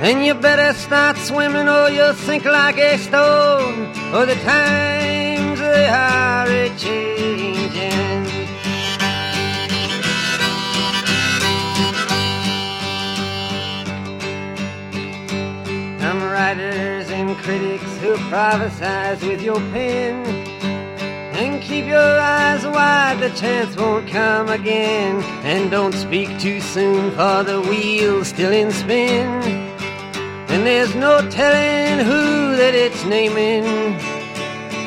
then 0.00 0.22
you 0.22 0.34
better 0.34 0.72
start 0.78 1.16
swimming 1.16 1.68
or 1.68 1.90
you'll 1.90 2.14
sink 2.14 2.44
like 2.44 2.78
a 2.78 2.98
stone, 2.98 3.86
or 4.14 4.26
the 4.26 4.34
times 4.36 5.58
they 5.60 5.86
are 5.88 6.48
a 6.48 6.68
changing. 6.76 8.26
Some 16.00 16.22
writers 16.22 17.10
and 17.10 17.36
critics 17.38 17.96
who 17.98 18.14
prophesize 18.30 19.26
with 19.26 19.42
your 19.42 19.60
pen. 19.72 20.49
And 21.42 21.62
keep 21.62 21.86
your 21.86 22.20
eyes 22.20 22.66
wide, 22.66 23.18
the 23.20 23.30
chance 23.30 23.74
won't 23.74 24.06
come 24.06 24.50
again. 24.50 25.22
And 25.42 25.70
don't 25.70 25.94
speak 25.94 26.38
too 26.38 26.60
soon, 26.60 27.12
for 27.12 27.42
the 27.42 27.62
wheel's 27.62 28.28
still 28.28 28.52
in 28.52 28.70
spin. 28.70 29.26
And 30.52 30.66
there's 30.66 30.94
no 30.94 31.26
telling 31.30 32.04
who 32.04 32.56
that 32.56 32.74
it's 32.74 33.06
naming. 33.06 33.64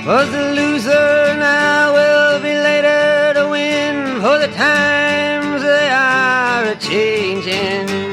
Was 0.05 0.29
the 0.29 0.53
loser 0.53 1.35
now 1.39 1.91
will 1.91 2.39
be 2.39 2.53
later 2.53 3.33
to 3.33 3.49
win. 3.49 4.21
for 4.21 4.37
the 4.37 4.49
times 4.49 5.63
they 5.63 5.89
are 5.89 6.65
a 6.65 6.75
changing. 6.75 8.12